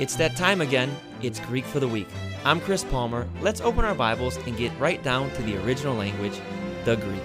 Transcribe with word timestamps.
It's 0.00 0.14
that 0.14 0.36
time 0.36 0.60
again. 0.60 0.96
It's 1.22 1.40
Greek 1.40 1.64
for 1.64 1.80
the 1.80 1.88
Week. 1.88 2.06
I'm 2.44 2.60
Chris 2.60 2.84
Palmer. 2.84 3.28
Let's 3.40 3.60
open 3.60 3.84
our 3.84 3.96
Bibles 3.96 4.36
and 4.36 4.56
get 4.56 4.70
right 4.78 5.02
down 5.02 5.28
to 5.32 5.42
the 5.42 5.56
original 5.64 5.96
language, 5.96 6.40
the 6.84 6.94
Greek. 6.94 7.20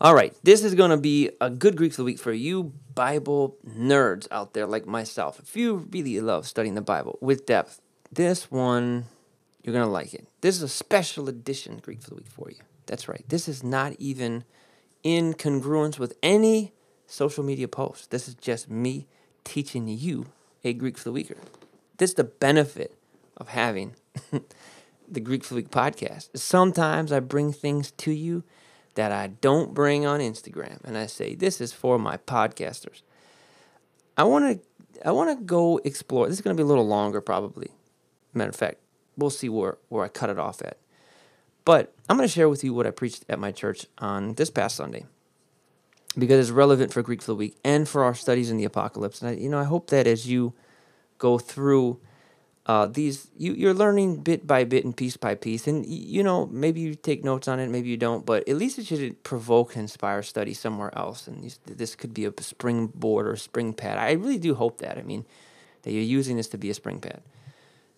All 0.00 0.14
right, 0.14 0.34
this 0.44 0.64
is 0.64 0.74
going 0.74 0.92
to 0.92 0.96
be 0.96 1.30
a 1.42 1.50
good 1.50 1.76
Greek 1.76 1.92
for 1.92 1.98
the 1.98 2.04
week 2.04 2.18
for 2.18 2.32
you 2.32 2.72
Bible 2.94 3.58
nerds 3.68 4.26
out 4.30 4.54
there 4.54 4.66
like 4.66 4.86
myself. 4.86 5.38
If 5.38 5.54
you 5.54 5.86
really 5.90 6.18
love 6.22 6.48
studying 6.48 6.74
the 6.74 6.80
Bible 6.80 7.18
with 7.20 7.44
depth, 7.44 7.82
this 8.10 8.50
one, 8.50 9.04
you're 9.62 9.74
going 9.74 9.84
to 9.84 9.92
like 9.92 10.14
it. 10.14 10.26
This 10.40 10.56
is 10.56 10.62
a 10.62 10.68
special 10.68 11.28
edition 11.28 11.80
Greek 11.82 12.00
for 12.00 12.08
the 12.08 12.16
week 12.16 12.28
for 12.28 12.48
you. 12.50 12.60
That's 12.86 13.08
right. 13.08 13.26
This 13.28 13.46
is 13.46 13.62
not 13.62 13.92
even 13.98 14.44
in 15.02 15.34
congruence 15.34 15.98
with 15.98 16.16
any 16.22 16.72
social 17.06 17.44
media 17.44 17.68
post. 17.68 18.10
This 18.10 18.26
is 18.26 18.34
just 18.34 18.70
me 18.70 19.06
teaching 19.48 19.88
you 19.88 20.26
a 20.62 20.74
Greek 20.74 20.98
for 20.98 21.04
the 21.04 21.12
weeker. 21.12 21.38
This 21.96 22.10
is 22.10 22.16
the 22.16 22.24
benefit 22.24 22.94
of 23.38 23.48
having 23.48 23.94
the 25.08 25.20
Greek 25.20 25.42
for 25.42 25.54
the 25.54 25.60
Week 25.62 25.70
podcast. 25.70 26.36
Sometimes 26.36 27.10
I 27.10 27.20
bring 27.20 27.52
things 27.52 27.90
to 27.92 28.12
you 28.12 28.44
that 28.94 29.10
I 29.10 29.28
don't 29.28 29.72
bring 29.72 30.04
on 30.04 30.20
Instagram, 30.20 30.84
and 30.84 30.98
I 30.98 31.06
say 31.06 31.34
this 31.34 31.60
is 31.60 31.72
for 31.72 31.98
my 31.98 32.18
podcasters. 32.18 33.02
I 34.18 34.24
want 34.24 34.60
to 34.60 35.06
I 35.06 35.12
want 35.12 35.38
to 35.38 35.44
go 35.44 35.80
explore. 35.82 36.28
This 36.28 36.36
is 36.36 36.42
going 36.42 36.54
to 36.56 36.60
be 36.60 36.64
a 36.64 36.68
little 36.68 36.86
longer, 36.86 37.20
probably. 37.20 37.70
Matter 38.34 38.50
of 38.50 38.56
fact, 38.56 38.80
we'll 39.16 39.30
see 39.30 39.48
where 39.48 39.78
where 39.88 40.04
I 40.04 40.08
cut 40.08 40.28
it 40.28 40.38
off 40.38 40.60
at. 40.60 40.76
But 41.64 41.94
I'm 42.08 42.16
going 42.16 42.28
to 42.28 42.32
share 42.32 42.48
with 42.48 42.64
you 42.64 42.74
what 42.74 42.86
I 42.86 42.90
preached 42.90 43.24
at 43.28 43.38
my 43.38 43.52
church 43.52 43.86
on 43.98 44.34
this 44.34 44.50
past 44.50 44.76
Sunday 44.76 45.06
because 46.16 46.40
it's 46.40 46.50
relevant 46.50 46.92
for 46.92 47.02
Greek 47.02 47.20
for 47.20 47.32
the 47.32 47.36
week 47.36 47.56
and 47.64 47.88
for 47.88 48.04
our 48.04 48.14
studies 48.14 48.50
in 48.50 48.56
the 48.56 48.64
apocalypse. 48.64 49.20
And 49.20 49.30
I, 49.30 49.34
you 49.34 49.48
know, 49.48 49.58
I 49.58 49.64
hope 49.64 49.90
that 49.90 50.06
as 50.06 50.26
you 50.26 50.54
go 51.18 51.38
through 51.38 52.00
uh, 52.66 52.86
these, 52.86 53.28
you, 53.36 53.54
you're 53.54 53.74
learning 53.74 54.22
bit 54.22 54.46
by 54.46 54.64
bit 54.64 54.84
and 54.84 54.96
piece 54.96 55.16
by 55.16 55.34
piece. 55.34 55.66
And 55.66 55.86
you 55.86 56.22
know, 56.22 56.46
maybe 56.46 56.80
you 56.80 56.94
take 56.94 57.24
notes 57.24 57.48
on 57.48 57.60
it, 57.60 57.68
maybe 57.68 57.88
you 57.88 57.96
don't, 57.96 58.26
but 58.26 58.48
at 58.48 58.56
least 58.56 58.78
it 58.78 58.86
should 58.86 59.22
provoke 59.22 59.74
and 59.74 59.82
inspire 59.82 60.22
study 60.22 60.54
somewhere 60.54 60.96
else. 60.96 61.26
And 61.26 61.42
these, 61.42 61.58
this 61.66 61.94
could 61.94 62.12
be 62.12 62.26
a 62.26 62.32
springboard 62.40 63.26
or 63.26 63.36
spring 63.36 63.72
pad. 63.72 63.98
I 63.98 64.12
really 64.12 64.38
do 64.38 64.54
hope 64.54 64.78
that. 64.78 64.98
I 64.98 65.02
mean, 65.02 65.24
that 65.82 65.92
you're 65.92 66.02
using 66.02 66.36
this 66.36 66.48
to 66.48 66.58
be 66.58 66.70
a 66.70 66.74
spring 66.74 67.00
pad 67.00 67.22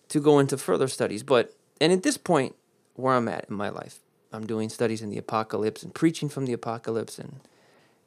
to 0.09 0.19
go 0.19 0.39
into 0.39 0.57
further 0.57 0.87
studies. 0.87 1.23
But 1.23 1.53
and 1.79 1.91
at 1.91 2.03
this 2.03 2.17
point, 2.17 2.55
where 2.95 3.15
I'm 3.15 3.27
at 3.27 3.45
in 3.49 3.55
my 3.55 3.69
life, 3.69 3.99
I'm 4.31 4.45
doing 4.45 4.69
studies 4.69 5.01
in 5.01 5.09
the 5.09 5.17
apocalypse 5.17 5.83
and 5.83 5.93
preaching 5.93 6.29
from 6.29 6.45
the 6.45 6.53
apocalypse 6.53 7.19
and 7.19 7.41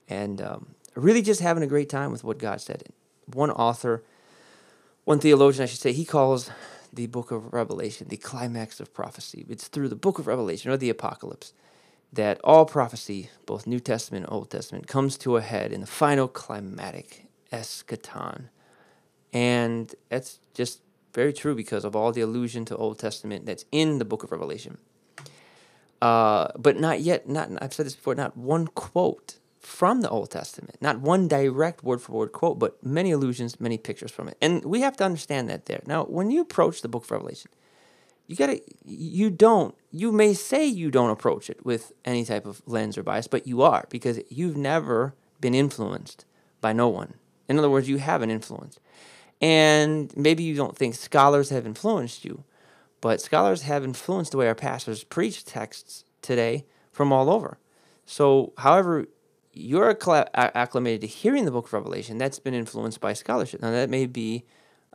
and 0.08 0.40
um, 0.40 0.74
really 0.94 1.22
just 1.22 1.40
having 1.40 1.62
a 1.62 1.66
great 1.66 1.88
time 1.88 2.10
with 2.10 2.24
what 2.24 2.38
God 2.38 2.60
said. 2.60 2.84
One 3.26 3.50
author, 3.50 4.02
one 5.04 5.18
theologian, 5.18 5.62
I 5.62 5.66
should 5.66 5.80
say, 5.80 5.92
he 5.92 6.04
calls 6.04 6.50
the 6.92 7.06
book 7.06 7.30
of 7.30 7.52
Revelation 7.52 8.08
the 8.08 8.16
climax 8.16 8.80
of 8.80 8.94
prophecy. 8.94 9.44
It's 9.48 9.68
through 9.68 9.88
the 9.88 9.96
book 9.96 10.18
of 10.18 10.26
Revelation 10.26 10.70
or 10.70 10.76
the 10.76 10.90
apocalypse 10.90 11.52
that 12.12 12.40
all 12.44 12.64
prophecy, 12.64 13.30
both 13.44 13.66
New 13.66 13.80
Testament 13.80 14.26
and 14.26 14.32
Old 14.32 14.50
Testament, 14.50 14.86
comes 14.86 15.18
to 15.18 15.36
a 15.36 15.40
head 15.40 15.72
in 15.72 15.80
the 15.80 15.86
final 15.86 16.28
climatic 16.28 17.26
eschaton. 17.52 18.48
And 19.32 19.92
that's 20.08 20.38
just 20.54 20.80
very 21.12 21.32
true 21.32 21.56
because 21.56 21.84
of 21.84 21.96
all 21.96 22.12
the 22.12 22.20
allusion 22.20 22.64
to 22.66 22.76
Old 22.76 22.98
Testament 22.98 23.46
that's 23.46 23.64
in 23.72 23.98
the 23.98 24.04
book 24.04 24.22
of 24.22 24.30
Revelation. 24.30 24.78
Uh, 26.00 26.48
but 26.56 26.78
not 26.78 27.00
yet, 27.00 27.28
not 27.28 27.50
I've 27.60 27.72
said 27.72 27.86
this 27.86 27.96
before, 27.96 28.14
not 28.14 28.36
one 28.36 28.68
quote 28.68 29.38
from 29.66 30.00
the 30.00 30.10
Old 30.10 30.30
Testament. 30.30 30.76
Not 30.80 31.00
one 31.00 31.28
direct 31.28 31.82
word 31.82 32.00
for 32.00 32.12
word 32.12 32.32
quote, 32.32 32.58
but 32.58 32.84
many 32.84 33.10
allusions, 33.10 33.60
many 33.60 33.78
pictures 33.78 34.10
from 34.10 34.28
it. 34.28 34.36
And 34.40 34.64
we 34.64 34.80
have 34.80 34.96
to 34.98 35.04
understand 35.04 35.48
that 35.48 35.66
there. 35.66 35.82
Now, 35.86 36.04
when 36.04 36.30
you 36.30 36.40
approach 36.40 36.82
the 36.82 36.88
book 36.88 37.04
of 37.04 37.10
Revelation, 37.10 37.50
you 38.26 38.36
gotta 38.36 38.60
you 38.84 39.30
don't 39.30 39.74
you 39.90 40.10
may 40.10 40.32
say 40.32 40.64
you 40.64 40.90
don't 40.90 41.10
approach 41.10 41.50
it 41.50 41.64
with 41.64 41.92
any 42.04 42.24
type 42.24 42.46
of 42.46 42.62
lens 42.66 42.96
or 42.96 43.02
bias, 43.02 43.26
but 43.26 43.46
you 43.46 43.62
are 43.62 43.86
because 43.90 44.20
you've 44.30 44.56
never 44.56 45.14
been 45.40 45.54
influenced 45.54 46.24
by 46.60 46.72
no 46.72 46.88
one. 46.88 47.14
In 47.48 47.58
other 47.58 47.70
words, 47.70 47.88
you 47.88 47.98
have 47.98 48.22
an 48.22 48.30
influence. 48.30 48.78
And 49.40 50.10
maybe 50.16 50.42
you 50.42 50.54
don't 50.54 50.76
think 50.76 50.94
scholars 50.94 51.50
have 51.50 51.66
influenced 51.66 52.24
you, 52.24 52.44
but 53.02 53.20
scholars 53.20 53.62
have 53.62 53.84
influenced 53.84 54.32
the 54.32 54.38
way 54.38 54.48
our 54.48 54.54
pastors 54.54 55.04
preach 55.04 55.44
texts 55.44 56.04
today 56.22 56.64
from 56.90 57.12
all 57.12 57.28
over. 57.28 57.58
So, 58.06 58.52
however 58.58 59.06
you're 59.54 59.96
acclimated 60.34 61.00
to 61.02 61.06
hearing 61.06 61.44
the 61.44 61.50
book 61.50 61.66
of 61.66 61.72
Revelation, 61.72 62.18
that's 62.18 62.38
been 62.38 62.54
influenced 62.54 63.00
by 63.00 63.12
scholarship. 63.12 63.62
Now, 63.62 63.70
that 63.70 63.88
may 63.88 64.06
be 64.06 64.44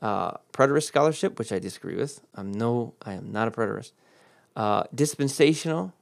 uh, 0.02 0.32
preterist 0.54 0.84
scholarship, 0.84 1.40
which 1.40 1.52
I 1.52 1.60
disagree 1.60 1.96
with. 1.96 2.22
I'm 2.36 2.52
no, 2.52 2.94
I 3.02 3.14
am 3.14 3.32
not 3.32 3.48
a 3.48 3.52
preterist. 3.52 3.94
Uh, 4.56 4.84
dispensational 4.94 5.94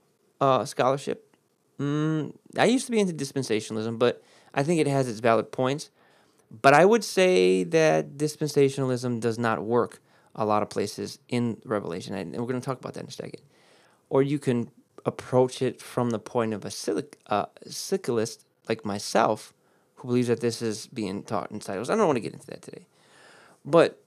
uh, 0.41 0.65
scholarship. 0.65 1.35
Mm, 1.79 2.35
I 2.57 2.65
used 2.65 2.85
to 2.87 2.91
be 2.91 2.99
into 2.99 3.13
dispensationalism, 3.13 3.99
but 3.99 4.23
I 4.53 4.63
think 4.63 4.81
it 4.81 4.87
has 4.87 5.07
its 5.07 5.19
valid 5.19 5.51
points. 5.51 5.91
But 6.49 6.73
I 6.73 6.85
would 6.85 7.03
say 7.03 7.63
that 7.65 8.17
dispensationalism 8.17 9.19
does 9.19 9.37
not 9.37 9.63
work 9.63 10.01
a 10.35 10.45
lot 10.45 10.63
of 10.63 10.69
places 10.69 11.19
in 11.27 11.57
Revelation, 11.65 12.15
and 12.15 12.31
we're 12.31 12.47
going 12.47 12.59
to 12.59 12.65
talk 12.65 12.79
about 12.79 12.93
that 12.93 13.01
in 13.01 13.09
a 13.09 13.11
second. 13.11 13.41
Or 14.09 14.23
you 14.23 14.39
can 14.39 14.71
approach 15.05 15.61
it 15.61 15.81
from 15.81 16.09
the 16.11 16.19
point 16.19 16.53
of 16.53 16.65
a 16.65 16.71
uh, 17.27 17.45
like 18.69 18.85
myself 18.85 19.53
who 19.95 20.07
believes 20.07 20.27
that 20.27 20.41
this 20.41 20.61
is 20.61 20.87
being 20.87 21.23
taught 21.23 21.51
in 21.51 21.59
titles. 21.59 21.89
I 21.89 21.95
don't 21.95 22.05
want 22.05 22.17
to 22.17 22.21
get 22.21 22.33
into 22.33 22.47
that 22.47 22.61
today. 22.61 22.85
But 23.65 24.01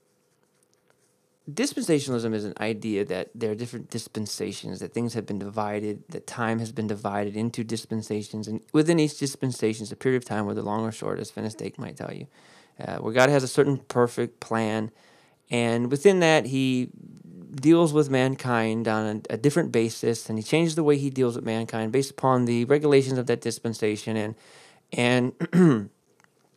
dispensationalism 1.51 2.33
is 2.33 2.45
an 2.45 2.53
idea 2.59 3.03
that 3.05 3.29
there 3.35 3.51
are 3.51 3.55
different 3.55 3.89
dispensations, 3.89 4.79
that 4.79 4.93
things 4.93 5.13
have 5.13 5.25
been 5.25 5.39
divided, 5.39 6.03
that 6.09 6.27
time 6.27 6.59
has 6.59 6.71
been 6.71 6.87
divided 6.87 7.35
into 7.35 7.63
dispensations, 7.63 8.47
and 8.47 8.61
within 8.73 8.99
each 8.99 9.17
dispensation 9.17 9.83
is 9.83 9.91
a 9.91 9.95
period 9.95 10.21
of 10.21 10.25
time, 10.25 10.45
whether 10.45 10.61
long 10.61 10.85
or 10.85 10.91
short, 10.91 11.19
as 11.19 11.31
Finis 11.31 11.55
Dake 11.55 11.77
might 11.77 11.97
tell 11.97 12.13
you, 12.13 12.27
uh, 12.79 12.97
where 12.97 13.13
God 13.13 13.29
has 13.29 13.43
a 13.43 13.47
certain 13.47 13.77
perfect 13.77 14.39
plan, 14.39 14.91
and 15.49 15.91
within 15.91 16.21
that, 16.21 16.45
He 16.45 16.89
deals 17.53 17.93
with 17.93 18.09
mankind 18.09 18.87
on 18.87 19.23
a, 19.29 19.33
a 19.33 19.37
different 19.37 19.71
basis, 19.71 20.29
and 20.29 20.37
He 20.37 20.43
changes 20.43 20.75
the 20.75 20.83
way 20.83 20.97
He 20.97 21.09
deals 21.09 21.35
with 21.35 21.45
mankind 21.45 21.91
based 21.91 22.11
upon 22.11 22.45
the 22.45 22.65
regulations 22.65 23.17
of 23.17 23.27
that 23.27 23.41
dispensation, 23.41 24.15
and 24.17 24.35
and 24.93 25.33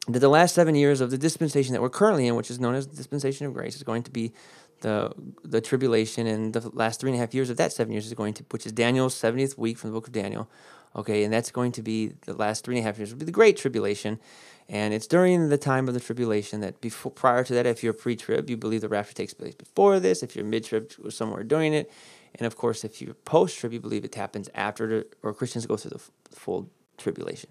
that 0.08 0.18
the 0.20 0.28
last 0.28 0.54
seven 0.54 0.74
years 0.74 1.00
of 1.00 1.10
the 1.10 1.18
dispensation 1.18 1.72
that 1.72 1.82
we're 1.82 1.90
currently 1.90 2.26
in, 2.26 2.36
which 2.36 2.50
is 2.50 2.60
known 2.60 2.74
as 2.74 2.86
the 2.86 2.96
dispensation 2.96 3.46
of 3.46 3.54
grace, 3.54 3.76
is 3.76 3.82
going 3.82 4.02
to 4.02 4.10
be 4.10 4.32
the 4.80 5.12
the 5.42 5.60
tribulation, 5.60 6.26
and 6.26 6.52
the 6.52 6.68
last 6.70 7.00
three 7.00 7.10
and 7.10 7.16
a 7.16 7.20
half 7.20 7.34
years 7.34 7.50
of 7.50 7.56
that 7.56 7.72
seven 7.72 7.92
years 7.92 8.06
is 8.06 8.14
going 8.14 8.34
to, 8.34 8.44
which 8.50 8.66
is 8.66 8.72
Daniel's 8.72 9.14
seventieth 9.14 9.58
week 9.58 9.78
from 9.78 9.90
the 9.90 9.94
book 9.94 10.06
of 10.06 10.12
Daniel. 10.12 10.48
Okay, 10.96 11.24
and 11.24 11.32
that's 11.32 11.50
going 11.50 11.72
to 11.72 11.82
be 11.82 12.12
the 12.24 12.34
last 12.34 12.64
three 12.64 12.76
and 12.76 12.84
a 12.84 12.86
half 12.86 12.98
years 12.98 13.10
will 13.10 13.18
be 13.18 13.24
the 13.24 13.32
great 13.32 13.56
tribulation, 13.56 14.20
and 14.68 14.94
it's 14.94 15.06
during 15.06 15.48
the 15.48 15.58
time 15.58 15.88
of 15.88 15.94
the 15.94 16.00
tribulation 16.00 16.60
that 16.60 16.80
before 16.80 17.12
prior 17.12 17.44
to 17.44 17.54
that, 17.54 17.66
if 17.66 17.82
you're 17.82 17.92
pre-trib, 17.92 18.48
you 18.48 18.56
believe 18.56 18.80
the 18.80 18.88
rapture 18.88 19.14
takes 19.14 19.34
place 19.34 19.54
before 19.54 20.00
this. 20.00 20.22
If 20.22 20.34
you're 20.34 20.44
mid-trib, 20.44 20.92
or 21.04 21.10
somewhere 21.10 21.44
doing 21.44 21.74
it, 21.74 21.90
and 22.34 22.46
of 22.46 22.56
course, 22.56 22.82
if 22.84 23.00
you're 23.02 23.14
post-trib, 23.14 23.72
you 23.72 23.80
believe 23.80 24.04
it 24.04 24.14
happens 24.14 24.48
after 24.54 25.04
or 25.22 25.34
Christians 25.34 25.66
go 25.66 25.76
through 25.76 25.90
the 25.90 26.00
full 26.34 26.70
tribulation. 26.96 27.50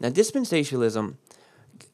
Now, 0.00 0.10
dispensationalism, 0.10 1.16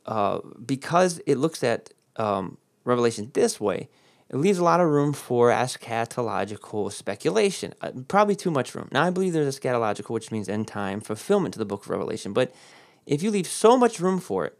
uh, 0.06 0.40
because 0.64 1.20
it 1.26 1.38
looks 1.38 1.64
at 1.64 1.90
um, 2.16 2.58
Revelation 2.84 3.30
this 3.32 3.58
way, 3.58 3.88
it 4.28 4.36
leaves 4.36 4.58
a 4.58 4.64
lot 4.64 4.80
of 4.80 4.88
room 4.88 5.12
for 5.12 5.50
eschatological 5.50 6.92
speculation. 6.92 7.74
Uh, 7.80 7.92
probably 8.08 8.36
too 8.36 8.50
much 8.50 8.74
room. 8.74 8.88
Now, 8.92 9.04
I 9.04 9.10
believe 9.10 9.32
there's 9.32 9.58
eschatological, 9.58 10.10
which 10.10 10.30
means 10.30 10.48
end 10.48 10.68
time 10.68 11.00
fulfillment 11.00 11.54
to 11.54 11.58
the 11.58 11.64
book 11.64 11.84
of 11.84 11.90
Revelation. 11.90 12.32
But 12.32 12.54
if 13.06 13.22
you 13.22 13.30
leave 13.30 13.46
so 13.46 13.76
much 13.76 14.00
room 14.00 14.20
for 14.20 14.46
it, 14.46 14.58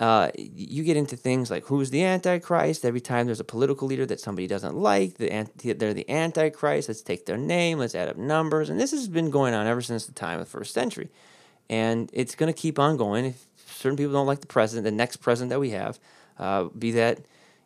uh, 0.00 0.30
you 0.36 0.82
get 0.82 0.96
into 0.96 1.16
things 1.16 1.50
like 1.50 1.64
who's 1.66 1.90
the 1.90 2.04
Antichrist. 2.04 2.84
Every 2.84 3.00
time 3.00 3.26
there's 3.26 3.38
a 3.38 3.44
political 3.44 3.86
leader 3.86 4.06
that 4.06 4.18
somebody 4.18 4.48
doesn't 4.48 4.74
like, 4.74 5.18
the 5.18 5.30
anti- 5.30 5.72
they're 5.72 5.94
the 5.94 6.08
Antichrist. 6.10 6.88
Let's 6.88 7.00
take 7.00 7.26
their 7.26 7.36
name. 7.36 7.78
Let's 7.78 7.94
add 7.94 8.08
up 8.08 8.16
numbers. 8.16 8.70
And 8.70 8.80
this 8.80 8.90
has 8.90 9.08
been 9.08 9.30
going 9.30 9.54
on 9.54 9.68
ever 9.68 9.80
since 9.80 10.06
the 10.06 10.12
time 10.12 10.40
of 10.40 10.46
the 10.46 10.50
first 10.50 10.74
century 10.74 11.10
and 11.70 12.10
it's 12.12 12.34
going 12.34 12.52
to 12.52 12.58
keep 12.58 12.78
on 12.78 12.96
going. 12.96 13.26
If 13.26 13.46
certain 13.66 13.96
people 13.96 14.12
don't 14.12 14.26
like 14.26 14.40
the 14.40 14.46
president, 14.46 14.84
the 14.84 14.90
next 14.90 15.16
president 15.16 15.50
that 15.50 15.60
we 15.60 15.70
have, 15.70 15.98
uh, 16.38 16.64
be 16.64 16.92
that 16.92 17.20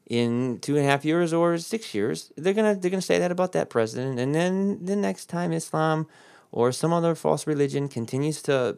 in 0.09 0.59
two 0.61 0.77
and 0.77 0.85
a 0.85 0.89
half 0.89 1.05
years 1.05 1.33
or 1.33 1.57
six 1.59 1.95
years, 1.95 2.33
they're 2.37 2.55
gonna 2.55 2.75
they're 2.75 2.91
gonna 2.91 3.01
say 3.01 3.19
that 3.19 3.31
about 3.31 3.53
that 3.53 3.71
president, 3.71 4.19
and 4.19 4.35
then 4.35 4.85
the 4.85 4.97
next 4.97 5.27
time 5.27 5.53
Islam 5.53 6.07
or 6.51 6.73
some 6.73 6.93
other 6.93 7.15
false 7.15 7.47
religion 7.47 7.89
continues 7.89 8.43
to 8.43 8.77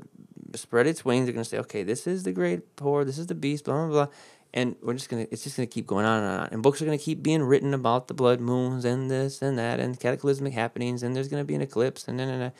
spread 0.58 0.86
its 0.86 1.04
wings, 1.04 1.26
they're 1.26 1.32
gonna 1.32 1.44
say, 1.44 1.58
okay, 1.58 1.82
this 1.82 2.06
is 2.06 2.22
the 2.22 2.32
great 2.32 2.76
poor, 2.76 3.04
this 3.04 3.18
is 3.18 3.26
the 3.26 3.34
beast, 3.34 3.64
blah 3.64 3.74
blah 3.74 3.88
blah. 3.88 4.14
And 4.52 4.76
we're 4.82 4.94
just 4.94 5.08
gonna, 5.08 5.26
it's 5.30 5.42
just 5.42 5.56
gonna 5.56 5.66
keep 5.66 5.86
going 5.86 6.06
on 6.06 6.22
and 6.22 6.40
on. 6.40 6.48
And 6.52 6.62
books 6.62 6.80
are 6.80 6.84
gonna 6.84 6.98
keep 6.98 7.22
being 7.22 7.42
written 7.42 7.74
about 7.74 8.08
the 8.08 8.14
blood 8.14 8.40
moons 8.40 8.84
and 8.84 9.10
this 9.10 9.42
and 9.42 9.58
that 9.58 9.80
and 9.80 9.98
cataclysmic 9.98 10.52
happenings. 10.52 11.02
And 11.02 11.14
there's 11.14 11.28
gonna 11.28 11.44
be 11.44 11.54
an 11.54 11.60
eclipse 11.60 12.06
and 12.06 12.18
then 12.18 12.28
and, 12.28 12.52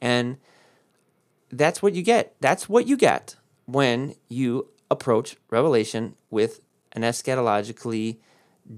and 0.00 0.36
that's 1.50 1.82
what 1.82 1.94
you 1.94 2.02
get. 2.02 2.34
That's 2.40 2.68
what 2.68 2.86
you 2.86 2.96
get 2.96 3.36
when 3.66 4.14
you 4.28 4.68
approach 4.90 5.36
Revelation 5.50 6.16
with 6.30 6.60
an 6.92 7.02
eschatologically 7.02 8.18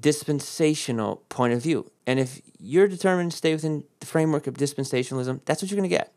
dispensational 0.00 1.22
point 1.28 1.52
of 1.52 1.62
view. 1.62 1.90
And 2.06 2.18
if 2.18 2.40
you're 2.58 2.88
determined 2.88 3.32
to 3.32 3.36
stay 3.36 3.52
within 3.52 3.84
the 4.00 4.06
framework 4.06 4.46
of 4.46 4.54
dispensationalism, 4.54 5.40
that's 5.44 5.62
what 5.62 5.70
you're 5.70 5.78
going 5.78 5.88
to 5.88 5.96
get. 5.96 6.12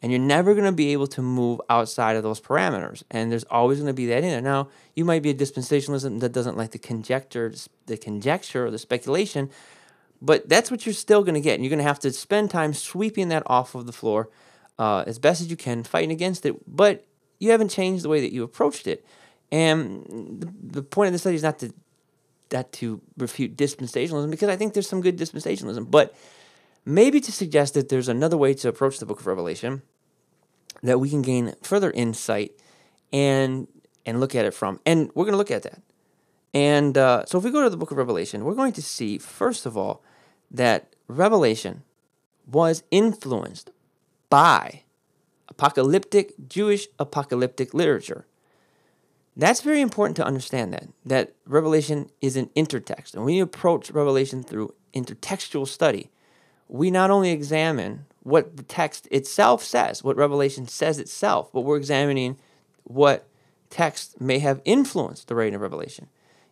And 0.00 0.12
you're 0.12 0.20
never 0.20 0.54
going 0.54 0.66
to 0.66 0.72
be 0.72 0.92
able 0.92 1.08
to 1.08 1.22
move 1.22 1.60
outside 1.68 2.16
of 2.16 2.22
those 2.22 2.40
parameters. 2.40 3.02
And 3.10 3.32
there's 3.32 3.44
always 3.44 3.78
going 3.78 3.88
to 3.88 3.94
be 3.94 4.06
that 4.06 4.22
in 4.22 4.30
there. 4.30 4.40
Now, 4.40 4.68
you 4.94 5.04
might 5.04 5.22
be 5.22 5.30
a 5.30 5.34
dispensationalism 5.34 6.20
that 6.20 6.32
doesn't 6.32 6.56
like 6.56 6.70
the 6.70 6.78
conjecture, 6.78 7.52
the 7.86 7.96
conjecture 7.96 8.66
or 8.66 8.70
the 8.70 8.78
speculation, 8.78 9.50
but 10.22 10.48
that's 10.48 10.70
what 10.70 10.86
you're 10.86 10.92
still 10.92 11.22
going 11.22 11.34
to 11.34 11.40
get. 11.40 11.54
And 11.54 11.64
you're 11.64 11.70
going 11.70 11.78
to 11.78 11.84
have 11.84 11.98
to 12.00 12.12
spend 12.12 12.50
time 12.50 12.74
sweeping 12.74 13.28
that 13.28 13.42
off 13.46 13.74
of 13.74 13.86
the 13.86 13.92
floor 13.92 14.28
uh, 14.78 15.02
as 15.06 15.18
best 15.18 15.40
as 15.40 15.50
you 15.50 15.56
can, 15.56 15.82
fighting 15.82 16.12
against 16.12 16.46
it. 16.46 16.54
But 16.66 17.04
you 17.40 17.50
haven't 17.50 17.70
changed 17.70 18.04
the 18.04 18.08
way 18.08 18.20
that 18.20 18.32
you 18.32 18.44
approached 18.44 18.86
it. 18.86 19.04
And 19.50 20.40
the, 20.40 20.78
the 20.78 20.82
point 20.82 21.08
of 21.08 21.12
the 21.12 21.18
study 21.18 21.36
is 21.36 21.42
not 21.42 21.58
to 21.60 21.72
that 22.50 22.72
to 22.72 23.00
refute 23.18 23.56
dispensationalism 23.56 24.30
because 24.30 24.48
I 24.48 24.56
think 24.56 24.72
there's 24.72 24.88
some 24.88 25.00
good 25.02 25.18
dispensationalism, 25.18 25.90
but 25.90 26.14
maybe 26.88 27.20
to 27.20 27.30
suggest 27.30 27.74
that 27.74 27.90
there's 27.90 28.08
another 28.08 28.36
way 28.36 28.54
to 28.54 28.68
approach 28.68 28.98
the 28.98 29.04
book 29.04 29.20
of 29.20 29.26
Revelation 29.26 29.82
that 30.82 30.98
we 30.98 31.10
can 31.10 31.20
gain 31.20 31.54
further 31.62 31.90
insight 31.90 32.52
and 33.12 33.68
and 34.06 34.20
look 34.20 34.34
at 34.34 34.46
it 34.46 34.54
from. 34.54 34.80
And 34.86 35.10
we're 35.14 35.24
going 35.24 35.32
to 35.32 35.38
look 35.38 35.50
at 35.50 35.64
that. 35.64 35.82
And 36.54 36.96
uh, 36.96 37.26
so 37.26 37.36
if 37.36 37.44
we 37.44 37.50
go 37.50 37.62
to 37.62 37.68
the 37.68 37.76
book 37.76 37.90
of 37.90 37.98
Revelation, 37.98 38.42
we're 38.44 38.54
going 38.54 38.72
to 38.72 38.82
see 38.82 39.18
first 39.18 39.66
of 39.66 39.76
all 39.76 40.02
that 40.50 40.96
Revelation 41.08 41.82
was 42.46 42.82
influenced 42.90 43.70
by 44.30 44.84
apocalyptic 45.48 46.32
Jewish 46.48 46.88
apocalyptic 46.98 47.74
literature. 47.74 48.26
That's 49.36 49.60
very 49.60 49.82
important 49.82 50.16
to 50.16 50.24
understand 50.24 50.72
that 50.72 50.88
that 51.04 51.34
Revelation 51.44 52.08
is 52.22 52.36
an 52.36 52.46
intertext. 52.56 53.14
And 53.14 53.26
when 53.26 53.34
you 53.34 53.42
approach 53.42 53.90
Revelation 53.90 54.42
through 54.42 54.74
intertextual 54.94 55.68
study, 55.68 56.10
we 56.68 56.90
not 56.90 57.10
only 57.10 57.30
examine 57.30 58.04
what 58.22 58.56
the 58.56 58.62
text 58.62 59.08
itself 59.10 59.62
says, 59.62 60.04
what 60.04 60.16
Revelation 60.16 60.68
says 60.68 60.98
itself, 60.98 61.50
but 61.52 61.62
we're 61.62 61.76
examining 61.76 62.38
what 62.84 63.26
text 63.70 64.20
may 64.20 64.38
have 64.38 64.60
influenced 64.64 65.28
the 65.28 65.34
writing 65.34 65.54
of 65.54 65.60
Revelation. 65.60 66.08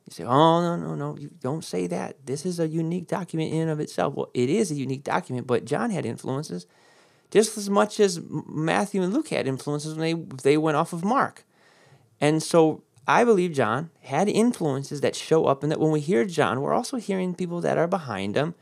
You 0.07 0.13
say, 0.13 0.25
oh, 0.25 0.61
no, 0.61 0.77
no, 0.77 0.95
no, 0.95 1.17
you 1.19 1.31
don't 1.41 1.65
say 1.65 1.87
that. 1.89 2.27
This 2.27 2.47
is 2.47 2.61
a 2.61 2.69
unique 2.69 3.09
document 3.09 3.53
in 3.53 3.63
and 3.63 3.71
of 3.71 3.81
itself. 3.81 4.15
Well, 4.15 4.31
it 4.35 4.49
is 4.49 4.71
a 4.71 4.75
unique 4.75 5.03
document, 5.03 5.47
but 5.47 5.65
John 5.65 5.91
had 5.91 6.07
influences 6.07 6.67
just 7.31 7.59
as 7.59 7.69
much 7.69 7.99
as 7.99 8.21
Matthew 8.31 9.03
and 9.03 9.13
Luke 9.13 9.29
had 9.29 9.49
influences 9.49 9.97
when 9.97 10.01
they, 10.03 10.37
they 10.43 10.57
went 10.57 10.77
off 10.77 10.93
of 10.93 11.05
Mark. 11.05 11.45
And 12.21 12.43
so 12.43 12.83
I 13.07 13.25
believe 13.25 13.53
John 13.53 13.91
had 14.03 14.29
influences 14.29 15.01
that 15.01 15.17
show 15.17 15.47
up, 15.47 15.63
and 15.63 15.73
that 15.73 15.81
when 15.81 15.91
we 15.91 16.01
hear 16.01 16.25
John, 16.25 16.61
we're 16.61 16.73
also 16.75 16.97
hearing 16.99 17.35
people 17.35 17.61
that 17.61 17.79
are 17.79 17.89
behind 17.89 18.37
him, 18.37 18.55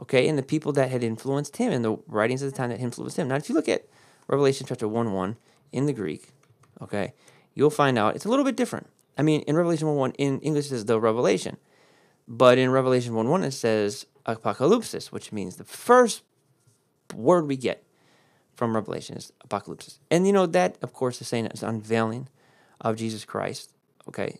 okay, 0.00 0.28
and 0.28 0.38
the 0.38 0.42
people 0.42 0.72
that 0.72 0.90
had 0.90 1.02
influenced 1.02 1.56
him 1.56 1.72
and 1.72 1.84
the 1.84 1.96
writings 2.06 2.42
of 2.42 2.50
the 2.50 2.56
time 2.56 2.70
that 2.70 2.80
influenced 2.80 3.18
him. 3.18 3.28
Now, 3.28 3.36
if 3.36 3.48
you 3.48 3.54
look 3.54 3.68
at 3.68 3.86
Revelation 4.28 4.66
chapter 4.68 4.88
1 4.88 5.12
1 5.12 5.36
in 5.72 5.86
the 5.86 5.92
Greek, 5.92 6.28
okay, 6.80 7.12
you'll 7.54 7.70
find 7.70 7.98
out 7.98 8.16
it's 8.16 8.24
a 8.24 8.28
little 8.28 8.44
bit 8.44 8.56
different. 8.56 8.88
I 9.16 9.22
mean, 9.22 9.42
in 9.42 9.56
Revelation 9.56 9.86
1 9.86 9.96
1, 9.96 10.12
in 10.12 10.40
English, 10.40 10.66
it 10.66 10.70
says 10.70 10.84
the 10.86 11.00
revelation, 11.00 11.56
but 12.26 12.58
in 12.58 12.70
Revelation 12.70 13.14
1 13.14 13.28
1, 13.28 13.44
it 13.44 13.52
says 13.52 14.06
apocalypsis, 14.26 15.06
which 15.06 15.32
means 15.32 15.56
the 15.56 15.64
first 15.64 16.22
word 17.14 17.46
we 17.46 17.56
get 17.56 17.84
from 18.54 18.74
Revelation 18.74 19.16
is 19.16 19.32
apocalypse. 19.42 19.98
And 20.10 20.26
you 20.26 20.32
know, 20.32 20.46
that, 20.46 20.78
of 20.82 20.92
course, 20.92 21.20
is 21.20 21.28
saying 21.28 21.46
it's 21.46 21.62
unveiling 21.62 22.28
of 22.80 22.96
Jesus 22.96 23.24
Christ. 23.24 23.72
Okay. 24.08 24.38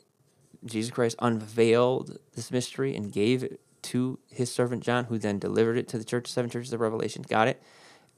Jesus 0.64 0.90
Christ 0.90 1.16
unveiled 1.18 2.18
this 2.34 2.50
mystery 2.50 2.96
and 2.96 3.12
gave 3.12 3.56
to 3.84 4.18
his 4.30 4.50
servant 4.50 4.82
John, 4.82 5.04
who 5.04 5.18
then 5.18 5.38
delivered 5.38 5.76
it 5.76 5.88
to 5.88 5.98
the 5.98 6.04
church, 6.04 6.26
seven 6.26 6.50
churches 6.50 6.72
of 6.72 6.80
Revelation, 6.80 7.24
got 7.28 7.48
it, 7.48 7.62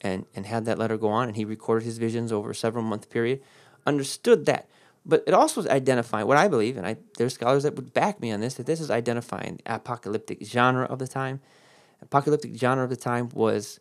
and, 0.01 0.27
and 0.35 0.47
had 0.47 0.65
that 0.65 0.79
letter 0.79 0.97
go 0.97 1.09
on, 1.09 1.29
and 1.29 1.37
he 1.37 1.45
recorded 1.45 1.85
his 1.85 1.99
visions 1.99 2.33
over 2.33 2.51
a 2.51 2.55
several 2.55 2.85
month 2.85 3.11
period, 3.11 3.43
understood 3.87 4.47
that. 4.47 4.69
But 5.05 5.23
it 5.27 5.35
also 5.35 5.61
is 5.61 5.69
identifying 5.69 6.27
what 6.27 6.37
I 6.37 6.49
believe, 6.49 6.77
and 6.77 6.87
I 6.87 6.97
there's 7.17 7.35
scholars 7.35 7.63
that 7.63 7.77
would 7.77 7.95
back 7.95 8.21
me 8.21 8.33
on 8.33 8.41
this, 8.41 8.55
that 8.55 8.67
this 8.67 8.81
is 8.81 8.91
identifying 8.91 9.61
the 9.65 9.77
apocalyptic 9.77 10.45
genre 10.45 10.85
of 10.87 10.99
the 10.99 11.07
time. 11.07 11.41
Apocalyptic 12.03 12.57
genre 12.57 12.85
of 12.85 12.91
the 12.91 12.97
time 12.97 13.29
was 13.33 13.81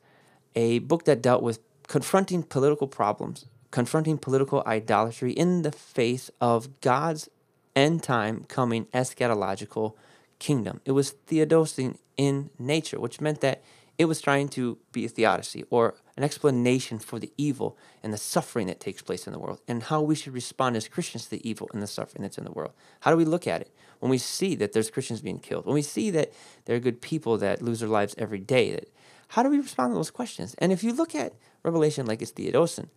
a 0.55 0.79
book 0.79 1.05
that 1.05 1.21
dealt 1.21 1.41
with 1.41 1.59
confronting 1.87 2.43
political 2.43 2.87
problems, 2.87 3.45
confronting 3.71 4.17
political 4.17 4.63
idolatry 4.65 5.31
in 5.31 5.63
the 5.63 5.71
face 5.71 6.29
of 6.39 6.79
God's 6.81 7.29
end 7.75 8.03
time 8.03 8.45
coming 8.47 8.85
eschatological 8.93 9.95
kingdom. 10.39 10.81
It 10.85 10.91
was 10.91 11.15
theodosian 11.27 11.97
in 12.17 12.49
nature, 12.59 12.99
which 12.99 13.21
meant 13.21 13.41
that 13.41 13.63
it 13.97 14.05
was 14.05 14.19
trying 14.19 14.49
to 14.49 14.77
be 14.91 15.05
a 15.05 15.09
theodicy 15.09 15.63
or 15.69 15.95
an 16.17 16.23
explanation 16.23 16.99
for 16.99 17.17
the 17.17 17.31
evil 17.37 17.77
and 18.03 18.11
the 18.11 18.17
suffering 18.17 18.67
that 18.67 18.81
takes 18.81 19.01
place 19.01 19.25
in 19.25 19.31
the 19.31 19.39
world 19.39 19.61
and 19.69 19.83
how 19.83 20.01
we 20.01 20.15
should 20.15 20.33
respond 20.33 20.75
as 20.75 20.89
Christians 20.89 21.25
to 21.25 21.29
the 21.31 21.49
evil 21.49 21.69
and 21.73 21.81
the 21.81 21.87
suffering 21.87 22.21
that's 22.21 22.37
in 22.37 22.43
the 22.43 22.51
world. 22.51 22.73
How 23.01 23.11
do 23.11 23.17
we 23.17 23.23
look 23.23 23.47
at 23.47 23.61
it 23.61 23.73
when 23.99 24.09
we 24.09 24.17
see 24.17 24.53
that 24.55 24.73
there's 24.73 24.89
Christians 24.89 25.21
being 25.21 25.39
killed, 25.39 25.65
when 25.65 25.75
we 25.75 25.81
see 25.81 26.09
that 26.11 26.33
there 26.65 26.75
are 26.75 26.79
good 26.79 27.01
people 27.01 27.37
that 27.37 27.61
lose 27.61 27.79
their 27.79 27.89
lives 27.89 28.15
every 28.17 28.39
day? 28.39 28.71
That, 28.71 28.89
how 29.29 29.43
do 29.43 29.49
we 29.49 29.59
respond 29.59 29.91
to 29.91 29.95
those 29.95 30.11
questions? 30.11 30.55
And 30.57 30.73
if 30.73 30.83
you 30.83 30.91
look 30.91 31.15
at 31.15 31.33
Revelation 31.65 32.05
like 32.05 32.21
it's 32.21 32.31
Theodosin. 32.31 32.89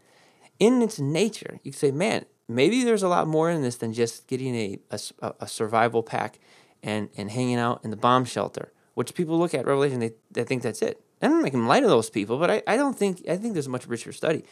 In 0.60 0.82
its 0.82 1.00
nature, 1.00 1.58
you 1.62 1.72
say, 1.72 1.90
man, 1.90 2.26
maybe 2.48 2.84
there's 2.84 3.02
a 3.02 3.08
lot 3.08 3.26
more 3.26 3.50
in 3.50 3.62
this 3.62 3.76
than 3.76 3.92
just 3.92 4.26
getting 4.26 4.54
a, 4.54 4.78
a, 4.90 5.34
a 5.40 5.48
survival 5.48 6.02
pack 6.02 6.38
and, 6.82 7.08
and 7.16 7.30
hanging 7.30 7.56
out 7.56 7.84
in 7.84 7.90
the 7.90 7.96
bomb 7.96 8.24
shelter, 8.24 8.72
which 8.94 9.14
people 9.14 9.38
look 9.38 9.54
at 9.54 9.66
Revelation, 9.66 10.00
they, 10.00 10.12
they 10.30 10.44
think 10.44 10.62
that's 10.62 10.82
it. 10.82 11.00
I 11.20 11.28
don't 11.28 11.42
make 11.42 11.52
them 11.52 11.66
light 11.66 11.82
of 11.82 11.90
those 11.90 12.10
people, 12.10 12.38
but 12.38 12.50
I, 12.50 12.62
I 12.66 12.76
don't 12.76 12.96
think, 12.96 13.28
I 13.28 13.36
think 13.36 13.54
there's 13.54 13.66
a 13.66 13.70
much 13.70 13.86
richer 13.86 14.12
study. 14.12 14.44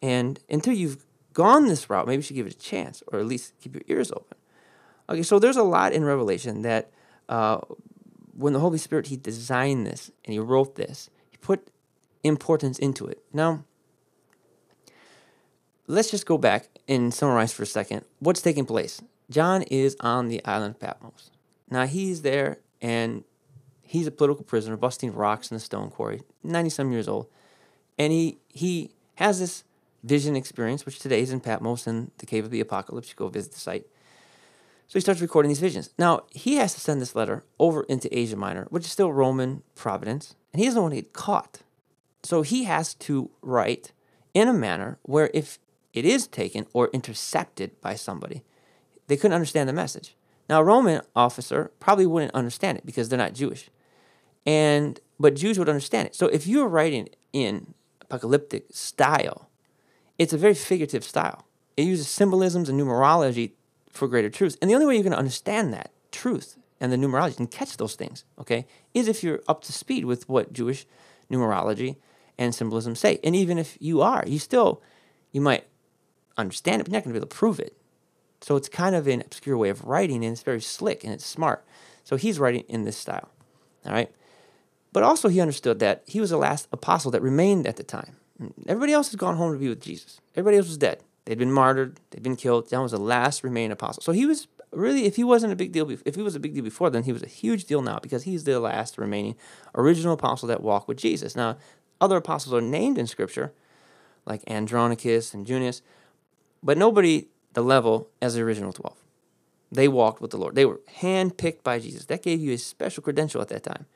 And 0.00 0.40
until 0.48 0.72
you've 0.72 1.04
gone 1.32 1.66
this 1.66 1.90
route, 1.90 2.06
maybe 2.06 2.16
you 2.16 2.22
should 2.22 2.36
give 2.36 2.46
it 2.46 2.54
a 2.54 2.58
chance 2.58 3.02
or 3.08 3.18
at 3.18 3.26
least 3.26 3.52
keep 3.60 3.74
your 3.74 3.84
ears 3.88 4.10
open. 4.10 4.36
Okay, 5.08 5.22
so 5.22 5.38
there's 5.38 5.56
a 5.56 5.62
lot 5.62 5.92
in 5.92 6.04
Revelation 6.04 6.62
that 6.62 6.90
uh, 7.28 7.58
when 8.36 8.52
the 8.52 8.60
Holy 8.60 8.78
Spirit, 8.78 9.08
He 9.08 9.16
designed 9.16 9.86
this 9.86 10.10
and 10.24 10.32
He 10.32 10.38
wrote 10.38 10.76
this, 10.76 11.10
He 11.30 11.36
put 11.36 11.68
importance 12.24 12.78
into 12.78 13.06
it. 13.06 13.22
Now, 13.32 13.64
let's 15.86 16.10
just 16.10 16.26
go 16.26 16.38
back 16.38 16.68
and 16.88 17.12
summarize 17.12 17.52
for 17.52 17.62
a 17.62 17.66
second 17.66 18.04
what's 18.18 18.42
taking 18.42 18.64
place. 18.64 19.00
John 19.30 19.62
is 19.62 19.96
on 20.00 20.28
the 20.28 20.44
island 20.44 20.76
of 20.76 20.80
Patmos. 20.80 21.30
Now, 21.70 21.86
he's 21.86 22.22
there 22.22 22.58
and 22.80 23.24
he's 23.82 24.06
a 24.06 24.10
political 24.10 24.44
prisoner 24.44 24.76
busting 24.76 25.14
rocks 25.14 25.50
in 25.50 25.56
the 25.56 25.60
stone 25.60 25.90
quarry, 25.90 26.22
90 26.42 26.70
some 26.70 26.92
years 26.92 27.08
old. 27.08 27.26
And 27.98 28.12
he, 28.12 28.38
he 28.48 28.90
has 29.16 29.40
this 29.40 29.64
vision 30.04 30.36
experience, 30.36 30.86
which 30.86 30.98
today 30.98 31.20
is 31.20 31.32
in 31.32 31.40
Patmos 31.40 31.86
in 31.86 32.10
the 32.18 32.26
Cave 32.26 32.44
of 32.44 32.50
the 32.50 32.60
Apocalypse. 32.60 33.08
You 33.08 33.16
go 33.16 33.28
visit 33.28 33.52
the 33.52 33.58
site. 33.58 33.86
So 34.88 34.94
he 34.94 35.00
starts 35.00 35.20
recording 35.20 35.48
these 35.48 35.60
visions. 35.60 35.90
Now, 35.98 36.22
he 36.30 36.56
has 36.56 36.74
to 36.74 36.80
send 36.80 37.00
this 37.00 37.16
letter 37.16 37.44
over 37.58 37.82
into 37.84 38.16
Asia 38.16 38.36
Minor, 38.36 38.66
which 38.70 38.84
is 38.84 38.92
still 38.92 39.12
Roman 39.12 39.62
providence, 39.74 40.36
and 40.52 40.60
he 40.60 40.66
doesn't 40.66 40.80
want 40.80 40.94
to 40.94 41.00
get 41.00 41.12
caught. 41.12 41.62
So 42.22 42.42
he 42.42 42.64
has 42.64 42.94
to 42.94 43.30
write 43.42 43.92
in 44.32 44.48
a 44.48 44.52
manner 44.52 44.98
where 45.02 45.30
if 45.34 45.58
it 45.92 46.04
is 46.04 46.26
taken 46.26 46.66
or 46.72 46.88
intercepted 46.92 47.80
by 47.80 47.94
somebody, 47.94 48.42
they 49.06 49.16
couldn't 49.16 49.34
understand 49.34 49.68
the 49.68 49.72
message. 49.72 50.15
Now, 50.48 50.60
a 50.60 50.64
Roman 50.64 51.02
officer 51.14 51.70
probably 51.80 52.06
wouldn't 52.06 52.34
understand 52.34 52.78
it 52.78 52.86
because 52.86 53.08
they're 53.08 53.18
not 53.18 53.34
Jewish. 53.34 53.68
And 54.44 55.00
but 55.18 55.34
Jews 55.34 55.58
would 55.58 55.68
understand 55.68 56.06
it. 56.06 56.14
So 56.14 56.26
if 56.26 56.46
you're 56.46 56.68
writing 56.68 57.08
in 57.32 57.74
apocalyptic 58.00 58.66
style, 58.70 59.48
it's 60.18 60.32
a 60.32 60.38
very 60.38 60.54
figurative 60.54 61.04
style. 61.04 61.46
It 61.76 61.84
uses 61.84 62.08
symbolisms 62.08 62.68
and 62.68 62.80
numerology 62.80 63.52
for 63.90 64.08
greater 64.08 64.30
truth. 64.30 64.56
And 64.60 64.70
the 64.70 64.74
only 64.74 64.86
way 64.86 64.94
you're 64.94 65.02
going 65.02 65.12
to 65.12 65.18
understand 65.18 65.72
that 65.72 65.90
truth 66.12 66.56
and 66.80 66.92
the 66.92 66.96
numerology 66.96 67.38
and 67.38 67.50
catch 67.50 67.76
those 67.76 67.94
things, 67.94 68.24
okay, 68.38 68.66
is 68.94 69.08
if 69.08 69.24
you're 69.24 69.40
up 69.48 69.62
to 69.64 69.72
speed 69.72 70.04
with 70.04 70.28
what 70.28 70.52
Jewish 70.52 70.86
numerology 71.30 71.96
and 72.38 72.54
symbolism 72.54 72.94
say. 72.94 73.18
And 73.24 73.34
even 73.34 73.58
if 73.58 73.76
you 73.80 74.02
are, 74.02 74.22
you 74.26 74.38
still, 74.38 74.82
you 75.32 75.40
might 75.40 75.64
understand 76.36 76.80
it, 76.80 76.84
but 76.84 76.92
you're 76.92 76.98
not 76.98 77.04
going 77.04 77.14
to 77.14 77.20
be 77.20 77.22
able 77.22 77.28
to 77.28 77.36
prove 77.36 77.60
it. 77.60 77.76
So 78.40 78.56
it's 78.56 78.68
kind 78.68 78.94
of 78.94 79.06
an 79.06 79.22
obscure 79.22 79.56
way 79.56 79.68
of 79.68 79.84
writing, 79.84 80.24
and 80.24 80.32
it's 80.32 80.42
very 80.42 80.60
slick 80.60 81.04
and 81.04 81.12
it's 81.12 81.26
smart. 81.26 81.64
So 82.04 82.16
he's 82.16 82.38
writing 82.38 82.64
in 82.68 82.84
this 82.84 82.96
style, 82.96 83.30
all 83.84 83.92
right? 83.92 84.10
But 84.92 85.02
also, 85.02 85.28
he 85.28 85.40
understood 85.40 85.78
that 85.80 86.02
he 86.06 86.20
was 86.20 86.30
the 86.30 86.36
last 86.36 86.68
apostle 86.72 87.10
that 87.10 87.22
remained 87.22 87.66
at 87.66 87.76
the 87.76 87.82
time. 87.82 88.16
Everybody 88.66 88.92
else 88.92 89.08
has 89.08 89.16
gone 89.16 89.36
home 89.36 89.52
to 89.52 89.58
be 89.58 89.68
with 89.68 89.80
Jesus. 89.80 90.20
Everybody 90.34 90.58
else 90.58 90.68
was 90.68 90.78
dead. 90.78 91.02
They'd 91.24 91.38
been 91.38 91.52
martyred. 91.52 92.00
They'd 92.10 92.22
been 92.22 92.36
killed. 92.36 92.70
John 92.70 92.82
was 92.82 92.92
the 92.92 92.98
last 92.98 93.42
remaining 93.42 93.72
apostle. 93.72 94.02
So 94.02 94.12
he 94.12 94.26
was 94.26 94.46
really, 94.72 95.04
if 95.04 95.16
he 95.16 95.24
wasn't 95.24 95.52
a 95.52 95.56
big 95.56 95.72
deal, 95.72 95.90
if 95.90 96.14
he 96.14 96.22
was 96.22 96.34
a 96.34 96.40
big 96.40 96.54
deal 96.54 96.62
before, 96.62 96.88
then 96.88 97.02
he 97.02 97.12
was 97.12 97.22
a 97.22 97.28
huge 97.28 97.64
deal 97.64 97.82
now 97.82 97.98
because 97.98 98.22
he's 98.22 98.44
the 98.44 98.60
last 98.60 98.96
remaining 98.96 99.36
original 99.74 100.14
apostle 100.14 100.48
that 100.48 100.62
walked 100.62 100.88
with 100.88 100.98
Jesus. 100.98 101.34
Now, 101.34 101.56
other 102.00 102.16
apostles 102.16 102.54
are 102.54 102.60
named 102.60 102.98
in 102.98 103.06
Scripture, 103.06 103.52
like 104.24 104.42
Andronicus 104.48 105.34
and 105.34 105.46
Junius, 105.46 105.82
but 106.62 106.78
nobody 106.78 107.28
the 107.56 107.62
level 107.62 108.10
as 108.20 108.34
the 108.34 108.42
original 108.42 108.70
12. 108.70 108.94
They 109.72 109.88
walked 109.88 110.20
with 110.20 110.30
the 110.30 110.36
Lord. 110.36 110.54
They 110.54 110.66
were 110.66 110.82
handpicked 111.00 111.62
by 111.62 111.78
Jesus. 111.78 112.04
That 112.04 112.22
gave 112.22 112.38
you 112.38 112.52
a 112.52 112.58
special 112.58 113.02
credential 113.02 113.40
at 113.40 113.48
that 113.48 113.62
time. 113.62 113.86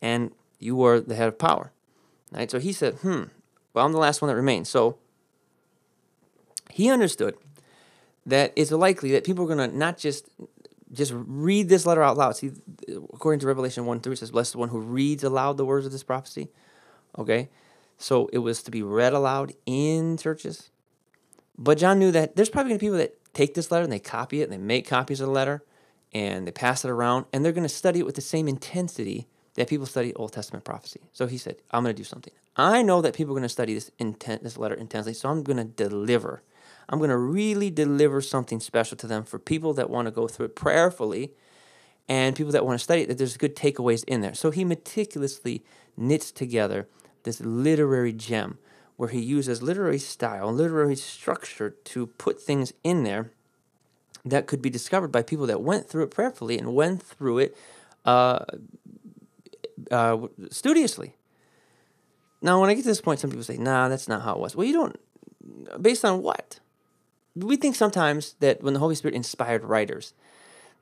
And 0.00 0.32
you 0.58 0.74
were 0.74 1.00
the 1.00 1.14
head 1.14 1.28
of 1.28 1.38
power. 1.38 1.70
Right? 2.32 2.50
So 2.50 2.58
he 2.58 2.72
said, 2.72 2.94
hmm, 2.94 3.24
well, 3.74 3.84
I'm 3.84 3.92
the 3.92 3.98
last 3.98 4.22
one 4.22 4.30
that 4.30 4.36
remains. 4.36 4.70
So 4.70 4.96
he 6.70 6.90
understood 6.90 7.34
that 8.24 8.54
it's 8.56 8.70
likely 8.70 9.12
that 9.12 9.24
people 9.24 9.44
are 9.44 9.54
going 9.54 9.70
to 9.70 9.76
not 9.76 9.98
just 9.98 10.26
just 10.90 11.12
read 11.14 11.68
this 11.68 11.84
letter 11.84 12.02
out 12.02 12.16
loud. 12.16 12.36
See, 12.36 12.52
according 13.12 13.40
to 13.40 13.46
Revelation 13.46 13.84
1 13.84 14.00
3, 14.00 14.14
it 14.14 14.16
says, 14.16 14.30
Blessed 14.30 14.52
the 14.52 14.58
one 14.58 14.70
who 14.70 14.80
reads 14.80 15.22
aloud 15.22 15.58
the 15.58 15.66
words 15.66 15.84
of 15.84 15.92
this 15.92 16.02
prophecy. 16.02 16.48
Okay? 17.18 17.50
So 17.98 18.30
it 18.32 18.38
was 18.38 18.62
to 18.62 18.70
be 18.70 18.82
read 18.82 19.12
aloud 19.12 19.52
in 19.66 20.16
churches. 20.16 20.70
But 21.62 21.76
John 21.76 21.98
knew 21.98 22.10
that 22.12 22.36
there's 22.36 22.48
probably 22.48 22.70
going 22.70 22.78
to 22.78 22.82
be 22.82 22.86
people 22.86 22.98
that 22.98 23.34
take 23.34 23.52
this 23.52 23.70
letter 23.70 23.84
and 23.84 23.92
they 23.92 23.98
copy 23.98 24.40
it 24.40 24.44
and 24.44 24.52
they 24.52 24.58
make 24.58 24.88
copies 24.88 25.20
of 25.20 25.26
the 25.26 25.32
letter 25.32 25.62
and 26.10 26.46
they 26.46 26.52
pass 26.52 26.86
it 26.86 26.90
around 26.90 27.26
and 27.32 27.44
they're 27.44 27.52
going 27.52 27.62
to 27.62 27.68
study 27.68 28.00
it 28.00 28.06
with 28.06 28.14
the 28.14 28.22
same 28.22 28.48
intensity 28.48 29.28
that 29.54 29.68
people 29.68 29.84
study 29.84 30.14
Old 30.14 30.32
Testament 30.32 30.64
prophecy. 30.64 31.00
So 31.12 31.26
he 31.26 31.36
said, 31.36 31.56
I'm 31.70 31.82
going 31.82 31.94
to 31.94 32.00
do 32.00 32.04
something. 32.04 32.32
I 32.56 32.80
know 32.80 33.02
that 33.02 33.14
people 33.14 33.34
are 33.34 33.38
going 33.38 33.42
to 33.42 33.48
study 33.50 33.74
this 33.74 33.90
intent, 33.98 34.42
this 34.42 34.56
letter 34.56 34.74
intensely, 34.74 35.12
so 35.12 35.28
I'm 35.28 35.42
going 35.42 35.58
to 35.58 35.64
deliver. 35.64 36.42
I'm 36.88 36.98
going 36.98 37.10
to 37.10 37.16
really 37.18 37.70
deliver 37.70 38.22
something 38.22 38.58
special 38.58 38.96
to 38.96 39.06
them 39.06 39.24
for 39.24 39.38
people 39.38 39.74
that 39.74 39.90
want 39.90 40.06
to 40.06 40.10
go 40.10 40.28
through 40.28 40.46
it 40.46 40.56
prayerfully 40.56 41.32
and 42.08 42.34
people 42.34 42.52
that 42.52 42.64
want 42.64 42.78
to 42.78 42.82
study 42.82 43.02
it, 43.02 43.08
that 43.08 43.18
there's 43.18 43.36
good 43.36 43.54
takeaways 43.54 44.02
in 44.04 44.22
there. 44.22 44.34
So 44.34 44.50
he 44.50 44.64
meticulously 44.64 45.62
knits 45.96 46.32
together 46.32 46.88
this 47.24 47.40
literary 47.40 48.14
gem 48.14 48.58
where 49.00 49.08
he 49.08 49.22
uses 49.22 49.62
literary 49.62 49.98
style, 49.98 50.52
literary 50.52 50.94
structure 50.94 51.70
to 51.70 52.06
put 52.06 52.38
things 52.38 52.74
in 52.84 53.02
there 53.02 53.32
that 54.26 54.46
could 54.46 54.60
be 54.60 54.68
discovered 54.68 55.08
by 55.08 55.22
people 55.22 55.46
that 55.46 55.62
went 55.62 55.88
through 55.88 56.02
it 56.02 56.10
prayerfully 56.10 56.58
and 56.58 56.74
went 56.74 57.02
through 57.02 57.38
it 57.38 57.56
uh, 58.04 58.44
uh, 59.90 60.18
studiously. 60.50 61.14
Now, 62.42 62.60
when 62.60 62.68
I 62.68 62.74
get 62.74 62.82
to 62.82 62.88
this 62.88 63.00
point, 63.00 63.20
some 63.20 63.30
people 63.30 63.42
say, 63.42 63.56
nah, 63.56 63.88
that's 63.88 64.06
not 64.06 64.20
how 64.20 64.34
it 64.34 64.38
was. 64.38 64.54
Well, 64.54 64.66
you 64.66 64.74
don't, 64.74 65.00
based 65.80 66.04
on 66.04 66.22
what? 66.22 66.60
We 67.34 67.56
think 67.56 67.76
sometimes 67.76 68.34
that 68.40 68.62
when 68.62 68.74
the 68.74 68.80
Holy 68.80 68.96
Spirit 68.96 69.14
inspired 69.14 69.64
writers, 69.64 70.12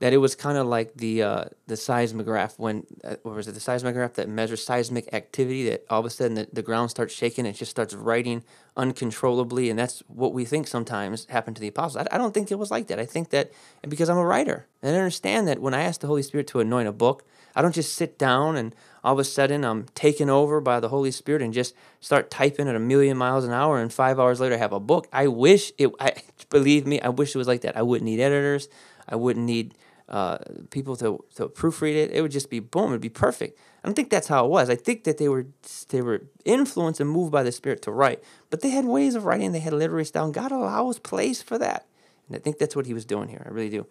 that 0.00 0.12
it 0.12 0.19
was 0.19 0.35
kind 0.37 0.57
of 0.57 0.67
like 0.67 0.95
the 0.95 1.23
uh, 1.23 1.45
the 1.67 1.76
seismograph 1.76 2.59
when 2.59 2.87
uh, 3.05 3.17
what 3.23 3.35
was 3.35 3.49
it 3.49 3.52
the 3.52 3.61
seismograph 3.61 4.14
that 4.14 4.28
measures 4.28 4.64
seismic 4.64 5.12
activity 5.12 5.69
that 5.69 5.85
all 5.90 6.00
of 6.00 6.07
a 6.07 6.11
sudden 6.11 6.35
the, 6.35 6.49
the 6.52 6.62
ground 6.62 6.90
starts 6.90 7.12
shaking 7.14 7.47
and 7.47 7.55
it 7.55 7.59
just 7.59 7.71
starts 7.71 7.95
writing 7.95 8.45
uncontrollably 8.76 9.71
and 9.71 9.78
that's 9.78 10.02
what 10.07 10.33
we 10.33 10.45
think 10.45 10.67
sometimes 10.67 11.26
happened 11.26 11.57
to 11.57 11.61
the 11.61 11.69
apostles. 11.69 12.07
I, 12.11 12.14
I 12.14 12.19
don't 12.19 12.33
think 12.33 12.50
it 12.50 12.59
was 12.59 12.71
like 12.71 12.87
that. 12.88 12.99
I 12.99 13.07
think 13.07 13.31
that 13.31 13.50
because 13.88 14.09
i'm 14.09 14.17
a 14.19 14.25
writer 14.25 14.67
and 14.83 14.95
i 14.95 14.99
understand 14.99 15.49
that 15.49 15.61
when 15.61 15.75
i 15.75 15.83
ask 15.83 16.00
the 16.00 16.07
holy 16.07 16.23
spirit 16.23 16.47
to 16.47 16.61
anoint 16.61 16.88
a 16.88 16.93
book 16.93 17.25
i 17.55 17.62
don't 17.62 17.75
just 17.75 17.95
sit 17.95 18.19
down 18.19 18.57
and 18.57 18.75
all 19.02 19.14
of 19.14 19.19
a 19.19 19.25
sudden 19.25 19.64
i'm 19.64 19.85
taken 19.95 20.31
over 20.31 20.61
by 20.61 20.78
the 20.81 20.88
holy 20.88 21.11
spirit 21.11 21.43
and 21.43 21.52
just 21.52 21.75
start 22.00 22.31
typing 22.31 22.69
at 22.69 22.76
a 22.76 22.81
million 22.81 23.17
miles 23.17 23.45
an 23.45 23.52
hour 23.52 23.81
and 23.81 23.93
five 23.93 24.19
hours 24.19 24.40
later 24.40 24.55
I 24.55 24.59
have 24.59 24.73
a 24.73 24.81
book. 24.81 25.09
I 25.12 25.26
wish 25.28 25.73
it 25.78 25.90
i 25.99 26.12
believe 26.50 26.87
me 26.87 27.00
i 27.00 27.09
wish 27.09 27.35
it 27.35 27.38
was 27.38 27.49
like 27.49 27.62
that. 27.62 27.76
I 27.76 27.83
wouldn't 27.83 28.05
need 28.05 28.21
editors. 28.21 28.69
I 29.09 29.17
wouldn't 29.17 29.47
need 29.47 29.75
uh, 30.09 30.38
people 30.71 30.97
to, 30.97 31.23
to 31.37 31.49
proofread 31.49 31.95
it. 31.95 32.11
It 32.12 32.23
would 32.23 32.31
just 32.31 32.50
be 32.50 32.61
boom, 32.61 32.91
it'd 32.91 33.00
be 33.00 33.09
perfect. 33.09 33.59
I 33.83 33.88
don't 33.88 33.95
think 33.95 34.11
that's 34.11 34.29
how 34.29 34.45
it 34.45 34.49
was. 34.49 34.71
I 34.71 34.75
think 34.75 35.05
that 35.05 35.19
they 35.19 35.29
were 35.29 35.47
they 35.91 36.03
were 36.03 36.23
influenced 36.45 37.00
and 37.00 37.09
moved 37.11 37.31
by 37.31 37.43
the 37.43 37.53
Spirit 37.53 37.83
to 37.83 37.93
write, 37.93 38.23
but 38.50 38.61
they 38.61 38.71
had 38.71 38.85
ways 38.85 39.15
of 39.15 39.25
writing. 39.25 39.53
They 39.53 39.61
had 39.61 39.73
literary 39.73 40.05
style. 40.05 40.25
And 40.25 40.35
God 40.35 40.50
allows 40.50 40.99
place 40.99 41.43
for 41.43 41.59
that, 41.59 41.87
and 42.27 42.37
I 42.37 42.38
think 42.41 42.59
that's 42.59 42.75
what 42.75 42.87
He 42.87 42.95
was 42.95 43.05
doing 43.05 43.29
here. 43.29 43.43
I 43.47 43.53
really 43.53 43.71
do. 43.71 43.87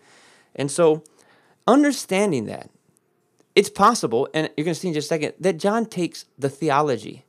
And 0.55 0.71
so, 0.71 1.03
understanding 1.67 2.45
that, 2.45 2.69
it's 3.55 3.69
possible, 3.69 4.27
and 4.33 4.49
you're 4.57 4.65
going 4.65 4.75
to 4.75 4.79
see 4.79 4.89
in 4.89 4.93
just 4.93 5.07
a 5.07 5.09
second 5.09 5.33
that 5.39 5.57
John 5.57 5.85
takes 5.85 6.25
the 6.37 6.49
theology, 6.49 7.25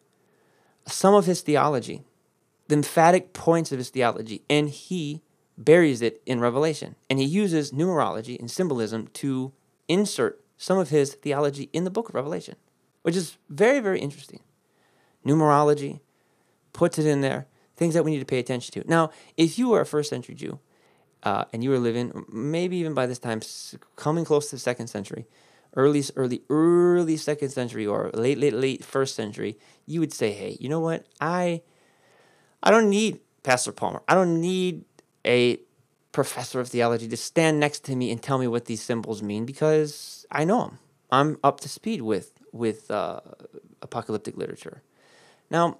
some 0.86 1.14
of 1.14 1.26
his 1.26 1.42
theology, 1.42 2.02
the 2.68 2.74
emphatic 2.74 3.32
points 3.32 3.70
of 3.72 3.78
his 3.78 3.90
theology, 3.90 4.42
and 4.48 4.68
he 4.68 5.22
buries 5.58 6.00
it 6.00 6.22
in 6.24 6.40
Revelation. 6.40 6.94
And 7.10 7.18
he 7.18 7.24
uses 7.24 7.72
numerology 7.72 8.38
and 8.38 8.50
symbolism 8.50 9.08
to 9.14 9.52
insert 9.88 10.40
some 10.56 10.78
of 10.78 10.90
his 10.90 11.14
theology 11.14 11.68
in 11.72 11.84
the 11.84 11.90
book 11.90 12.08
of 12.08 12.14
Revelation, 12.14 12.56
which 13.02 13.16
is 13.16 13.36
very, 13.48 13.80
very 13.80 14.00
interesting. 14.00 14.40
Numerology 15.26 16.00
puts 16.72 16.98
it 16.98 17.06
in 17.06 17.20
there, 17.20 17.46
things 17.76 17.94
that 17.94 18.04
we 18.04 18.12
need 18.12 18.20
to 18.20 18.24
pay 18.24 18.38
attention 18.38 18.72
to. 18.72 18.88
Now, 18.88 19.10
if 19.36 19.58
you 19.58 19.68
were 19.68 19.80
a 19.80 19.86
first 19.86 20.10
century 20.10 20.34
Jew 20.34 20.60
uh, 21.22 21.44
and 21.52 21.62
you 21.62 21.70
were 21.70 21.78
living, 21.78 22.24
maybe 22.30 22.76
even 22.76 22.94
by 22.94 23.06
this 23.06 23.18
time, 23.18 23.40
coming 23.96 24.24
close 24.24 24.50
to 24.50 24.56
the 24.56 24.60
second 24.60 24.86
century, 24.86 25.26
early, 25.74 26.02
early, 26.16 26.42
early 26.50 27.16
second 27.16 27.50
century 27.50 27.86
or 27.86 28.10
late, 28.14 28.38
late, 28.38 28.54
late 28.54 28.84
first 28.84 29.14
century, 29.14 29.58
you 29.86 30.00
would 30.00 30.12
say, 30.12 30.32
hey, 30.32 30.56
you 30.60 30.68
know 30.68 30.80
what? 30.80 31.06
I, 31.20 31.62
I 32.62 32.70
don't 32.70 32.90
need 32.90 33.20
Pastor 33.42 33.72
Palmer. 33.72 34.02
I 34.08 34.14
don't 34.14 34.40
need 34.40 34.84
a 35.28 35.60
professor 36.12 36.58
of 36.58 36.68
theology 36.68 37.06
to 37.06 37.16
stand 37.16 37.60
next 37.60 37.84
to 37.84 37.94
me 37.94 38.10
and 38.10 38.22
tell 38.22 38.38
me 38.38 38.48
what 38.48 38.64
these 38.64 38.82
symbols 38.82 39.22
mean 39.22 39.44
because 39.44 40.26
I 40.30 40.44
know 40.44 40.62
them. 40.62 40.78
I'm 41.10 41.38
up 41.44 41.60
to 41.60 41.68
speed 41.68 42.02
with 42.02 42.32
with 42.52 42.90
uh, 42.90 43.20
apocalyptic 43.82 44.36
literature. 44.36 44.82
Now, 45.50 45.78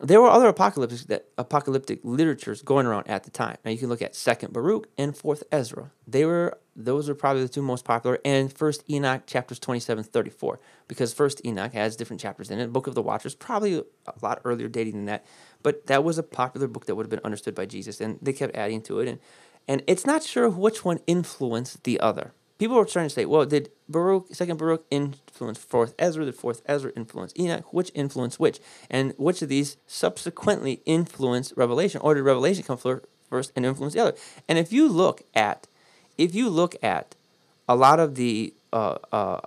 there 0.00 0.20
were 0.20 0.30
other 0.30 0.48
apocalyptic 0.48 1.00
that 1.08 1.26
apocalyptic 1.38 2.00
literatures 2.04 2.62
going 2.62 2.86
around 2.86 3.08
at 3.08 3.24
the 3.24 3.30
time. 3.30 3.56
Now 3.64 3.70
you 3.70 3.78
can 3.78 3.88
look 3.88 4.02
at 4.02 4.14
Second 4.14 4.52
Baruch 4.52 4.88
and 4.96 5.16
Fourth 5.16 5.42
Ezra. 5.50 5.90
They 6.06 6.24
were 6.24 6.58
those 6.76 7.08
are 7.08 7.14
probably 7.14 7.42
the 7.42 7.48
two 7.48 7.62
most 7.62 7.84
popular, 7.84 8.20
and 8.24 8.52
First 8.52 8.88
Enoch 8.88 9.26
chapters 9.26 9.58
27, 9.58 10.04
34, 10.04 10.60
because 10.86 11.12
First 11.12 11.44
Enoch 11.44 11.72
has 11.72 11.96
different 11.96 12.20
chapters 12.20 12.50
in 12.50 12.60
it. 12.60 12.72
Book 12.72 12.86
of 12.86 12.94
the 12.94 13.02
Watchers 13.02 13.34
probably 13.34 13.78
a 13.78 13.84
lot 14.22 14.40
earlier 14.44 14.68
dating 14.68 14.94
than 14.94 15.04
that, 15.06 15.26
but 15.62 15.86
that 15.86 16.04
was 16.04 16.18
a 16.18 16.22
popular 16.22 16.66
book 16.66 16.86
that 16.86 16.94
would 16.94 17.04
have 17.04 17.10
been 17.10 17.20
understood 17.24 17.54
by 17.54 17.66
Jesus, 17.66 18.00
and 18.00 18.18
they 18.22 18.32
kept 18.32 18.56
adding 18.56 18.82
to 18.82 19.00
it, 19.00 19.08
and 19.08 19.18
and 19.66 19.82
it's 19.86 20.06
not 20.06 20.22
sure 20.22 20.48
which 20.48 20.84
one 20.84 20.98
influenced 21.06 21.84
the 21.84 22.00
other 22.00 22.32
people 22.58 22.76
were 22.76 22.84
trying 22.84 23.06
to 23.06 23.14
say, 23.14 23.24
well, 23.24 23.46
did 23.46 23.70
Baruch, 23.88 24.34
second 24.34 24.58
Baruch 24.58 24.84
influence 24.90 25.58
fourth 25.58 25.94
Ezra? 25.98 26.24
Did 26.24 26.34
fourth 26.34 26.62
Ezra 26.66 26.92
influence 26.96 27.32
Enoch? 27.38 27.72
Which 27.72 27.90
influenced 27.94 28.38
which? 28.38 28.60
And 28.90 29.14
which 29.16 29.40
of 29.42 29.48
these 29.48 29.76
subsequently 29.86 30.82
influenced 30.84 31.54
Revelation? 31.56 32.00
Or 32.02 32.14
did 32.14 32.22
Revelation 32.22 32.64
come 32.64 32.76
first 32.76 33.52
and 33.56 33.64
influence 33.64 33.94
the 33.94 34.00
other? 34.00 34.16
And 34.48 34.58
if 34.58 34.72
you 34.72 34.88
look 34.88 35.22
at, 35.34 35.66
if 36.18 36.34
you 36.34 36.50
look 36.50 36.76
at 36.82 37.14
a 37.68 37.76
lot 37.76 38.00
of 38.00 38.16
the 38.16 38.52
uh, 38.72 38.98
uh, 39.12 39.40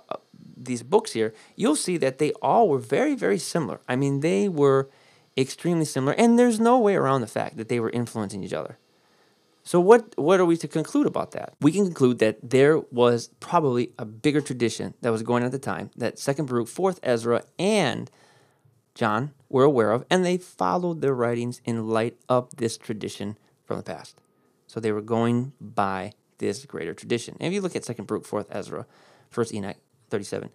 these 0.56 0.82
books 0.82 1.12
here, 1.12 1.34
you'll 1.56 1.76
see 1.76 1.96
that 1.96 2.18
they 2.18 2.32
all 2.42 2.68
were 2.68 2.78
very, 2.78 3.14
very 3.14 3.38
similar. 3.38 3.80
I 3.88 3.96
mean, 3.96 4.20
they 4.20 4.48
were 4.48 4.88
extremely 5.36 5.84
similar, 5.84 6.12
and 6.14 6.38
there's 6.38 6.60
no 6.60 6.78
way 6.78 6.94
around 6.94 7.20
the 7.20 7.26
fact 7.26 7.56
that 7.56 7.68
they 7.68 7.80
were 7.80 7.90
influencing 7.90 8.44
each 8.44 8.52
other. 8.52 8.78
So 9.64 9.78
what 9.78 10.12
what 10.18 10.40
are 10.40 10.44
we 10.44 10.56
to 10.56 10.68
conclude 10.68 11.06
about 11.06 11.30
that? 11.32 11.54
We 11.60 11.72
can 11.72 11.84
conclude 11.84 12.18
that 12.18 12.38
there 12.42 12.78
was 12.78 13.30
probably 13.38 13.92
a 13.98 14.04
bigger 14.04 14.40
tradition 14.40 14.94
that 15.02 15.12
was 15.12 15.22
going 15.22 15.42
on 15.42 15.46
at 15.46 15.52
the 15.52 15.58
time 15.58 15.90
that 15.96 16.18
Second 16.18 16.46
Baruch, 16.46 16.68
Fourth 16.68 16.98
Ezra, 17.02 17.44
and 17.58 18.10
John 18.94 19.30
were 19.48 19.64
aware 19.64 19.92
of, 19.92 20.04
and 20.10 20.24
they 20.24 20.36
followed 20.36 21.00
their 21.00 21.14
writings 21.14 21.60
in 21.64 21.88
light 21.88 22.16
of 22.28 22.54
this 22.56 22.76
tradition 22.76 23.38
from 23.64 23.76
the 23.76 23.84
past. 23.84 24.20
So 24.66 24.80
they 24.80 24.92
were 24.92 25.00
going 25.00 25.52
by 25.60 26.12
this 26.38 26.64
greater 26.66 26.92
tradition. 26.92 27.36
And 27.38 27.46
if 27.46 27.52
you 27.54 27.60
look 27.60 27.76
at 27.76 27.84
Second 27.84 28.06
Baruch, 28.06 28.26
Fourth 28.26 28.48
Ezra, 28.50 28.84
First 29.30 29.54
Enoch, 29.54 29.76
thirty-seven, 30.10 30.50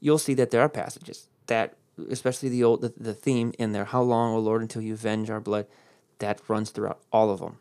you'll 0.00 0.18
see 0.18 0.34
that 0.34 0.50
there 0.50 0.62
are 0.62 0.68
passages 0.68 1.28
that, 1.46 1.76
especially 2.10 2.48
the 2.48 2.64
old 2.64 2.82
the, 2.82 2.92
the 2.96 3.14
theme 3.14 3.52
in 3.58 3.72
there, 3.72 3.86
"How 3.86 4.02
long, 4.02 4.34
O 4.34 4.38
Lord, 4.38 4.62
until 4.62 4.82
you 4.82 4.94
avenge 4.94 5.30
our 5.30 5.40
blood," 5.40 5.66
that 6.18 6.40
runs 6.48 6.70
throughout 6.70 7.00
all 7.12 7.30
of 7.30 7.40
them. 7.40 7.58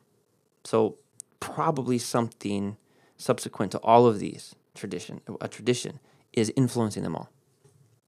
So 0.63 0.97
probably 1.39 1.97
something 1.97 2.77
subsequent 3.17 3.71
to 3.73 3.79
all 3.79 4.07
of 4.07 4.19
these 4.19 4.55
tradition, 4.73 5.21
a 5.39 5.47
tradition 5.47 5.99
is 6.33 6.51
influencing 6.55 7.03
them 7.03 7.15
all. 7.15 7.29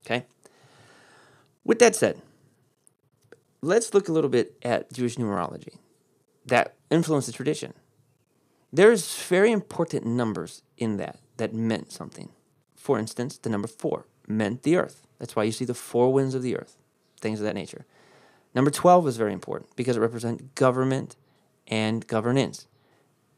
Okay? 0.04 0.26
With 1.64 1.78
that 1.78 1.94
said, 1.94 2.20
let's 3.62 3.94
look 3.94 4.08
a 4.08 4.12
little 4.12 4.30
bit 4.30 4.56
at 4.62 4.92
Jewish 4.92 5.16
numerology 5.16 5.76
that 6.46 6.74
influenced 6.90 7.26
the 7.26 7.32
tradition. 7.32 7.74
There's 8.72 9.22
very 9.22 9.50
important 9.50 10.04
numbers 10.06 10.62
in 10.76 10.96
that 10.98 11.18
that 11.36 11.54
meant 11.54 11.92
something. 11.92 12.30
For 12.76 12.98
instance, 12.98 13.38
the 13.38 13.48
number 13.48 13.68
four 13.68 14.06
meant 14.28 14.62
the 14.62 14.76
earth. 14.76 15.06
That's 15.18 15.34
why 15.34 15.44
you 15.44 15.52
see 15.52 15.64
the 15.64 15.74
four 15.74 16.12
winds 16.12 16.34
of 16.34 16.42
the 16.42 16.56
earth, 16.56 16.76
things 17.20 17.40
of 17.40 17.44
that 17.46 17.54
nature. 17.54 17.84
Number 18.54 18.70
12 18.70 19.08
is 19.08 19.16
very 19.16 19.32
important 19.32 19.74
because 19.76 19.96
it 19.96 20.00
represents 20.00 20.42
government 20.54 21.16
and 21.66 22.06
governance. 22.06 22.66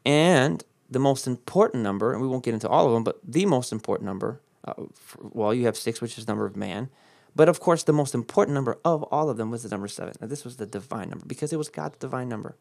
And 0.04 0.64
the 0.88 0.98
most 0.98 1.26
important 1.26 1.82
number, 1.82 2.12
and 2.12 2.22
we 2.22 2.28
won't 2.28 2.44
get 2.44 2.54
into 2.54 2.68
all 2.68 2.86
of 2.86 2.92
them, 2.92 3.04
but 3.04 3.18
the 3.26 3.46
most 3.46 3.72
important 3.72 4.06
number, 4.06 4.40
uh, 4.64 4.74
for, 4.94 5.18
well, 5.32 5.54
you 5.54 5.66
have 5.66 5.76
six, 5.76 6.00
which 6.00 6.18
is 6.18 6.26
the 6.26 6.32
number 6.32 6.46
of 6.46 6.56
man. 6.56 6.90
But 7.34 7.48
of 7.48 7.60
course, 7.60 7.84
the 7.84 7.92
most 7.92 8.14
important 8.14 8.54
number 8.54 8.78
of 8.84 9.02
all 9.04 9.30
of 9.30 9.36
them 9.36 9.50
was 9.50 9.62
the 9.62 9.68
number 9.68 9.88
seven. 9.88 10.14
Now, 10.20 10.26
this 10.26 10.44
was 10.44 10.56
the 10.56 10.66
divine 10.66 11.10
number 11.10 11.26
because 11.26 11.52
it 11.52 11.56
was 11.56 11.68
God's 11.68 11.96
divine 11.98 12.28
number. 12.28 12.56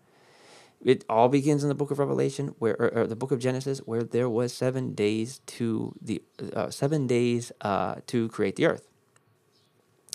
It 0.84 1.04
all 1.10 1.28
begins 1.28 1.64
in 1.64 1.70
the 1.70 1.76
book 1.76 1.92
of 1.92 2.00
Revelation, 2.00 2.56
where 2.60 2.76
or, 2.80 3.00
or 3.00 3.08
the 3.08 3.16
book 3.16 3.32
of 3.32 3.40
Genesis, 3.40 3.80
where 3.80 4.04
there 4.04 4.30
was 4.30 4.54
seven 4.54 4.94
days 4.94 5.40
to 5.58 5.94
the 6.02 6.22
uh, 6.54 6.70
seven 6.70 7.06
days 7.06 7.52
uh, 7.62 7.96
to 8.08 8.30
create 8.30 8.56
the 8.56 8.66
earth. 8.66 8.88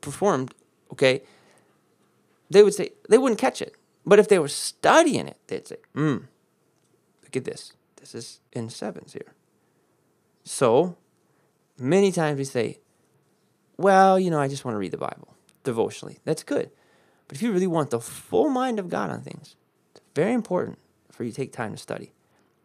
performed, 0.02 0.54
okay, 0.92 1.22
they 2.50 2.64
would 2.64 2.74
say, 2.74 2.90
they 3.10 3.20
wouldn't 3.20 3.40
catch 3.40 3.62
it. 3.62 3.76
But 4.06 4.20
if 4.20 4.28
they 4.28 4.40
were 4.40 4.48
studying 4.48 5.28
it, 5.28 5.38
they'd 5.48 5.68
say, 5.68 5.76
hmm, 5.94 6.18
look 7.24 7.36
at 7.36 7.46
this. 7.46 7.74
This 8.00 8.16
is 8.16 8.40
in 8.54 8.70
sevens 8.70 9.14
here. 9.14 9.34
So 10.44 10.98
many 11.78 12.12
times 12.12 12.38
we 12.38 12.46
say, 12.46 12.80
well, 13.78 14.20
you 14.20 14.30
know, 14.30 14.40
I 14.40 14.48
just 14.48 14.66
want 14.66 14.76
to 14.76 14.80
read 14.80 14.92
the 14.92 14.98
Bible 14.98 15.36
devotionally. 15.64 16.20
That's 16.26 16.44
good. 16.44 16.72
But 17.28 17.38
if 17.38 17.44
you 17.44 17.52
really 17.52 17.68
want 17.68 17.92
the 17.92 18.00
full 18.00 18.50
mind 18.50 18.80
of 18.80 18.90
God 18.90 19.10
on 19.10 19.22
things, 19.22 19.56
it's 19.92 20.02
very 20.16 20.34
important 20.34 20.80
for 21.12 21.24
you 21.24 21.32
to 21.32 21.36
take 21.36 21.54
time 21.54 21.72
to 21.72 21.78
study. 21.78 22.12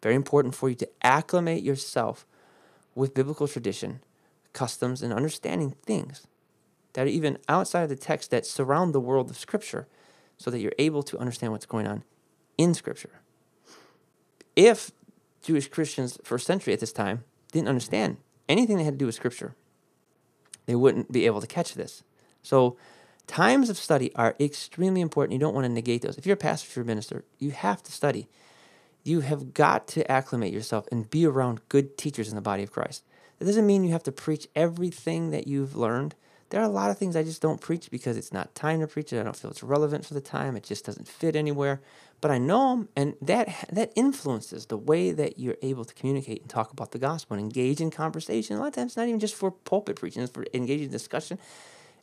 Very 0.02 0.14
important 0.14 0.54
for 0.54 0.68
you 0.68 0.74
to 0.76 0.88
acclimate 1.02 1.62
yourself 1.62 2.26
with 2.94 3.14
biblical 3.14 3.48
tradition, 3.48 4.00
customs, 4.52 5.02
and 5.02 5.12
understanding 5.12 5.74
things 5.82 6.26
that 6.94 7.06
are 7.06 7.10
even 7.10 7.38
outside 7.48 7.82
of 7.82 7.88
the 7.88 7.96
text 7.96 8.30
that 8.30 8.46
surround 8.46 8.94
the 8.94 9.00
world 9.00 9.30
of 9.30 9.36
Scripture 9.36 9.86
so 10.38 10.50
that 10.50 10.60
you're 10.60 10.72
able 10.78 11.02
to 11.02 11.18
understand 11.18 11.52
what's 11.52 11.66
going 11.66 11.86
on 11.86 12.04
in 12.56 12.74
Scripture. 12.74 13.20
If 14.56 14.92
Jewish 15.44 15.68
Christians, 15.68 16.18
first 16.24 16.46
century 16.46 16.72
at 16.72 16.80
this 16.80 16.92
time, 16.92 17.22
didn't 17.52 17.68
understand 17.68 18.16
anything 18.48 18.78
that 18.78 18.84
had 18.84 18.94
to 18.94 18.98
do 18.98 19.06
with 19.06 19.14
Scripture. 19.14 19.54
They 20.66 20.74
wouldn't 20.74 21.12
be 21.12 21.26
able 21.26 21.42
to 21.42 21.46
catch 21.46 21.74
this. 21.74 22.02
So, 22.42 22.78
times 23.26 23.68
of 23.68 23.76
study 23.76 24.10
are 24.14 24.34
extremely 24.40 25.02
important. 25.02 25.34
You 25.34 25.38
don't 25.38 25.54
want 25.54 25.66
to 25.66 25.72
negate 25.72 26.00
those. 26.00 26.16
If 26.16 26.26
you're 26.26 26.34
a 26.34 26.38
pastor, 26.38 26.68
if 26.68 26.76
you're 26.76 26.82
a 26.84 26.86
minister, 26.86 27.24
you 27.38 27.50
have 27.50 27.82
to 27.82 27.92
study. 27.92 28.26
You 29.02 29.20
have 29.20 29.52
got 29.52 29.86
to 29.88 30.10
acclimate 30.10 30.52
yourself 30.52 30.88
and 30.90 31.10
be 31.10 31.26
around 31.26 31.68
good 31.68 31.98
teachers 31.98 32.30
in 32.30 32.36
the 32.36 32.40
body 32.40 32.62
of 32.62 32.72
Christ. 32.72 33.04
That 33.38 33.44
doesn't 33.44 33.66
mean 33.66 33.84
you 33.84 33.92
have 33.92 34.02
to 34.04 34.12
preach 34.12 34.48
everything 34.56 35.30
that 35.30 35.46
you've 35.46 35.76
learned. 35.76 36.14
There 36.48 36.60
are 36.60 36.64
a 36.64 36.68
lot 36.68 36.90
of 36.90 36.96
things 36.96 37.16
I 37.16 37.22
just 37.22 37.42
don't 37.42 37.60
preach 37.60 37.90
because 37.90 38.16
it's 38.16 38.32
not 38.32 38.54
time 38.54 38.80
to 38.80 38.86
preach 38.86 39.12
it. 39.12 39.20
I 39.20 39.22
don't 39.22 39.36
feel 39.36 39.50
it's 39.50 39.62
relevant 39.62 40.06
for 40.06 40.14
the 40.14 40.20
time. 40.22 40.56
It 40.56 40.64
just 40.64 40.86
doesn't 40.86 41.08
fit 41.08 41.36
anywhere 41.36 41.82
but 42.24 42.30
I 42.30 42.38
know 42.38 42.70
them, 42.70 42.88
and 42.96 43.14
that 43.20 43.68
that 43.70 43.92
influences 43.94 44.64
the 44.64 44.78
way 44.78 45.10
that 45.10 45.38
you're 45.38 45.58
able 45.60 45.84
to 45.84 45.92
communicate 45.92 46.40
and 46.40 46.48
talk 46.48 46.72
about 46.72 46.92
the 46.92 46.98
gospel 46.98 47.36
and 47.36 47.44
engage 47.44 47.82
in 47.82 47.90
conversation. 47.90 48.56
A 48.56 48.60
lot 48.60 48.68
of 48.68 48.72
times, 48.72 48.92
it's 48.92 48.96
not 48.96 49.08
even 49.08 49.20
just 49.20 49.34
for 49.34 49.50
pulpit 49.50 49.96
preaching; 49.96 50.22
it's 50.22 50.32
for 50.32 50.46
engaging 50.54 50.88
discussion 50.88 51.38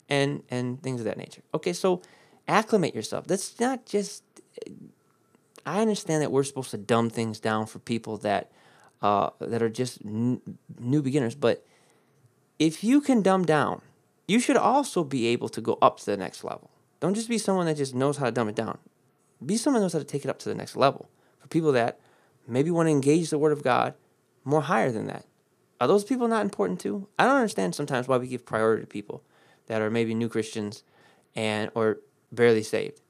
and 0.09 0.43
and 0.51 0.79
things 0.83 1.01
of 1.01 1.05
that 1.05 1.17
nature. 1.17 1.41
Okay, 1.55 1.73
so 1.73 2.03
acclimate 2.47 2.93
yourself. 2.93 3.25
That's 3.25 3.59
not 3.59 3.87
just. 3.87 4.23
I 5.65 5.81
understand 5.81 6.21
that 6.21 6.31
we're 6.31 6.43
supposed 6.43 6.69
to 6.69 6.77
dumb 6.77 7.09
things 7.09 7.39
down 7.39 7.65
for 7.65 7.79
people 7.79 8.17
that 8.17 8.51
uh, 9.01 9.31
that 9.39 9.63
are 9.63 9.69
just 9.69 10.05
n- 10.05 10.39
new 10.77 11.01
beginners, 11.01 11.33
but 11.33 11.65
if 12.59 12.83
you 12.83 13.01
can 13.01 13.23
dumb 13.23 13.43
down, 13.43 13.81
you 14.27 14.39
should 14.39 14.57
also 14.57 15.03
be 15.03 15.25
able 15.25 15.49
to 15.49 15.61
go 15.61 15.79
up 15.81 15.97
to 16.01 16.05
the 16.05 16.15
next 16.15 16.43
level. 16.43 16.69
Don't 16.99 17.15
just 17.15 17.27
be 17.27 17.39
someone 17.39 17.65
that 17.65 17.77
just 17.77 17.95
knows 17.95 18.17
how 18.17 18.25
to 18.25 18.31
dumb 18.31 18.49
it 18.49 18.55
down 18.55 18.77
be 19.45 19.57
someone 19.57 19.81
who 19.81 19.85
knows 19.85 19.93
how 19.93 19.99
to 19.99 20.05
take 20.05 20.23
it 20.23 20.29
up 20.29 20.39
to 20.39 20.49
the 20.49 20.55
next 20.55 20.75
level. 20.75 21.09
For 21.39 21.47
people 21.47 21.71
that 21.73 21.99
maybe 22.47 22.71
want 22.71 22.87
to 22.87 22.91
engage 22.91 23.29
the 23.29 23.37
Word 23.37 23.51
of 23.51 23.63
God 23.63 23.93
more 24.43 24.61
higher 24.61 24.91
than 24.91 25.07
that. 25.07 25.25
Are 25.79 25.87
those 25.87 26.03
people 26.03 26.27
not 26.27 26.43
important 26.43 26.79
too? 26.79 27.07
I 27.17 27.25
don't 27.25 27.37
understand 27.37 27.73
sometimes 27.73 28.07
why 28.07 28.17
we 28.17 28.27
give 28.27 28.45
priority 28.45 28.83
to 28.83 28.87
people 28.87 29.23
that 29.67 29.81
are 29.81 29.89
maybe 29.89 30.13
new 30.13 30.29
Christians 30.29 30.83
and 31.35 31.71
or 31.73 31.99
barely 32.31 32.63
saved. 32.63 33.01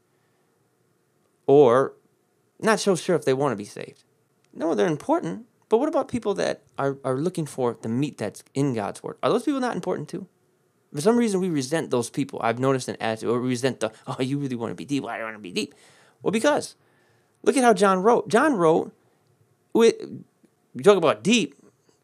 Or 1.47 1.93
not 2.59 2.79
so 2.79 2.95
sure 2.95 3.15
if 3.15 3.25
they 3.25 3.33
want 3.33 3.51
to 3.51 3.57
be 3.57 3.65
saved. 3.65 4.03
No, 4.53 4.75
they're 4.75 4.87
important. 4.87 5.45
But 5.69 5.79
what 5.79 5.89
about 5.89 6.07
people 6.07 6.33
that 6.35 6.63
are, 6.77 6.97
are 7.03 7.17
looking 7.17 7.45
for 7.45 7.77
the 7.81 7.89
meat 7.89 8.17
that's 8.17 8.43
in 8.53 8.73
God's 8.73 9.01
word? 9.01 9.17
Are 9.23 9.29
those 9.29 9.43
people 9.43 9.61
not 9.61 9.75
important 9.75 10.09
too? 10.09 10.27
For 10.93 10.99
some 10.99 11.15
reason, 11.15 11.39
we 11.39 11.49
resent 11.49 11.89
those 11.89 12.09
people. 12.09 12.39
I've 12.43 12.59
noticed 12.59 12.89
an 12.89 12.97
attitude, 12.99 13.29
or 13.29 13.39
we 13.39 13.49
resent 13.49 13.79
the, 13.79 13.93
oh, 14.07 14.17
you 14.19 14.37
really 14.37 14.57
want 14.57 14.71
to 14.71 14.75
be 14.75 14.83
deep. 14.83 15.03
Why 15.03 15.17
do 15.17 15.21
I 15.21 15.25
want 15.25 15.37
to 15.37 15.41
be 15.41 15.53
deep? 15.53 15.73
Well, 16.21 16.31
because 16.31 16.75
look 17.43 17.57
at 17.57 17.63
how 17.63 17.73
John 17.73 18.01
wrote. 18.01 18.27
John 18.27 18.55
wrote 18.55 18.93
with 19.73 19.95
you 20.01 20.83
talk 20.83 20.97
about 20.97 21.23
deep. 21.23 21.55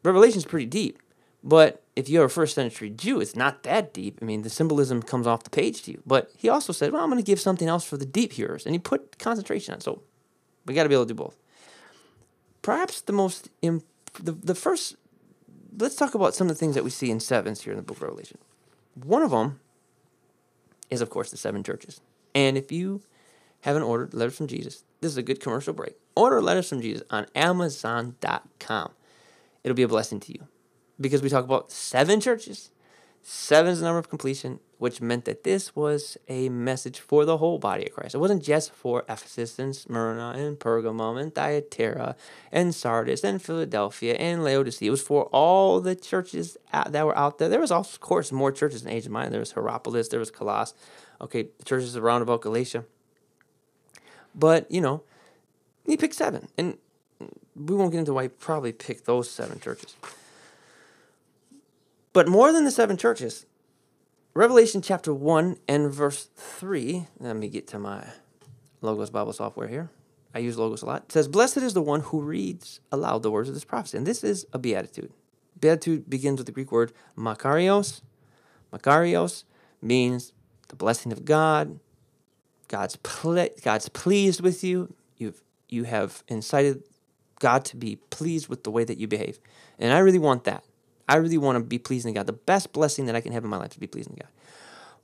Revelation's 0.02 0.44
pretty 0.44 0.66
deep, 0.66 0.98
but 1.42 1.82
if 1.96 2.08
you're 2.08 2.24
a 2.24 2.30
first 2.30 2.54
century 2.54 2.90
Jew, 2.90 3.20
it's 3.20 3.34
not 3.34 3.64
that 3.64 3.92
deep. 3.92 4.18
I 4.22 4.24
mean, 4.24 4.42
the 4.42 4.50
symbolism 4.50 5.02
comes 5.02 5.26
off 5.26 5.42
the 5.42 5.50
page 5.50 5.82
to 5.82 5.90
you. 5.90 6.02
But 6.06 6.30
he 6.36 6.48
also 6.48 6.72
said, 6.72 6.92
"Well, 6.92 7.02
I'm 7.02 7.10
going 7.10 7.22
to 7.22 7.26
give 7.26 7.40
something 7.40 7.68
else 7.68 7.84
for 7.84 7.96
the 7.96 8.06
deep 8.06 8.32
hearers," 8.32 8.64
and 8.64 8.74
he 8.74 8.78
put 8.78 9.18
concentration 9.18 9.74
on. 9.74 9.80
So 9.80 10.02
we 10.64 10.74
got 10.74 10.84
to 10.84 10.88
be 10.88 10.94
able 10.94 11.06
to 11.06 11.14
do 11.14 11.14
both. 11.14 11.36
Perhaps 12.62 13.02
the 13.02 13.12
most 13.12 13.50
imp- 13.62 13.84
the 14.20 14.32
the 14.32 14.54
first. 14.54 14.96
Let's 15.76 15.96
talk 15.96 16.14
about 16.14 16.34
some 16.34 16.48
of 16.48 16.56
the 16.56 16.58
things 16.58 16.74
that 16.74 16.82
we 16.82 16.90
see 16.90 17.10
in 17.10 17.20
sevens 17.20 17.62
here 17.62 17.72
in 17.72 17.76
the 17.76 17.82
book 17.82 17.98
of 17.98 18.02
Revelation. 18.02 18.38
One 18.94 19.22
of 19.22 19.30
them 19.30 19.60
is, 20.90 21.00
of 21.00 21.08
course, 21.08 21.30
the 21.30 21.36
seven 21.36 21.62
churches. 21.62 22.00
And 22.34 22.56
if 22.58 22.72
you 22.72 23.02
haven't 23.60 23.82
ordered 23.82 24.14
letters 24.14 24.36
from 24.36 24.46
Jesus, 24.46 24.84
this 25.00 25.12
is 25.12 25.16
a 25.16 25.22
good 25.22 25.40
commercial 25.40 25.72
break. 25.72 25.94
Order 26.14 26.42
letters 26.42 26.68
from 26.68 26.80
Jesus 26.80 27.02
on 27.10 27.26
Amazon.com. 27.34 28.90
It'll 29.62 29.76
be 29.76 29.82
a 29.82 29.88
blessing 29.88 30.20
to 30.20 30.32
you 30.32 30.46
because 31.00 31.22
we 31.22 31.28
talk 31.28 31.44
about 31.44 31.70
seven 31.70 32.20
churches. 32.20 32.70
Seven 33.22 33.72
is 33.72 33.80
the 33.80 33.84
number 33.84 33.98
of 33.98 34.08
completion, 34.08 34.60
which 34.78 35.00
meant 35.00 35.24
that 35.26 35.42
this 35.44 35.76
was 35.76 36.16
a 36.28 36.48
message 36.48 36.98
for 37.00 37.24
the 37.24 37.36
whole 37.38 37.58
body 37.58 37.86
of 37.86 37.92
Christ. 37.92 38.14
It 38.14 38.18
wasn't 38.18 38.42
just 38.42 38.72
for 38.72 39.04
Ephesus 39.08 39.58
and 39.58 39.76
Smyrna 39.76 40.34
and 40.36 40.58
Pergamum 40.58 41.20
and 41.20 41.34
Thyatira 41.34 42.16
and 42.50 42.74
Sardis 42.74 43.24
and 43.24 43.42
Philadelphia 43.42 44.14
and 44.14 44.44
Laodicea. 44.44 44.88
It 44.88 44.90
was 44.90 45.02
for 45.02 45.24
all 45.24 45.80
the 45.80 45.94
churches 45.94 46.56
that 46.72 47.04
were 47.04 47.18
out 47.18 47.38
there. 47.38 47.48
There 47.48 47.60
was, 47.60 47.72
of 47.72 48.00
course, 48.00 48.32
more 48.32 48.52
churches 48.52 48.82
in 48.84 48.90
Asia 48.90 49.10
Minor. 49.10 49.30
There 49.30 49.40
was 49.40 49.52
Hierapolis, 49.52 50.08
there 50.08 50.20
was 50.20 50.30
Colossus. 50.30 50.74
Okay, 51.20 51.48
the 51.58 51.64
churches 51.64 51.96
around 51.96 52.22
about 52.22 52.40
Galatia. 52.40 52.84
But, 54.38 54.70
you 54.70 54.80
know, 54.80 55.02
he 55.84 55.96
picked 55.96 56.14
seven. 56.14 56.48
And 56.56 56.78
we 57.56 57.74
won't 57.74 57.90
get 57.90 57.98
into 57.98 58.14
why 58.14 58.24
he 58.24 58.28
probably 58.28 58.72
picked 58.72 59.04
those 59.04 59.28
seven 59.30 59.58
churches. 59.58 59.96
But 62.12 62.28
more 62.28 62.52
than 62.52 62.64
the 62.64 62.70
seven 62.70 62.96
churches, 62.96 63.46
Revelation 64.34 64.80
chapter 64.80 65.12
1 65.12 65.56
and 65.66 65.92
verse 65.92 66.28
3, 66.36 67.06
let 67.18 67.36
me 67.36 67.48
get 67.48 67.66
to 67.68 67.78
my 67.78 68.06
Logos 68.80 69.10
Bible 69.10 69.32
software 69.32 69.68
here. 69.68 69.90
I 70.34 70.38
use 70.38 70.56
Logos 70.56 70.82
a 70.82 70.86
lot. 70.86 71.04
It 71.04 71.12
says, 71.12 71.26
Blessed 71.26 71.58
is 71.58 71.74
the 71.74 71.82
one 71.82 72.00
who 72.00 72.20
reads 72.20 72.80
aloud 72.92 73.22
the 73.22 73.30
words 73.30 73.48
of 73.48 73.54
this 73.54 73.64
prophecy. 73.64 73.96
And 73.96 74.06
this 74.06 74.22
is 74.22 74.46
a 74.52 74.58
beatitude. 74.58 75.12
Beatitude 75.58 76.08
begins 76.08 76.38
with 76.38 76.46
the 76.46 76.52
Greek 76.52 76.70
word 76.70 76.92
makarios. 77.16 78.02
Makarios 78.72 79.44
means 79.82 80.32
the 80.68 80.76
blessing 80.76 81.10
of 81.10 81.24
God, 81.24 81.80
God's 82.68 82.96
ple- 82.96 83.48
God's 83.62 83.88
pleased 83.88 84.40
with 84.40 84.62
you. 84.62 84.94
You've 85.16 85.42
you 85.68 85.84
have 85.84 86.22
incited 86.28 86.82
God 87.40 87.64
to 87.66 87.76
be 87.76 87.96
pleased 87.96 88.48
with 88.48 88.64
the 88.64 88.70
way 88.70 88.84
that 88.84 88.98
you 88.98 89.08
behave, 89.08 89.38
and 89.78 89.92
I 89.92 89.98
really 89.98 90.18
want 90.18 90.44
that. 90.44 90.64
I 91.08 91.16
really 91.16 91.38
want 91.38 91.56
to 91.56 91.64
be 91.64 91.78
pleasing 91.78 92.12
to 92.12 92.18
God. 92.18 92.26
The 92.26 92.32
best 92.34 92.72
blessing 92.72 93.06
that 93.06 93.16
I 93.16 93.20
can 93.20 93.32
have 93.32 93.42
in 93.42 93.50
my 93.50 93.56
life 93.56 93.70
is 93.70 93.74
to 93.74 93.80
be 93.80 93.86
pleasing 93.86 94.14
to 94.14 94.22
God. 94.24 94.30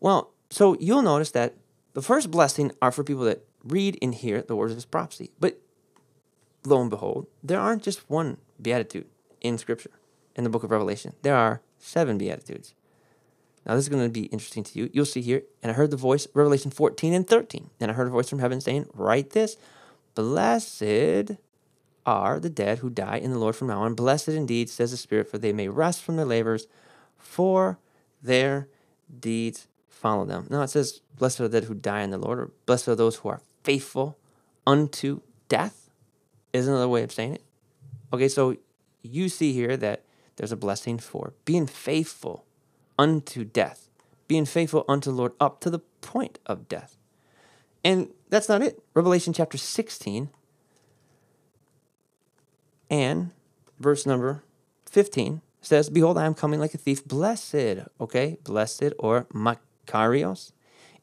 Well, 0.00 0.32
so 0.50 0.76
you'll 0.78 1.02
notice 1.02 1.30
that 1.30 1.54
the 1.94 2.02
first 2.02 2.30
blessing 2.30 2.72
are 2.82 2.92
for 2.92 3.02
people 3.02 3.24
that 3.24 3.44
read 3.64 3.98
and 4.02 4.14
hear 4.14 4.42
the 4.42 4.54
words 4.54 4.72
of 4.72 4.76
his 4.76 4.84
prophecy. 4.84 5.30
But 5.40 5.58
lo 6.64 6.80
and 6.80 6.90
behold, 6.90 7.26
there 7.42 7.58
aren't 7.58 7.82
just 7.82 8.08
one 8.10 8.36
beatitude 8.60 9.06
in 9.40 9.56
Scripture, 9.56 9.90
in 10.36 10.44
the 10.44 10.50
book 10.50 10.62
of 10.62 10.70
Revelation. 10.70 11.14
There 11.22 11.36
are 11.36 11.62
seven 11.78 12.18
beatitudes. 12.18 12.74
Now, 13.66 13.74
this 13.74 13.84
is 13.84 13.88
going 13.88 14.04
to 14.04 14.10
be 14.10 14.26
interesting 14.26 14.62
to 14.64 14.78
you. 14.78 14.90
You'll 14.92 15.06
see 15.06 15.22
here, 15.22 15.42
and 15.62 15.70
I 15.72 15.74
heard 15.74 15.90
the 15.90 15.96
voice, 15.96 16.26
Revelation 16.34 16.70
14 16.70 17.14
and 17.14 17.26
13. 17.26 17.70
And 17.80 17.90
I 17.90 17.94
heard 17.94 18.08
a 18.08 18.10
voice 18.10 18.28
from 18.28 18.40
heaven 18.40 18.60
saying, 18.60 18.86
Write 18.94 19.30
this 19.30 19.56
Blessed 20.14 21.38
are 22.06 22.38
the 22.38 22.50
dead 22.50 22.78
who 22.78 22.90
die 22.90 23.16
in 23.16 23.30
the 23.30 23.38
Lord 23.38 23.56
from 23.56 23.68
now 23.68 23.82
on. 23.82 23.94
Blessed 23.94 24.28
indeed, 24.28 24.68
says 24.68 24.90
the 24.90 24.96
Spirit, 24.96 25.30
for 25.30 25.38
they 25.38 25.52
may 25.52 25.68
rest 25.68 26.02
from 26.02 26.16
their 26.16 26.26
labors, 26.26 26.66
for 27.16 27.78
their 28.22 28.68
deeds 29.20 29.68
follow 29.88 30.24
them. 30.24 30.46
Now 30.50 30.62
it 30.62 30.70
says, 30.70 31.00
Blessed 31.18 31.40
are 31.40 31.48
the 31.48 31.60
dead 31.60 31.68
who 31.68 31.74
die 31.74 32.02
in 32.02 32.10
the 32.10 32.18
Lord, 32.18 32.38
or 32.38 32.50
blessed 32.66 32.88
are 32.88 32.94
those 32.94 33.16
who 33.16 33.28
are 33.30 33.40
faithful 33.62 34.18
unto 34.66 35.20
death, 35.48 35.90
is 36.52 36.68
another 36.68 36.88
way 36.88 37.02
of 37.02 37.12
saying 37.12 37.34
it. 37.34 37.42
Okay, 38.12 38.28
so 38.28 38.56
you 39.02 39.28
see 39.28 39.52
here 39.52 39.76
that 39.76 40.04
there's 40.36 40.52
a 40.52 40.56
blessing 40.56 40.98
for 40.98 41.32
being 41.44 41.66
faithful 41.66 42.44
unto 42.98 43.44
death, 43.44 43.88
being 44.28 44.44
faithful 44.44 44.84
unto 44.88 45.10
the 45.10 45.16
Lord 45.16 45.32
up 45.40 45.60
to 45.60 45.70
the 45.70 45.80
point 46.00 46.38
of 46.46 46.68
death. 46.68 46.96
And 47.84 48.10
that's 48.30 48.48
not 48.48 48.62
it. 48.62 48.82
Revelation 48.94 49.32
chapter 49.32 49.58
16 49.58 50.30
and 52.90 53.30
verse 53.78 54.06
number 54.06 54.42
15 54.86 55.42
says, 55.60 55.90
Behold, 55.90 56.18
I 56.18 56.26
am 56.26 56.34
coming 56.34 56.60
like 56.60 56.74
a 56.74 56.78
thief. 56.78 57.04
Blessed, 57.04 57.88
okay, 58.00 58.38
blessed 58.44 58.92
or 58.98 59.24
Makarios 59.34 60.52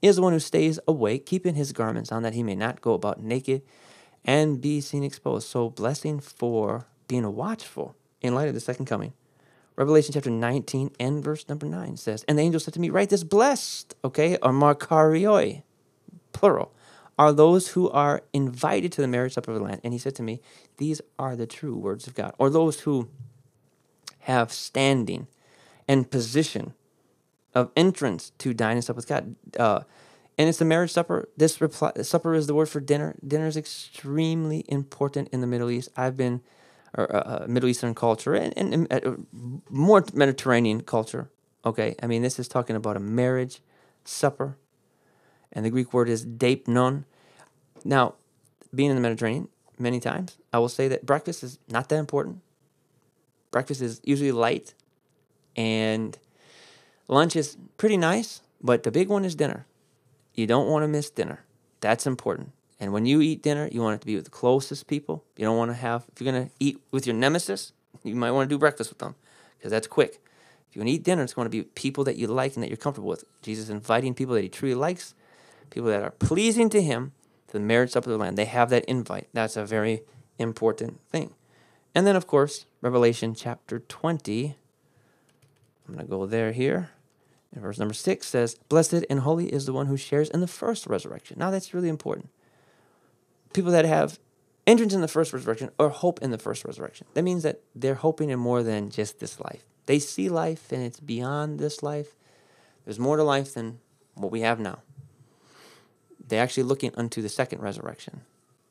is 0.02 0.16
the 0.16 0.22
one 0.22 0.34
who 0.34 0.40
stays 0.40 0.80
awake, 0.88 1.26
keeping 1.26 1.56
his 1.56 1.74
garments 1.74 2.12
on 2.12 2.24
that 2.24 2.34
he 2.34 2.44
may 2.44 2.56
not 2.56 2.82
go 2.82 2.94
about 2.94 3.22
naked 3.22 3.62
and 4.26 4.62
be 4.62 4.82
seen 4.82 5.04
exposed. 5.04 5.48
So, 5.48 5.70
blessing 5.70 6.20
for 6.20 6.88
being 7.08 7.36
watchful 7.36 7.96
in 8.22 8.36
light 8.36 8.48
of 8.48 8.54
the 8.54 8.60
second 8.60 8.86
coming. 8.86 9.14
Revelation 9.76 10.14
chapter 10.14 10.30
19 10.30 10.92
and 11.00 11.24
verse 11.24 11.48
number 11.48 11.66
9 11.66 11.98
says, 11.98 12.24
And 12.28 12.38
the 12.38 12.44
angel 12.44 12.60
said 12.60 12.74
to 12.76 12.80
me, 12.80 12.90
Write 12.90 13.10
this 13.10 13.24
blessed, 13.24 13.96
okay, 14.04 14.38
or 14.38 14.52
Makarioi, 14.52 15.64
plural, 16.34 16.74
are 17.18 17.32
those 17.32 17.70
who 17.70 17.90
are 17.90 18.24
invited 18.34 18.92
to 18.94 19.02
the 19.02 19.08
marriage 19.08 19.34
supper 19.34 19.52
of 19.52 19.60
the 19.60 19.64
Lamb. 19.64 19.80
And 19.84 19.94
he 19.94 20.00
said 20.00 20.16
to 20.16 20.24
me, 20.24 20.42
These 20.78 21.02
are 21.18 21.36
the 21.36 21.48
true 21.48 21.76
words 21.76 22.08
of 22.08 22.16
God, 22.16 22.34
or 22.38 22.50
those 22.50 22.82
who 22.82 23.10
have 24.22 24.52
standing 24.52 25.28
and 25.88 26.10
position 26.10 26.74
of 27.54 27.72
entrance 27.76 28.32
to 28.38 28.54
dine 28.54 28.78
and 28.78 28.84
sup 28.84 28.96
with 28.96 29.08
God. 29.08 29.36
Uh, 29.58 29.82
and 30.38 30.50
it's 30.50 30.58
the 30.58 30.66
marriage 30.66 30.92
supper. 30.92 31.30
This 31.38 31.60
reply, 31.60 31.92
supper 32.02 32.34
is 32.34 32.48
the 32.48 32.54
word 32.54 32.70
for 32.70 32.80
dinner. 32.80 33.16
Dinner 33.26 33.48
is 33.48 33.58
extremely 33.58 34.66
important 34.68 35.30
in 35.32 35.42
the 35.42 35.48
Middle 35.48 35.70
East. 35.70 35.90
I've 35.98 36.18
been, 36.18 36.42
or 36.98 37.14
uh, 37.16 37.20
uh 37.20 37.46
Middle 37.48 37.70
Eastern 37.70 37.96
culture 37.96 38.34
and, 38.34 38.54
and, 38.58 38.88
and 38.90 39.06
uh, 39.06 39.12
more 39.70 40.04
Mediterranean 40.14 40.82
culture. 40.82 41.30
Okay, 41.66 41.96
I 42.02 42.08
mean 42.08 42.22
this 42.22 42.40
is 42.40 42.48
talking 42.48 42.76
about 42.76 42.98
a 42.98 43.00
marriage 43.00 43.62
supper, 44.04 44.58
and 45.52 45.66
the 45.66 45.70
Greek 45.70 45.94
word 45.94 46.10
is 46.10 46.26
non. 46.68 47.06
Now, 47.84 48.16
being 48.74 48.90
in 48.90 48.96
the 48.96 49.02
Mediterranean 49.02 49.48
many 49.78 50.00
times, 50.00 50.38
I 50.54 50.60
will 50.60 50.70
say 50.70 50.88
that 50.88 51.06
breakfast 51.06 51.44
is 51.44 51.60
not 51.68 51.90
that 51.90 51.98
important. 51.98 52.42
Breakfast 53.52 53.82
is 53.82 54.02
usually 54.04 54.32
light, 54.32 54.74
and 55.56 56.18
lunch 57.08 57.36
is 57.36 57.58
pretty 57.78 57.98
nice, 57.98 58.42
but 58.62 58.84
the 58.84 58.92
big 58.92 59.10
one 59.10 59.26
is 59.26 59.36
dinner. 59.36 59.66
You 60.34 60.48
don't 60.48 60.70
want 60.70 60.84
to 60.84 60.88
miss 60.88 61.10
dinner. 61.10 61.44
That's 61.82 62.08
important. 62.08 62.52
And 62.82 62.92
when 62.92 63.06
you 63.06 63.22
eat 63.22 63.44
dinner, 63.44 63.70
you 63.72 63.80
want 63.80 63.96
it 63.96 64.02
to 64.02 64.08
be 64.08 64.16
with 64.16 64.26
the 64.26 64.32
closest 64.32 64.88
people. 64.88 65.24
You 65.38 65.46
don't 65.46 65.56
want 65.56 65.70
to 65.70 65.76
have, 65.76 66.04
if 66.12 66.20
you're 66.20 66.32
going 66.32 66.48
to 66.48 66.52
eat 66.60 66.82
with 66.90 67.06
your 67.06 67.16
nemesis, 67.16 67.74
you 68.04 68.16
might 68.16 68.32
want 68.32 68.50
to 68.50 68.54
do 68.54 68.58
breakfast 68.58 68.90
with 68.90 68.98
them 68.98 69.14
because 69.58 69.70
that's 69.70 69.86
quick. 69.86 70.20
If 70.68 70.76
you 70.76 70.80
want 70.80 70.88
to 70.88 70.94
eat 70.94 71.04
dinner, 71.04 71.22
it's 71.22 71.36
going 71.36 71.46
to 71.46 71.50
be 71.52 71.62
people 71.62 72.04
that 72.06 72.18
you 72.18 72.26
like 72.26 72.56
and 72.56 72.64
that 72.64 72.70
you're 72.70 72.78
comfortable 72.78 73.10
with. 73.10 73.24
Jesus 73.44 73.70
inviting 73.70 74.16
people 74.16 74.34
that 74.34 74.42
he 74.42 74.50
truly 74.50 74.74
likes, 74.74 75.14
people 75.70 75.90
that 75.90 76.02
are 76.02 76.10
pleasing 76.10 76.70
to 76.72 76.82
him, 76.82 77.12
to 77.50 77.54
the 77.54 77.60
marriage 77.60 77.92
supper 77.92 78.10
of 78.10 78.18
the 78.18 78.24
Lamb. 78.24 78.34
They 78.34 78.46
have 78.46 78.72
that 78.72 78.86
invite. 78.86 79.28
That's 79.32 79.56
a 79.56 79.66
very 79.66 80.02
important 80.40 81.02
thing. 81.12 81.36
And 81.94 82.08
then, 82.08 82.16
of 82.16 82.26
course, 82.26 82.66
Revelation 82.82 83.36
chapter 83.36 83.78
20. 83.78 84.56
I'm 85.88 85.94
going 85.94 86.06
to 86.06 86.10
go 86.10 86.26
there 86.26 86.52
here. 86.52 86.90
And 87.54 87.62
verse 87.62 87.78
number 87.78 87.94
6 87.94 88.26
says, 88.26 88.56
Blessed 88.70 89.06
and 89.08 89.20
holy 89.20 89.54
is 89.54 89.68
the 89.68 89.74
one 89.74 89.86
who 89.86 89.98
shares 89.98 90.32
in 90.32 90.40
the 90.40 90.48
first 90.48 90.88
resurrection. 90.88 91.38
Now, 91.38 91.52
that's 91.52 91.76
really 91.76 91.90
important. 91.90 92.30
People 93.54 93.72
that 93.72 93.86
have 93.86 94.20
entrance 94.68 94.94
in 94.94 95.02
the 95.02 95.08
first 95.08 95.34
resurrection 95.34 95.72
or 95.78 95.90
hope 95.90 96.22
in 96.22 96.32
the 96.32 96.38
first 96.38 96.64
resurrection. 96.66 97.08
That 97.14 97.24
means 97.24 97.44
that 97.44 97.62
they're 97.76 97.96
hoping 97.96 98.30
in 98.30 98.40
more 98.40 98.64
than 98.64 98.90
just 98.90 99.20
this 99.20 99.40
life. 99.40 99.66
They 99.86 100.00
see 100.00 100.30
life 100.30 100.72
and 100.72 100.84
it's 100.84 101.00
beyond 101.00 101.60
this 101.60 101.84
life. 101.84 102.16
There's 102.86 103.00
more 103.00 103.18
to 103.18 103.24
life 103.24 103.54
than 103.54 103.80
what 104.16 104.32
we 104.32 104.42
have 104.42 104.60
now. 104.60 104.80
They're 106.28 106.44
actually 106.44 106.64
looking 106.64 106.92
unto 106.96 107.22
the 107.22 107.30
second 107.30 107.62
resurrection. 107.62 108.22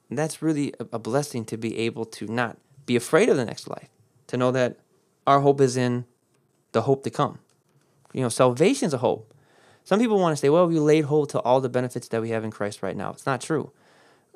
And 0.09 0.19
that's 0.19 0.43
really 0.43 0.75
a, 0.79 0.99
blessing 0.99 1.45
to 1.47 1.57
be 1.57 1.79
able 1.79 2.05
to 2.07 2.27
not 2.27 2.57
be 2.87 2.97
afraid 2.97 3.29
of 3.29 3.37
the 3.37 3.45
next 3.45 3.69
life, 3.69 3.89
to 4.27 4.37
know 4.37 4.51
that 4.51 4.79
our 5.27 5.41
hope 5.41 5.61
is 5.61 5.77
in 5.77 6.05
the 6.73 6.83
hope 6.83 7.05
to 7.05 7.11
come. 7.11 7.39
You 8.13 8.23
know, 8.23 8.29
salvation 8.29 8.87
is 8.87 8.95
a 8.95 8.99
hope. 8.99 9.33
Some 9.85 10.01
people 10.01 10.19
want 10.19 10.37
to 10.37 10.41
say, 10.41 10.49
well, 10.49 10.67
we 10.67 10.79
laid 10.81 11.05
hold 11.05 11.29
to 11.31 11.41
all 11.41 11.61
the 11.61 11.69
benefits 11.69 12.09
that 12.09 12.21
we 12.21 12.31
have 12.31 12.45
in 12.45 12.51
Christ 12.51 12.83
right 12.83 12.97
now. 12.97 13.11
It's 13.11 13.27
not 13.27 13.41
true. 13.41 13.73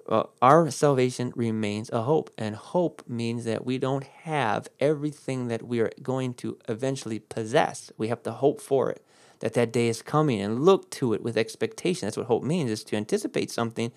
Uh, 0.07 0.25
our 0.43 0.71
salvation 0.71 1.33
remains 1.35 1.90
a 1.90 2.03
hope, 2.03 2.31
and 2.37 2.55
hope 2.57 3.03
means 3.09 3.45
that 3.45 3.64
we 3.64 3.79
don't 3.79 4.05
have 4.05 4.69
everything 4.79 5.49
that 5.49 5.62
we 5.62 5.81
are 5.81 5.90
going 6.03 6.35
to 6.35 6.59
eventually 6.69 7.19
possess. 7.19 7.90
We 7.97 8.09
have 8.09 8.23
to 8.25 8.33
hope 8.33 8.61
for 8.61 8.90
it 8.90 9.05
that 9.40 9.55
that 9.55 9.73
day 9.73 9.88
is 9.88 10.03
coming 10.03 10.40
and 10.40 10.64
look 10.64 10.90
to 10.90 11.14
it 11.14 11.23
with 11.23 11.37
expectation. 11.38 12.07
That's 12.07 12.17
what 12.17 12.27
hope 12.27 12.43
means: 12.43 12.71
is 12.71 12.85
to 12.85 12.97
anticipate 12.97 13.51
something, 13.51 13.93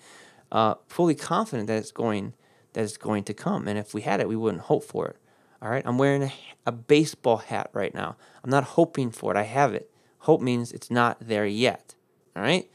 uh, 0.50 0.74
fully 0.86 1.14
confident 1.14 1.66
that 1.68 1.78
it's 1.78 1.92
going 1.92 2.32
that 2.72 2.84
it's 2.84 2.96
going 2.96 3.24
to 3.24 3.34
come. 3.34 3.68
And 3.68 3.78
if 3.78 3.92
we 3.92 4.02
had 4.02 4.20
it, 4.20 4.28
we 4.28 4.36
wouldn't 4.36 4.64
hope 4.64 4.84
for 4.84 5.08
it. 5.08 5.16
All 5.60 5.70
right, 5.70 5.82
I'm 5.84 5.98
wearing 5.98 6.22
a, 6.22 6.32
a 6.66 6.72
baseball 6.72 7.38
hat 7.38 7.70
right 7.72 7.94
now. 7.94 8.16
I'm 8.42 8.50
not 8.50 8.64
hoping 8.64 9.10
for 9.10 9.34
it. 9.34 9.36
I 9.36 9.42
have 9.42 9.74
it. 9.74 9.90
Hope 10.20 10.40
means 10.40 10.72
it's 10.72 10.90
not 10.90 11.18
there 11.20 11.46
yet. 11.46 11.94
All 12.36 12.42
right. 12.42 12.70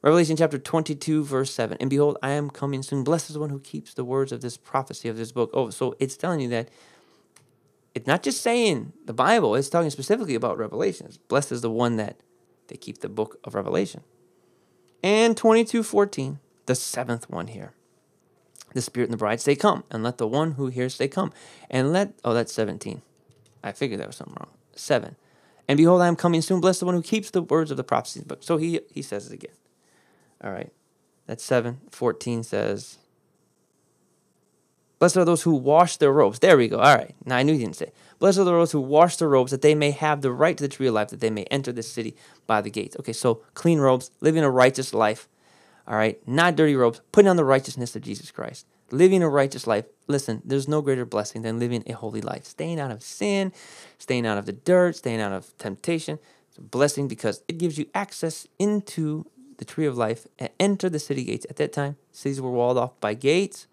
Revelation 0.00 0.36
chapter 0.36 0.58
22, 0.58 1.24
verse 1.24 1.52
7. 1.52 1.76
And 1.80 1.90
behold, 1.90 2.18
I 2.22 2.30
am 2.30 2.50
coming 2.50 2.82
soon. 2.82 3.02
Blessed 3.02 3.30
is 3.30 3.34
the 3.34 3.40
one 3.40 3.50
who 3.50 3.58
keeps 3.58 3.94
the 3.94 4.04
words 4.04 4.30
of 4.30 4.40
this 4.40 4.56
prophecy 4.56 5.08
of 5.08 5.16
this 5.16 5.32
book. 5.32 5.50
Oh, 5.52 5.70
so 5.70 5.96
it's 5.98 6.16
telling 6.16 6.40
you 6.40 6.48
that 6.50 6.68
it's 7.94 8.06
not 8.06 8.22
just 8.22 8.40
saying 8.40 8.92
the 9.06 9.12
Bible, 9.12 9.56
it's 9.56 9.68
talking 9.68 9.90
specifically 9.90 10.36
about 10.36 10.56
Revelations. 10.56 11.16
Blessed 11.16 11.50
is 11.50 11.62
the 11.62 11.70
one 11.70 11.96
that 11.96 12.16
they 12.68 12.76
keep 12.76 12.98
the 12.98 13.08
book 13.08 13.40
of 13.42 13.54
Revelation. 13.56 14.02
And 15.02 15.36
22:14, 15.36 16.38
the 16.66 16.74
seventh 16.76 17.28
one 17.28 17.48
here. 17.48 17.72
The 18.74 18.82
Spirit 18.82 19.06
and 19.06 19.14
the 19.14 19.18
bride 19.18 19.40
say, 19.40 19.56
Come, 19.56 19.84
and 19.90 20.02
let 20.02 20.18
the 20.18 20.28
one 20.28 20.52
who 20.52 20.66
hears 20.66 20.94
say, 20.94 21.08
Come. 21.08 21.32
And 21.70 21.92
let, 21.92 22.12
oh, 22.24 22.34
that's 22.34 22.52
17. 22.52 23.02
I 23.64 23.72
figured 23.72 23.98
that 24.00 24.06
was 24.06 24.16
something 24.16 24.36
wrong. 24.38 24.52
7. 24.76 25.16
And 25.66 25.76
behold, 25.76 26.02
I 26.02 26.08
am 26.08 26.16
coming 26.16 26.42
soon. 26.42 26.60
Bless 26.60 26.78
the 26.78 26.86
one 26.86 26.94
who 26.94 27.02
keeps 27.02 27.30
the 27.30 27.42
words 27.42 27.70
of 27.70 27.76
the 27.76 27.84
prophecy 27.84 28.20
book. 28.20 28.42
So 28.42 28.58
he, 28.58 28.80
he 28.92 29.02
says 29.02 29.26
it 29.26 29.32
again. 29.32 29.54
All 30.42 30.50
right. 30.50 30.72
That's 31.26 31.44
7. 31.44 31.80
14 31.90 32.42
says, 32.42 32.98
Blessed 34.98 35.16
are 35.16 35.24
those 35.24 35.42
who 35.42 35.54
wash 35.54 35.96
their 35.96 36.12
robes. 36.12 36.40
There 36.40 36.56
we 36.56 36.68
go. 36.68 36.78
All 36.78 36.96
right. 36.96 37.14
Now 37.24 37.36
I 37.36 37.42
knew 37.42 37.52
you 37.52 37.60
didn't 37.60 37.76
say. 37.76 37.92
Blessed 38.18 38.40
are 38.40 38.44
those 38.44 38.72
who 38.72 38.80
wash 38.80 39.16
their 39.16 39.28
robes, 39.28 39.52
that 39.52 39.62
they 39.62 39.74
may 39.74 39.92
have 39.92 40.22
the 40.22 40.32
right 40.32 40.56
to 40.56 40.64
the 40.64 40.68
tree 40.68 40.88
of 40.88 40.94
life, 40.94 41.08
that 41.08 41.20
they 41.20 41.30
may 41.30 41.44
enter 41.44 41.70
the 41.70 41.84
city 41.84 42.16
by 42.46 42.60
the 42.60 42.70
gates. 42.70 42.96
Okay, 42.98 43.12
so 43.12 43.42
clean 43.54 43.78
robes, 43.78 44.10
living 44.20 44.42
a 44.42 44.50
righteous 44.50 44.92
life. 44.92 45.28
All 45.86 45.96
right, 45.96 46.20
not 46.26 46.56
dirty 46.56 46.74
robes, 46.74 47.00
putting 47.12 47.28
on 47.28 47.36
the 47.36 47.44
righteousness 47.44 47.94
of 47.94 48.02
Jesus 48.02 48.30
Christ. 48.30 48.66
Living 48.90 49.22
a 49.22 49.28
righteous 49.28 49.66
life. 49.66 49.84
Listen, 50.08 50.42
there's 50.44 50.66
no 50.66 50.82
greater 50.82 51.04
blessing 51.04 51.42
than 51.42 51.58
living 51.58 51.84
a 51.86 51.92
holy 51.92 52.20
life. 52.20 52.44
Staying 52.44 52.80
out 52.80 52.90
of 52.90 53.02
sin, 53.02 53.52
staying 53.98 54.26
out 54.26 54.38
of 54.38 54.46
the 54.46 54.52
dirt, 54.52 54.96
staying 54.96 55.20
out 55.20 55.32
of 55.32 55.56
temptation. 55.58 56.18
It's 56.48 56.58
a 56.58 56.62
blessing 56.62 57.06
because 57.06 57.42
it 57.46 57.58
gives 57.58 57.78
you 57.78 57.86
access 57.94 58.48
into 58.58 59.26
the 59.58 59.64
tree 59.64 59.86
of 59.86 59.96
life 59.96 60.26
and 60.38 60.50
enter 60.58 60.88
the 60.88 60.98
city 60.98 61.24
gates. 61.24 61.46
At 61.50 61.56
that 61.56 61.72
time, 61.72 61.96
cities 62.10 62.40
were 62.40 62.50
walled 62.50 62.78
off 62.78 62.98
by 63.00 63.14
gates 63.14 63.66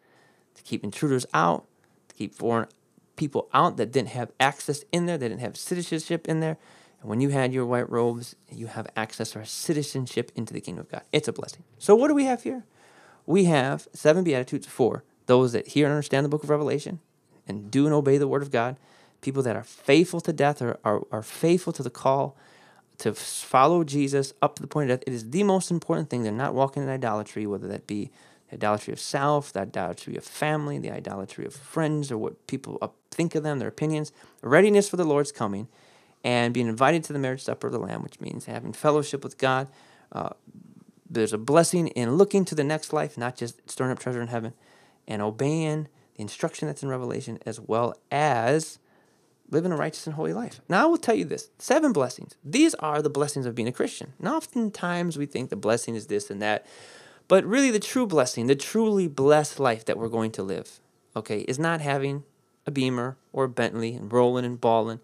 to 0.56 0.63
keep 0.63 0.84
intruders 0.84 1.26
out, 1.34 1.65
to 2.10 2.15
keep 2.15 2.36
foreign 2.36 2.67
people 3.15 3.48
out 3.54 3.78
that 3.78 3.91
didn't 3.91 4.10
have 4.10 4.32
access 4.39 4.84
in 4.91 5.06
there, 5.06 5.17
they 5.17 5.30
didn't 5.30 5.41
have 5.41 5.58
citizenship 5.58 6.28
in 6.28 6.39
there. 6.41 6.58
And 7.02 7.10
when 7.10 7.21
you 7.21 7.30
had 7.30 7.54
your 7.54 7.65
white 7.65 7.89
robes, 7.89 8.36
you 8.52 8.67
have 8.67 8.88
access 8.95 9.36
or 9.36 9.45
citizenship 9.45 10.32
into 10.36 10.54
the 10.54 10.62
kingdom 10.62 10.82
of 10.82 10.91
God. 10.91 11.04
It's 11.12 11.28
a 11.28 11.34
blessing. 11.34 11.63
So 11.78 11.95
what 11.95 12.10
do 12.10 12.15
we 12.15 12.26
have 12.26 12.43
here? 12.43 12.63
We 13.26 13.45
have 13.45 13.88
seven 13.93 14.24
beatitudes 14.24 14.67
for 14.67 15.04
those 15.28 15.54
that 15.54 15.69
hear 15.69 15.86
and 15.86 15.93
understand 15.93 16.26
the 16.26 16.30
book 16.30 16.43
of 16.43 16.50
Revelation 16.50 17.00
and 17.48 17.71
do 17.71 17.86
and 17.86 17.93
obey 17.93 18.17
the 18.17 18.28
word 18.28 18.41
of 18.41 18.52
God, 18.52 18.78
people 19.21 19.43
that 19.43 19.56
are 19.56 19.63
faithful 19.63 20.21
to 20.21 20.34
death 20.34 20.62
or 20.62 20.80
are, 20.84 21.02
are 21.12 21.24
faithful 21.24 21.74
to 21.74 21.84
the 21.84 21.89
call 21.89 22.36
to 23.00 23.14
follow 23.14 23.84
Jesus 23.84 24.34
up 24.42 24.56
to 24.56 24.62
the 24.62 24.68
point 24.68 24.90
of 24.90 25.00
death. 25.00 25.08
It 25.08 25.14
is 25.14 25.30
the 25.30 25.44
most 25.44 25.72
important 25.72 26.10
thing. 26.10 26.24
They're 26.24 26.32
not 26.32 26.54
walking 26.54 26.84
in 26.84 26.90
idolatry, 26.90 27.46
whether 27.46 27.68
that 27.68 27.88
be 27.88 28.12
idolatry 28.54 28.94
of 28.94 29.00
self, 29.00 29.52
the 29.52 29.62
idolatry 29.62 30.16
of 30.16 30.24
family, 30.24 30.78
the 30.78 30.92
idolatry 30.92 31.46
of 31.46 31.54
friends, 31.54 32.12
or 32.12 32.18
what 32.18 32.48
people 32.48 32.94
think 33.12 33.36
of 33.36 33.44
them, 33.44 33.60
their 33.60 33.68
opinions. 33.68 34.12
Readiness 34.42 34.88
for 34.88 34.98
the 34.98 35.04
Lord's 35.04 35.32
coming, 35.32 35.68
and 36.24 36.54
being 36.54 36.68
invited 36.68 37.04
to 37.06 37.14
the 37.14 37.20
marriage 37.20 37.44
supper 37.44 37.68
of 37.68 37.74
the 37.74 37.80
Lamb, 37.80 38.02
which 38.02 38.20
means 38.20 38.46
having 38.46 38.74
fellowship 38.74 39.24
with 39.24 39.38
God. 39.38 39.68
Uh, 40.12 40.30
there's 41.10 41.34
a 41.34 41.38
blessing 41.38 41.88
in 41.90 42.16
looking 42.16 42.46
to 42.46 42.56
the 42.56 42.64
next 42.64 42.94
life, 42.94 43.18
not 43.18 43.36
just 43.36 43.70
storing 43.70 43.92
up 43.92 44.00
treasure 44.00 44.22
in 44.22 44.28
heaven, 44.28 44.54
and 45.08 45.22
obeying 45.22 45.88
the 46.16 46.22
instruction 46.22 46.68
that's 46.68 46.84
in 46.84 46.90
Revelation, 46.90 47.40
as 47.46 47.60
well 47.60 47.96
as 48.12 48.80
living 49.50 49.72
a 49.72 49.78
righteous 49.78 50.08
and 50.08 50.16
holy 50.16 50.34
life. 50.34 50.62
Now, 50.68 50.84
I 50.84 50.86
will 50.86 50.98
tell 50.98 51.16
you 51.16 51.26
this 51.26 51.50
seven 51.60 51.94
blessings. 51.94 52.36
These 52.44 52.74
are 52.76 53.02
the 53.02 53.10
blessings 53.10 53.46
of 53.46 53.56
being 53.56 53.68
a 53.68 53.74
Christian. 53.74 54.14
Now, 54.20 54.38
oftentimes 54.38 55.18
we 55.18 55.26
think 55.26 55.50
the 55.50 55.56
blessing 55.56 55.96
is 55.96 56.08
this 56.08 56.30
and 56.30 56.42
that, 56.42 56.66
but 57.28 57.46
really 57.46 57.72
the 57.72 57.80
true 57.80 58.06
blessing, 58.08 58.48
the 58.48 58.56
truly 58.56 59.08
blessed 59.08 59.60
life 59.60 59.86
that 59.86 59.98
we're 59.98 60.10
going 60.10 60.32
to 60.32 60.44
live, 60.44 60.80
okay, 61.16 61.42
is 61.42 61.60
not 61.60 61.82
having 61.82 62.24
a 62.66 62.72
Beamer 62.72 63.18
or 63.32 63.46
a 63.46 63.50
Bentley 63.50 63.96
and 63.96 64.12
rolling 64.12 64.46
and 64.46 64.60
balling 64.60 65.00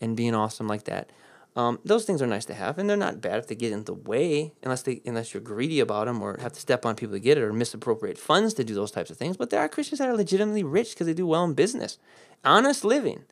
and 0.00 0.16
being 0.16 0.34
awesome 0.34 0.68
like 0.68 0.84
that. 0.84 1.10
Um, 1.56 1.80
those 1.84 2.04
things 2.04 2.22
are 2.22 2.28
nice 2.28 2.44
to 2.44 2.54
have, 2.54 2.78
and 2.78 2.88
they're 2.88 2.96
not 2.96 3.20
bad 3.20 3.38
if 3.38 3.48
they 3.48 3.56
get 3.56 3.72
in 3.72 3.84
the 3.84 3.92
way, 3.92 4.52
unless 4.62 4.82
they 4.82 5.02
unless 5.04 5.34
you're 5.34 5.40
greedy 5.40 5.80
about 5.80 6.06
them 6.06 6.22
or 6.22 6.38
have 6.40 6.52
to 6.52 6.60
step 6.60 6.86
on 6.86 6.94
people 6.94 7.14
to 7.14 7.20
get 7.20 7.38
it 7.38 7.42
or 7.42 7.52
misappropriate 7.52 8.18
funds 8.18 8.54
to 8.54 8.64
do 8.64 8.72
those 8.72 8.92
types 8.92 9.10
of 9.10 9.16
things. 9.16 9.36
But 9.36 9.50
there 9.50 9.60
are 9.60 9.68
Christians 9.68 9.98
that 9.98 10.08
are 10.08 10.16
legitimately 10.16 10.62
rich 10.62 10.90
because 10.90 11.08
they 11.08 11.14
do 11.14 11.26
well 11.26 11.44
in 11.44 11.54
business, 11.54 11.98
honest 12.44 12.84
living. 12.84 13.24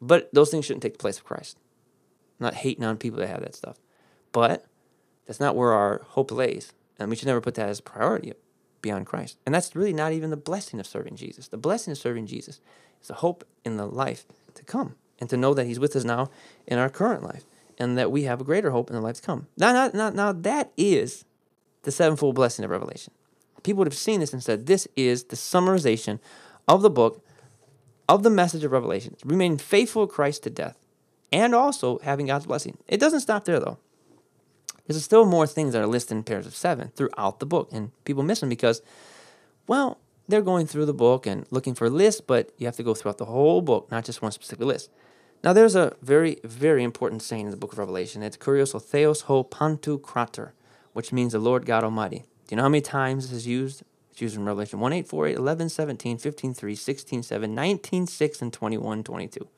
But 0.00 0.28
those 0.32 0.50
things 0.50 0.64
shouldn't 0.64 0.82
take 0.82 0.94
the 0.94 0.98
place 0.98 1.18
of 1.18 1.24
Christ. 1.24 1.58
I'm 2.38 2.44
not 2.44 2.54
hating 2.54 2.84
on 2.84 2.98
people 2.98 3.18
that 3.20 3.28
have 3.28 3.40
that 3.40 3.54
stuff, 3.54 3.76
but 4.32 4.66
that's 5.26 5.40
not 5.40 5.56
where 5.56 5.72
our 5.72 6.02
hope 6.08 6.30
lays, 6.30 6.72
and 6.98 7.08
we 7.08 7.16
should 7.16 7.26
never 7.26 7.40
put 7.40 7.54
that 7.54 7.68
as 7.68 7.78
a 7.78 7.82
priority 7.82 8.32
beyond 8.82 9.06
Christ. 9.06 9.38
And 9.46 9.54
that's 9.54 9.74
really 9.74 9.92
not 9.92 10.12
even 10.12 10.30
the 10.30 10.36
blessing 10.36 10.78
of 10.78 10.86
serving 10.86 11.16
Jesus. 11.16 11.48
The 11.48 11.56
blessing 11.56 11.92
of 11.92 11.98
serving 11.98 12.26
Jesus 12.26 12.60
is 13.00 13.08
the 13.08 13.14
hope 13.14 13.44
in 13.64 13.76
the 13.76 13.86
life 13.86 14.26
to 14.54 14.64
come 14.64 14.96
and 15.18 15.30
to 15.30 15.36
know 15.36 15.54
that 15.54 15.66
He's 15.66 15.80
with 15.80 15.96
us 15.96 16.04
now 16.04 16.30
in 16.66 16.78
our 16.78 16.90
current 16.90 17.22
life 17.22 17.44
and 17.78 17.98
that 17.98 18.10
we 18.10 18.22
have 18.22 18.40
a 18.40 18.44
greater 18.44 18.70
hope 18.70 18.88
in 18.88 18.96
the 18.96 19.02
life 19.02 19.16
to 19.16 19.22
come. 19.22 19.46
Now, 19.56 19.72
now, 19.72 19.90
now, 19.92 20.10
now 20.10 20.32
that 20.32 20.72
is 20.76 21.24
the 21.82 21.92
sevenfold 21.92 22.34
blessing 22.34 22.64
of 22.64 22.70
Revelation. 22.70 23.12
People 23.62 23.78
would 23.78 23.88
have 23.88 23.94
seen 23.94 24.20
this 24.20 24.32
and 24.32 24.42
said, 24.42 24.66
This 24.66 24.86
is 24.96 25.24
the 25.24 25.36
summarization 25.36 26.20
of 26.68 26.82
the 26.82 26.90
book, 26.90 27.24
of 28.08 28.22
the 28.22 28.30
message 28.30 28.64
of 28.64 28.72
Revelation. 28.72 29.16
Remain 29.24 29.58
faithful 29.58 30.06
to 30.06 30.12
Christ 30.12 30.42
to 30.44 30.50
death 30.50 30.78
and 31.32 31.54
also 31.54 31.98
having 32.00 32.26
God's 32.26 32.46
blessing. 32.46 32.78
It 32.88 33.00
doesn't 33.00 33.20
stop 33.20 33.44
there, 33.44 33.60
though. 33.60 33.78
There's 34.86 35.02
still 35.02 35.24
more 35.24 35.46
things 35.46 35.72
that 35.72 35.82
are 35.82 35.86
listed 35.86 36.16
in 36.16 36.22
pairs 36.22 36.46
of 36.46 36.54
seven 36.54 36.92
throughout 36.94 37.40
the 37.40 37.46
book, 37.46 37.70
and 37.72 37.90
people 38.04 38.22
miss 38.22 38.40
them 38.40 38.48
because, 38.48 38.82
well, 39.66 39.98
they're 40.28 40.42
going 40.42 40.66
through 40.66 40.86
the 40.86 40.94
book 40.94 41.26
and 41.26 41.46
looking 41.50 41.74
for 41.74 41.90
lists, 41.90 42.20
but 42.20 42.52
you 42.56 42.66
have 42.66 42.76
to 42.76 42.82
go 42.82 42.94
throughout 42.94 43.18
the 43.18 43.24
whole 43.24 43.60
book, 43.60 43.90
not 43.90 44.04
just 44.04 44.22
one 44.22 44.32
specific 44.32 44.64
list. 44.64 44.90
Now, 45.42 45.52
there's 45.52 45.74
a 45.74 45.94
very, 46.02 46.38
very 46.44 46.82
important 46.82 47.22
saying 47.22 47.46
in 47.46 47.50
the 47.50 47.56
book 47.56 47.72
of 47.72 47.78
Revelation. 47.78 48.22
It's 48.22 48.36
Kurios 48.36 48.74
o 48.74 48.78
Theos 48.78 49.22
ho 49.22 49.44
pantokrator, 49.44 50.52
which 50.92 51.12
means 51.12 51.32
the 51.32 51.38
Lord 51.38 51.66
God 51.66 51.84
Almighty. 51.84 52.24
Do 52.46 52.52
you 52.52 52.56
know 52.56 52.64
how 52.64 52.68
many 52.68 52.80
times 52.80 53.28
this 53.28 53.38
is 53.38 53.46
used? 53.46 53.82
Used 54.18 54.36
in 54.36 54.44
Revelation 54.44 54.80
1, 54.80 54.92
8, 54.92 55.08
4, 55.08 55.26
8, 55.26 55.36
11, 55.36 55.68
17, 55.68 56.18
15, 56.18 56.54
3, 56.54 56.74
16, 56.74 57.22
7, 57.22 57.54
19, 57.54 58.06
6, 58.06 58.42
and 58.42 58.52
21, 58.52 59.04
22. 59.04 59.48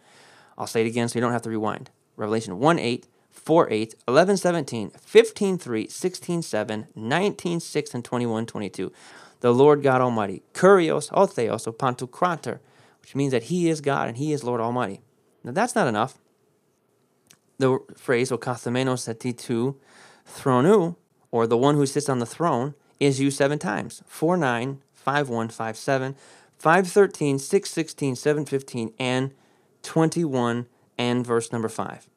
I'll 0.57 0.67
say 0.67 0.81
it 0.83 0.89
again 0.89 1.09
so 1.09 1.17
you 1.17 1.21
don't 1.21 1.33
have 1.33 1.43
to 1.43 1.51
rewind. 1.51 1.91
Revelation 2.17 2.59
1, 2.59 2.79
8, 2.79 3.07
4, 3.31 3.69
8, 3.71 3.95
11, 4.09 4.37
17, 4.37 4.91
15, 4.91 5.59
3, 5.59 5.89
16, 5.89 6.43
7, 6.43 6.87
19, 6.95 7.61
6, 7.61 7.95
and 7.95 8.05
21, 8.05 8.47
22. 8.47 8.93
The 9.41 9.55
Lord 9.55 9.83
God 9.83 10.01
Almighty. 10.01 10.43
Kurios 10.53 11.09
o 11.13 11.27
Theos 11.27 11.69
o 11.69 11.73
krater, 11.73 12.59
which 13.01 13.15
means 13.15 13.31
that 13.31 13.45
He 13.45 13.69
is 13.69 13.81
God 13.81 14.09
and 14.09 14.17
He 14.17 14.33
is 14.33 14.43
Lord 14.43 14.61
Almighty. 14.61 15.01
Now 15.45 15.53
that's 15.53 15.77
not 15.77 15.87
enough. 15.87 16.19
The 17.59 17.79
phrase 17.97 18.31
"okathamenos 18.31 19.13
etitu 19.13 19.77
thronu, 20.29 20.97
or 21.31 21.47
the 21.47 21.57
one 21.57 21.77
who 21.77 21.87
sits 21.87 22.09
on 22.09 22.19
the 22.19 22.27
throne, 22.27 22.75
is 23.01 23.21
used 23.21 23.37
seven 23.37 23.59
times. 23.59 24.03
4, 24.07 24.37
9, 24.37 24.83
5, 24.93 25.29
1, 25.29 25.49
5, 25.49 25.77
7, 25.77 26.17
5, 26.59 26.89
13, 26.89 27.39
6, 27.39 27.71
16, 27.71 28.17
7, 28.17 28.45
15, 28.45 28.93
and 28.99 29.33
21, 29.83 30.67
and 30.97 31.27
verse 31.27 31.53
number 31.53 31.69
5. 31.69 32.09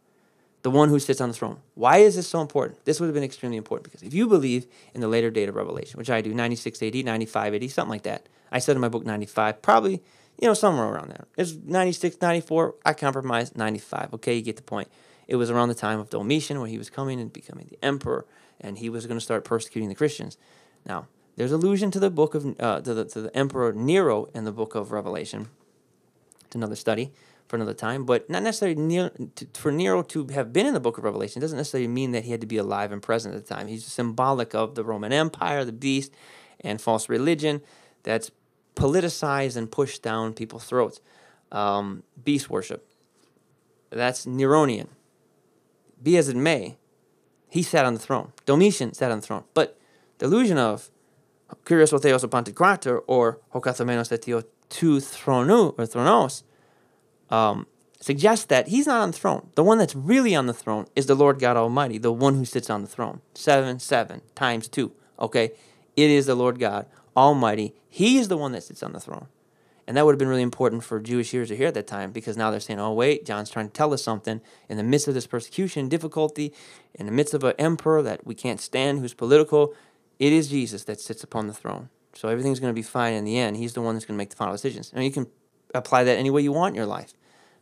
The 0.63 0.71
one 0.71 0.89
who 0.89 0.99
sits 0.99 1.21
on 1.21 1.29
the 1.29 1.35
throne. 1.35 1.57
Why 1.73 1.97
is 1.97 2.15
this 2.15 2.27
so 2.27 2.41
important? 2.41 2.85
This 2.85 2.99
would 2.99 3.07
have 3.07 3.15
been 3.15 3.23
extremely 3.23 3.57
important 3.57 3.85
because 3.85 4.03
if 4.03 4.13
you 4.13 4.27
believe 4.27 4.67
in 4.93 5.01
the 5.01 5.07
later 5.07 5.31
date 5.31 5.49
of 5.49 5.55
Revelation, 5.55 5.97
which 5.97 6.09
I 6.09 6.21
do, 6.21 6.33
96 6.33 6.83
AD, 6.83 6.95
95 6.95 7.55
AD, 7.55 7.71
something 7.71 7.89
like 7.89 8.03
that. 8.03 8.27
I 8.51 8.59
said 8.59 8.75
in 8.75 8.81
my 8.81 8.89
book 8.89 9.05
95, 9.05 9.61
probably 9.61 10.03
you 10.41 10.47
know, 10.47 10.53
somewhere 10.55 10.87
around 10.87 11.09
there. 11.09 11.27
It's 11.37 11.53
96, 11.53 12.19
94. 12.19 12.75
I 12.83 12.93
compromise 12.93 13.55
95. 13.55 14.15
Okay, 14.15 14.35
you 14.35 14.41
get 14.41 14.55
the 14.55 14.63
point. 14.63 14.89
It 15.27 15.35
was 15.35 15.51
around 15.51 15.69
the 15.69 15.75
time 15.75 15.99
of 15.99 16.09
Domitian 16.09 16.59
when 16.59 16.69
he 16.69 16.79
was 16.79 16.89
coming 16.89 17.21
and 17.21 17.31
becoming 17.31 17.67
the 17.69 17.77
emperor, 17.85 18.25
and 18.59 18.79
he 18.79 18.89
was 18.89 19.05
going 19.05 19.17
to 19.17 19.23
start 19.23 19.45
persecuting 19.45 19.87
the 19.87 19.95
Christians. 19.95 20.37
Now, 20.85 21.07
there's 21.35 21.51
allusion 21.51 21.91
to 21.91 21.99
the 21.99 22.09
book 22.09 22.35
of 22.35 22.59
uh, 22.59 22.81
to, 22.81 22.93
the, 22.93 23.05
to 23.05 23.21
the 23.21 23.35
emperor 23.35 23.73
Nero 23.73 24.29
in 24.33 24.43
the 24.43 24.51
book 24.51 24.75
of 24.75 24.91
Revelation. 24.91 25.49
It's 26.45 26.55
another 26.55 26.75
study 26.75 27.11
for 27.47 27.57
another 27.57 27.73
time, 27.73 28.05
but 28.05 28.29
not 28.29 28.43
necessarily 28.43 28.75
to, 29.35 29.47
for 29.53 29.71
Nero 29.71 30.03
to 30.03 30.27
have 30.27 30.53
been 30.53 30.65
in 30.65 30.73
the 30.73 30.79
book 30.79 30.97
of 30.97 31.03
Revelation 31.03 31.41
doesn't 31.41 31.57
necessarily 31.57 31.87
mean 31.87 32.11
that 32.11 32.23
he 32.23 32.31
had 32.31 32.41
to 32.41 32.47
be 32.47 32.57
alive 32.57 32.91
and 32.91 33.01
present 33.01 33.35
at 33.35 33.45
the 33.45 33.53
time. 33.53 33.67
He's 33.67 33.85
symbolic 33.85 34.55
of 34.55 34.75
the 34.75 34.83
Roman 34.83 35.11
Empire, 35.11 35.65
the 35.65 35.73
beast, 35.73 36.13
and 36.61 36.81
false 36.81 37.09
religion 37.09 37.61
that's 38.03 38.31
politicized 38.75 39.57
and 39.57 39.69
pushed 39.69 40.01
down 40.01 40.33
people's 40.33 40.63
throats. 40.63 41.01
Um, 41.51 42.03
beast 42.23 42.49
worship. 42.49 42.87
That's 43.89 44.25
Neronian. 44.25 44.87
Be 46.01 46.17
as 46.17 46.29
it 46.29 46.37
may, 46.37 46.77
he 47.49 47.63
sat 47.63 47.85
on 47.85 47.93
the 47.93 47.99
throne. 47.99 48.31
Domitian 48.45 48.93
sat 48.93 49.11
on 49.11 49.19
the 49.19 49.25
throne. 49.27 49.43
But 49.53 49.77
the 50.21 50.27
illusion 50.27 50.59
of 50.59 50.91
Kyrios 51.65 51.91
Otheos 51.91 52.23
Pantocrator 52.29 53.01
or 53.07 53.39
Hokathomenos 53.55 54.15
Etio 54.15 54.43
to 54.69 54.97
thronu 54.97 55.73
or 55.79 55.85
thronos 55.85 56.43
um, 57.31 57.65
suggests 57.99 58.45
that 58.45 58.67
he's 58.67 58.85
not 58.85 59.01
on 59.01 59.09
the 59.11 59.17
throne. 59.17 59.49
The 59.55 59.63
one 59.63 59.79
that's 59.79 59.95
really 59.95 60.35
on 60.35 60.45
the 60.45 60.53
throne 60.53 60.85
is 60.95 61.07
the 61.07 61.15
Lord 61.15 61.39
God 61.39 61.57
Almighty, 61.57 61.97
the 61.97 62.11
one 62.11 62.35
who 62.35 62.45
sits 62.45 62.69
on 62.69 62.83
the 62.83 62.87
throne. 62.87 63.21
Seven, 63.33 63.79
seven 63.79 64.21
times 64.35 64.67
two. 64.67 64.91
Okay? 65.19 65.53
It 65.95 66.11
is 66.11 66.27
the 66.27 66.35
Lord 66.35 66.59
God 66.59 66.85
Almighty. 67.17 67.73
He 67.89 68.19
is 68.19 68.27
the 68.27 68.37
one 68.37 68.51
that 68.51 68.61
sits 68.61 68.83
on 68.83 68.93
the 68.93 68.99
throne. 68.99 69.25
And 69.87 69.97
that 69.97 70.05
would 70.05 70.13
have 70.13 70.19
been 70.19 70.27
really 70.27 70.41
important 70.43 70.83
for 70.83 70.99
Jewish 70.99 71.33
ears 71.33 71.49
to 71.49 71.57
hear 71.57 71.67
at 71.67 71.73
that 71.73 71.87
time 71.87 72.11
because 72.11 72.37
now 72.37 72.51
they're 72.51 72.59
saying, 72.59 72.79
oh, 72.79 72.93
wait, 72.93 73.25
John's 73.25 73.49
trying 73.49 73.67
to 73.67 73.73
tell 73.73 73.93
us 73.93 74.03
something 74.03 74.39
in 74.69 74.77
the 74.77 74.83
midst 74.83 75.07
of 75.07 75.15
this 75.15 75.27
persecution, 75.27 75.89
difficulty, 75.89 76.53
in 76.93 77.07
the 77.07 77.11
midst 77.11 77.33
of 77.33 77.43
an 77.43 77.55
emperor 77.57 78.01
that 78.03 78.25
we 78.25 78.35
can't 78.35 78.61
stand 78.61 78.99
who's 78.99 79.13
political. 79.13 79.73
It 80.21 80.31
is 80.31 80.49
Jesus 80.49 80.83
that 80.83 81.01
sits 81.01 81.23
upon 81.23 81.47
the 81.47 81.53
throne. 81.53 81.89
So 82.13 82.29
everything's 82.29 82.59
going 82.59 82.69
to 82.69 82.75
be 82.75 82.83
fine 82.83 83.15
in 83.15 83.25
the 83.25 83.39
end. 83.39 83.57
He's 83.57 83.73
the 83.73 83.81
one 83.81 83.95
that's 83.95 84.05
going 84.05 84.15
to 84.15 84.19
make 84.19 84.29
the 84.29 84.35
final 84.35 84.53
decisions. 84.53 84.91
And 84.93 85.03
you 85.03 85.11
can 85.11 85.25
apply 85.73 86.03
that 86.03 86.19
any 86.19 86.29
way 86.29 86.43
you 86.43 86.51
want 86.51 86.73
in 86.73 86.75
your 86.75 86.85
life. 86.85 87.15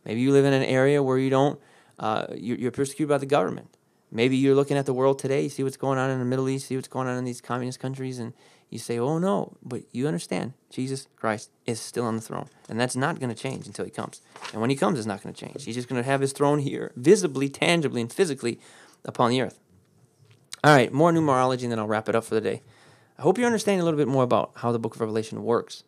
Maybe 0.04 0.20
you 0.20 0.30
live 0.30 0.44
in 0.44 0.52
an 0.52 0.64
area 0.64 1.02
where 1.02 1.16
you 1.16 1.30
don't, 1.30 1.58
uh, 1.98 2.26
you're 2.34 2.70
persecuted 2.70 3.08
by 3.08 3.16
the 3.16 3.24
government. 3.24 3.78
Maybe 4.12 4.36
you're 4.36 4.54
looking 4.54 4.76
at 4.76 4.84
the 4.84 4.92
world 4.92 5.18
today, 5.18 5.44
you 5.44 5.48
see 5.48 5.62
what's 5.62 5.78
going 5.78 5.98
on 5.98 6.10
in 6.10 6.18
the 6.18 6.24
Middle 6.26 6.50
East, 6.50 6.66
see 6.66 6.76
what's 6.76 6.88
going 6.88 7.08
on 7.08 7.16
in 7.16 7.24
these 7.24 7.40
communist 7.40 7.80
countries, 7.80 8.18
and 8.18 8.34
you 8.68 8.78
say, 8.78 8.98
oh 8.98 9.18
no, 9.18 9.56
but 9.62 9.84
you 9.92 10.06
understand 10.06 10.52
Jesus 10.68 11.06
Christ 11.16 11.50
is 11.64 11.80
still 11.80 12.04
on 12.04 12.16
the 12.16 12.22
throne. 12.22 12.48
And 12.68 12.78
that's 12.78 12.96
not 12.96 13.20
going 13.20 13.34
to 13.34 13.40
change 13.40 13.68
until 13.68 13.86
he 13.86 13.90
comes. 13.90 14.20
And 14.52 14.60
when 14.60 14.68
he 14.68 14.76
comes, 14.76 14.98
it's 14.98 15.06
not 15.06 15.22
going 15.22 15.34
to 15.34 15.40
change. 15.46 15.64
He's 15.64 15.76
just 15.76 15.88
going 15.88 16.02
to 16.02 16.06
have 16.10 16.20
his 16.20 16.32
throne 16.32 16.58
here, 16.58 16.92
visibly, 16.94 17.48
tangibly, 17.48 18.02
and 18.02 18.12
physically 18.12 18.60
upon 19.04 19.30
the 19.30 19.40
earth. 19.40 19.60
All 20.62 20.74
right, 20.74 20.92
more 20.92 21.10
numerology, 21.10 21.62
and 21.62 21.72
then 21.72 21.78
I'll 21.78 21.86
wrap 21.86 22.08
it 22.08 22.14
up 22.14 22.24
for 22.24 22.34
the 22.34 22.40
day. 22.40 22.62
I 23.18 23.22
hope 23.22 23.38
you're 23.38 23.46
understanding 23.46 23.80
a 23.80 23.84
little 23.84 23.98
bit 23.98 24.08
more 24.08 24.24
about 24.24 24.52
how 24.56 24.72
the 24.72 24.78
book 24.78 24.94
of 24.94 25.00
Revelation 25.00 25.42
works 25.42 25.84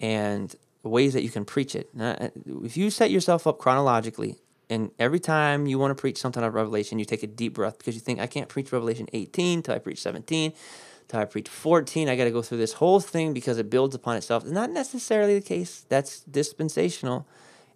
and 0.00 0.54
ways 0.82 1.14
that 1.14 1.22
you 1.22 1.30
can 1.30 1.44
preach 1.44 1.74
it. 1.74 1.88
Now, 1.94 2.12
uh, 2.12 2.28
if 2.62 2.76
you 2.76 2.90
set 2.90 3.10
yourself 3.10 3.46
up 3.46 3.58
chronologically, 3.58 4.36
and 4.68 4.90
every 4.98 5.20
time 5.20 5.66
you 5.66 5.78
want 5.78 5.96
to 5.96 6.00
preach 6.00 6.18
something 6.18 6.42
out 6.42 6.48
of 6.48 6.54
Revelation, 6.54 6.98
you 6.98 7.04
take 7.04 7.22
a 7.22 7.26
deep 7.26 7.54
breath 7.54 7.78
because 7.78 7.94
you 7.94 8.00
think, 8.00 8.20
I 8.20 8.26
can't 8.26 8.48
preach 8.48 8.72
Revelation 8.72 9.06
18 9.12 9.62
till 9.62 9.74
I 9.74 9.78
preach 9.78 10.00
17 10.00 10.52
till 11.08 11.20
I 11.20 11.24
preach 11.24 11.48
14. 11.48 12.08
I 12.08 12.16
got 12.16 12.24
to 12.24 12.30
go 12.30 12.42
through 12.42 12.58
this 12.58 12.74
whole 12.74 13.00
thing 13.00 13.32
because 13.32 13.58
it 13.58 13.68
builds 13.68 13.94
upon 13.94 14.16
itself. 14.16 14.44
It's 14.44 14.52
not 14.52 14.70
necessarily 14.70 15.38
the 15.38 15.44
case. 15.44 15.84
That's 15.88 16.20
dispensational. 16.20 17.26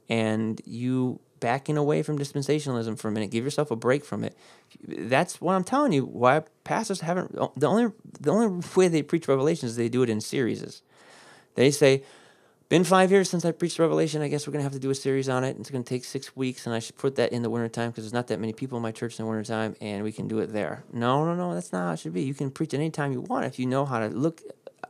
And 0.08 0.60
you 0.64 1.20
backing 1.44 1.76
away 1.76 2.02
from 2.02 2.18
dispensationalism 2.18 2.98
for 2.98 3.08
a 3.08 3.12
minute, 3.12 3.30
give 3.30 3.44
yourself 3.44 3.70
a 3.70 3.76
break 3.76 4.02
from 4.02 4.24
it. 4.24 4.34
That's 4.82 5.42
what 5.42 5.52
I'm 5.52 5.62
telling 5.62 5.92
you. 5.92 6.06
Why 6.06 6.40
pastors 6.64 7.02
haven't 7.02 7.32
the 7.54 7.66
only 7.66 7.92
the 8.18 8.30
only 8.30 8.64
way 8.74 8.88
they 8.88 9.02
preach 9.02 9.28
Revelation 9.28 9.66
is 9.68 9.76
they 9.76 9.90
do 9.90 10.02
it 10.02 10.08
in 10.08 10.22
series. 10.22 10.80
They 11.54 11.70
say 11.70 12.02
been 12.70 12.82
five 12.82 13.10
years 13.10 13.28
since 13.28 13.44
I 13.44 13.52
preached 13.52 13.78
Revelation. 13.78 14.22
I 14.22 14.28
guess 14.28 14.46
we're 14.46 14.54
to 14.54 14.62
have 14.62 14.72
to 14.72 14.78
do 14.78 14.88
a 14.88 14.94
series 14.94 15.28
on 15.28 15.44
it. 15.44 15.58
It's 15.60 15.68
to 15.68 15.82
take 15.82 16.06
six 16.06 16.34
weeks, 16.34 16.64
and 16.64 16.74
I 16.74 16.78
should 16.78 16.96
put 16.96 17.16
that 17.16 17.30
in 17.30 17.42
the 17.42 17.50
wintertime 17.50 17.90
because 17.90 18.04
there's 18.04 18.14
not 18.14 18.28
that 18.28 18.40
many 18.40 18.54
people 18.54 18.78
in 18.78 18.82
my 18.82 18.90
church 18.90 19.18
in 19.18 19.26
the 19.26 19.30
wintertime, 19.30 19.76
and 19.82 20.02
we 20.02 20.12
can 20.12 20.26
do 20.26 20.38
it 20.38 20.46
there. 20.46 20.82
No, 20.94 21.26
no, 21.26 21.34
no, 21.34 21.52
that's 21.52 21.74
not 21.74 21.88
how 21.88 21.92
it 21.92 21.98
should 21.98 22.14
be. 22.14 22.22
You 22.22 22.32
can 22.32 22.50
preach 22.50 22.72
at 22.72 22.80
any 22.80 22.88
time 22.88 23.12
you 23.12 23.20
want 23.20 23.44
if 23.44 23.58
you 23.58 23.66
know 23.66 23.84
how 23.84 23.98
to 23.98 24.08
look, 24.08 24.40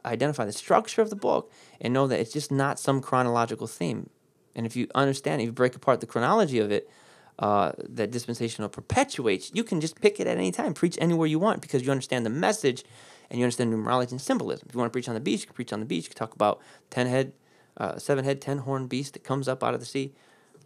identify 0.04 0.44
the 0.44 0.52
structure 0.52 1.02
of 1.02 1.10
the 1.10 1.16
book, 1.16 1.50
and 1.80 1.92
know 1.92 2.06
that 2.06 2.20
it's 2.20 2.32
just 2.32 2.52
not 2.52 2.78
some 2.78 3.00
chronological 3.00 3.66
theme. 3.66 4.08
And 4.54 4.66
if 4.66 4.76
you 4.76 4.88
understand, 4.94 5.40
if 5.40 5.46
you 5.46 5.52
break 5.52 5.74
apart 5.74 6.00
the 6.00 6.06
chronology 6.06 6.58
of 6.58 6.70
it, 6.70 6.90
uh, 7.38 7.72
that 7.78 8.12
dispensational 8.12 8.68
perpetuates, 8.68 9.50
you 9.54 9.64
can 9.64 9.80
just 9.80 10.00
pick 10.00 10.20
it 10.20 10.26
at 10.26 10.36
any 10.36 10.52
time, 10.52 10.72
preach 10.72 10.96
anywhere 11.00 11.26
you 11.26 11.38
want 11.38 11.60
because 11.60 11.82
you 11.82 11.90
understand 11.90 12.24
the 12.24 12.30
message 12.30 12.84
and 13.28 13.40
you 13.40 13.44
understand 13.44 13.72
numerology 13.72 14.12
and 14.12 14.20
symbolism. 14.20 14.66
If 14.68 14.74
you 14.74 14.78
want 14.78 14.92
to 14.92 14.94
preach 14.94 15.08
on 15.08 15.14
the 15.14 15.20
beach, 15.20 15.40
you 15.40 15.46
can 15.46 15.54
preach 15.54 15.72
on 15.72 15.80
the 15.80 15.86
beach. 15.86 16.04
You 16.04 16.10
can 16.10 16.18
talk 16.18 16.34
about 16.34 16.60
10 16.90 17.08
head 17.08 17.32
uh, 17.76 17.98
seven 17.98 18.24
head, 18.24 18.40
ten 18.40 18.58
horn 18.58 18.86
beast 18.86 19.14
that 19.14 19.24
comes 19.24 19.48
up 19.48 19.62
out 19.62 19.74
of 19.74 19.80
the 19.80 19.86
sea. 19.86 20.12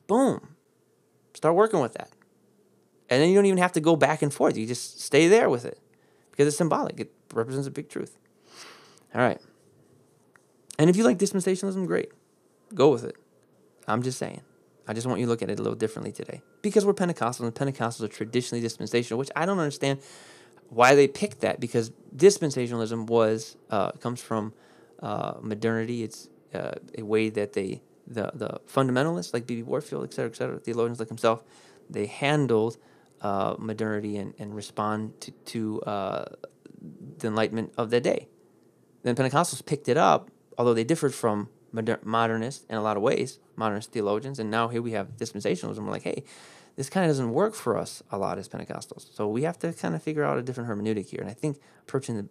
Boom. 0.06 0.56
Start 1.34 1.54
working 1.54 1.80
with 1.80 1.94
that. 1.94 2.10
And 3.10 3.22
then 3.22 3.30
you 3.30 3.34
don't 3.34 3.46
even 3.46 3.58
have 3.58 3.72
to 3.72 3.80
go 3.80 3.96
back 3.96 4.22
and 4.22 4.32
forth. 4.32 4.56
You 4.56 4.66
just 4.66 5.00
stay 5.00 5.28
there 5.28 5.48
with 5.48 5.64
it 5.64 5.78
because 6.30 6.46
it's 6.46 6.56
symbolic. 6.56 7.00
It 7.00 7.12
represents 7.32 7.66
a 7.66 7.70
big 7.70 7.88
truth. 7.88 8.18
All 9.14 9.22
right. 9.22 9.40
And 10.78 10.90
if 10.90 10.96
you 10.96 11.04
like 11.04 11.18
dispensationalism, 11.18 11.86
great. 11.86 12.12
Go 12.74 12.90
with 12.90 13.04
it. 13.04 13.16
I'm 13.88 14.02
just 14.02 14.18
saying. 14.18 14.42
I 14.86 14.94
just 14.94 15.06
want 15.06 15.20
you 15.20 15.26
to 15.26 15.30
look 15.30 15.42
at 15.42 15.50
it 15.50 15.58
a 15.58 15.62
little 15.62 15.76
differently 15.76 16.12
today. 16.12 16.40
Because 16.62 16.86
we're 16.86 16.94
Pentecostals, 16.94 17.40
and 17.40 17.54
Pentecostals 17.54 18.02
are 18.02 18.08
traditionally 18.08 18.62
dispensational, 18.62 19.18
which 19.18 19.30
I 19.36 19.44
don't 19.44 19.58
understand 19.58 20.00
why 20.70 20.94
they 20.94 21.08
picked 21.08 21.40
that 21.40 21.60
because 21.60 21.90
dispensationalism 22.14 23.06
was 23.06 23.56
uh, 23.70 23.92
comes 23.92 24.22
from 24.22 24.54
uh, 25.02 25.34
modernity. 25.40 26.02
It's 26.02 26.28
uh, 26.54 26.72
a 26.96 27.02
way 27.02 27.28
that 27.30 27.52
they 27.52 27.82
the 28.06 28.30
the 28.34 28.60
fundamentalists 28.66 29.34
like 29.34 29.46
B.B. 29.46 29.62
Warfield, 29.62 30.04
et 30.04 30.14
cetera, 30.14 30.30
et 30.30 30.36
cetera, 30.36 30.58
theologians 30.58 30.98
like 30.98 31.08
himself, 31.08 31.42
they 31.88 32.06
handled 32.06 32.78
uh, 33.20 33.56
modernity 33.58 34.16
and, 34.16 34.34
and 34.38 34.54
respond 34.54 35.20
to, 35.20 35.30
to 35.30 35.82
uh, 35.82 36.24
the 37.18 37.26
enlightenment 37.26 37.72
of 37.76 37.90
the 37.90 38.00
day. 38.00 38.28
Then 39.02 39.14
Pentecostals 39.14 39.64
picked 39.64 39.88
it 39.88 39.96
up, 39.96 40.30
although 40.56 40.74
they 40.74 40.84
differed 40.84 41.14
from 41.14 41.48
moder- 41.72 42.00
modernists 42.02 42.64
in 42.68 42.76
a 42.76 42.82
lot 42.82 42.96
of 42.96 43.02
ways, 43.02 43.38
modernist 43.56 43.92
theologians, 43.92 44.38
and 44.38 44.50
now 44.50 44.68
here 44.68 44.82
we 44.82 44.92
have 44.92 45.16
dispensationalism. 45.16 45.78
We're 45.78 45.90
like, 45.90 46.02
hey, 46.02 46.24
this 46.76 46.88
kind 46.88 47.04
of 47.04 47.10
doesn't 47.10 47.32
work 47.32 47.54
for 47.54 47.76
us 47.76 48.02
a 48.10 48.18
lot 48.18 48.38
as 48.38 48.48
Pentecostals. 48.48 49.12
So 49.14 49.28
we 49.28 49.42
have 49.42 49.58
to 49.60 49.72
kind 49.72 49.94
of 49.94 50.02
figure 50.02 50.24
out 50.24 50.38
a 50.38 50.42
different 50.42 50.70
hermeneutic 50.70 51.06
here. 51.06 51.20
And 51.20 51.28
I 51.28 51.34
think 51.34 51.58
approaching 51.82 52.16
the 52.16 52.28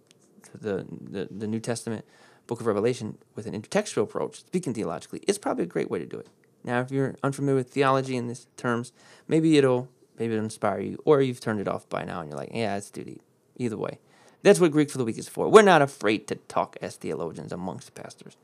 the, 0.60 0.86
the, 0.89 1.28
the 1.30 1.47
New 1.47 1.60
Testament 1.60 2.06
book 2.47 2.62
of 2.62 2.67
Revelation 2.67 3.17
with 3.36 3.45
an 3.45 3.62
intertextual 3.62 4.04
approach, 4.04 4.39
speaking 4.39 4.73
theologically, 4.73 5.21
is 5.28 5.38
probably 5.38 5.63
a 5.63 5.67
great 5.67 5.91
way 5.91 6.00
to 6.00 6.06
do 6.06 6.17
it. 6.17 6.28
Now, 6.63 6.80
if 6.80 6.91
you're 6.91 7.15
unfamiliar 7.23 7.58
with 7.58 7.69
theology 7.69 8.15
in 8.15 8.28
these 8.28 8.47
terms, 8.58 8.91
maybe 9.28 9.58
it'll 9.58 9.89
maybe 10.17 10.34
it'll 10.34 10.45
inspire 10.45 10.80
you, 10.80 10.97
or 11.06 11.21
you've 11.21 11.39
turned 11.39 11.60
it 11.60 11.67
off 11.67 11.88
by 11.89 12.04
now 12.04 12.21
and 12.21 12.30
you're 12.30 12.39
like, 12.39 12.52
yeah, 12.54 12.78
it's 12.78 12.89
deep. 12.89 13.21
Either 13.58 13.78
way, 13.78 14.00
that's 14.43 14.60
what 14.60 14.71
Greek 14.71 14.89
for 14.89 14.97
the 14.97 15.06
week 15.06 15.17
is 15.17 15.28
for. 15.28 15.50
We're 15.50 15.62
not 15.62 15.82
afraid 15.82 16.28
to 16.28 16.36
talk 16.36 16.78
as 16.82 16.95
theologians 16.95 17.52
amongst 17.52 17.95
pastors. 17.95 18.38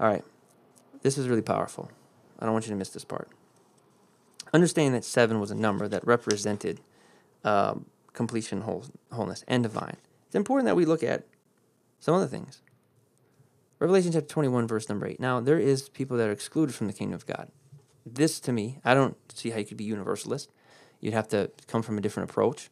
All 0.00 0.08
right, 0.08 0.24
this 1.02 1.18
is 1.18 1.28
really 1.28 1.42
powerful. 1.42 1.90
I 2.38 2.46
don't 2.46 2.54
want 2.54 2.64
you 2.64 2.70
to 2.70 2.76
miss 2.76 2.88
this 2.88 3.04
part. 3.04 3.28
Understanding 4.54 4.94
that 4.94 5.04
seven 5.04 5.38
was 5.38 5.50
a 5.50 5.54
number 5.54 5.86
that 5.88 6.06
represented 6.06 6.80
um, 7.44 7.84
completion, 8.14 8.62
whole, 8.62 8.86
wholeness, 9.12 9.44
and 9.46 9.62
divine. 9.62 9.98
It's 10.26 10.34
important 10.34 10.66
that 10.66 10.74
we 10.74 10.86
look 10.86 11.02
at 11.02 11.24
some 11.98 12.14
other 12.14 12.26
things. 12.26 12.62
Revelation 13.78 14.12
chapter 14.12 14.26
21, 14.26 14.66
verse 14.66 14.88
number 14.88 15.06
8. 15.06 15.20
Now, 15.20 15.38
there 15.38 15.58
is 15.58 15.90
people 15.90 16.16
that 16.16 16.28
are 16.28 16.32
excluded 16.32 16.74
from 16.74 16.86
the 16.86 16.92
kingdom 16.94 17.14
of 17.14 17.26
God. 17.26 17.50
This, 18.06 18.40
to 18.40 18.52
me, 18.52 18.78
I 18.84 18.94
don't 18.94 19.16
see 19.32 19.50
how 19.50 19.58
you 19.58 19.66
could 19.66 19.76
be 19.76 19.84
universalist. 19.84 20.50
You'd 21.00 21.14
have 21.14 21.28
to 21.28 21.50
come 21.66 21.82
from 21.82 21.98
a 21.98 22.00
different 22.00 22.30
approach. 22.30 22.70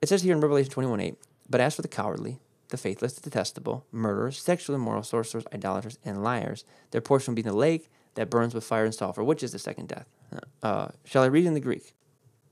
It 0.00 0.08
says 0.08 0.22
here 0.22 0.34
in 0.34 0.40
Revelation 0.40 0.70
21, 0.70 1.00
8, 1.00 1.18
But 1.50 1.60
as 1.60 1.74
for 1.74 1.82
the 1.82 1.88
cowardly, 1.88 2.38
the 2.68 2.76
faithless, 2.76 3.14
the 3.14 3.20
detestable, 3.20 3.86
murderers, 3.92 4.38
sexually 4.38 4.76
immoral, 4.76 5.02
sorcerers, 5.02 5.44
idolaters, 5.52 5.98
and 6.04 6.22
liars, 6.22 6.64
their 6.90 7.00
portion 7.00 7.32
will 7.32 7.36
be 7.36 7.42
in 7.42 7.48
the 7.48 7.56
lake 7.56 7.88
that 8.14 8.30
burns 8.30 8.54
with 8.54 8.64
fire 8.64 8.84
and 8.84 8.94
sulfur, 8.94 9.22
which 9.22 9.42
is 9.42 9.52
the 9.52 9.58
second 9.58 9.88
death. 9.88 10.06
Uh, 10.62 10.88
shall 11.04 11.22
I 11.22 11.26
read 11.26 11.46
in 11.46 11.54
the 11.54 11.60
Greek? 11.60 11.94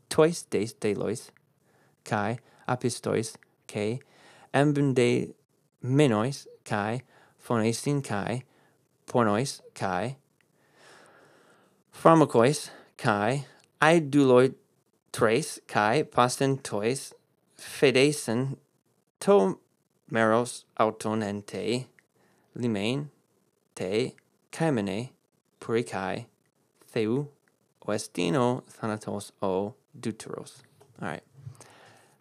Tois 0.09 0.42
deis 0.42 0.72
delois, 0.74 1.31
kai, 2.05 2.38
apistois, 2.68 3.35
ke, 3.66 4.00
embende 4.53 5.35
menois, 5.83 6.46
kai, 6.64 7.03
phonesin 7.44 8.03
kai, 8.05 8.44
pornois 9.07 9.61
kai, 9.74 10.16
pharmakois 11.92 12.70
kai, 12.96 13.46
iduloi 13.81 14.55
tres 15.12 15.59
kai, 15.66 16.03
pasten 16.03 16.59
tois, 16.59 17.12
fedesen 17.59 18.57
to 19.20 19.59
meros 20.11 20.64
auton 20.79 21.23
ente, 21.23 21.87
limain 22.57 23.09
te, 23.75 24.14
kaimene, 24.53 25.11
purikai, 25.61 26.27
theu, 26.93 27.29
oestino 27.87 28.62
thanatos 28.64 29.33
o 29.43 29.75
deuteros. 29.99 30.62
All 31.01 31.09
right. 31.09 31.23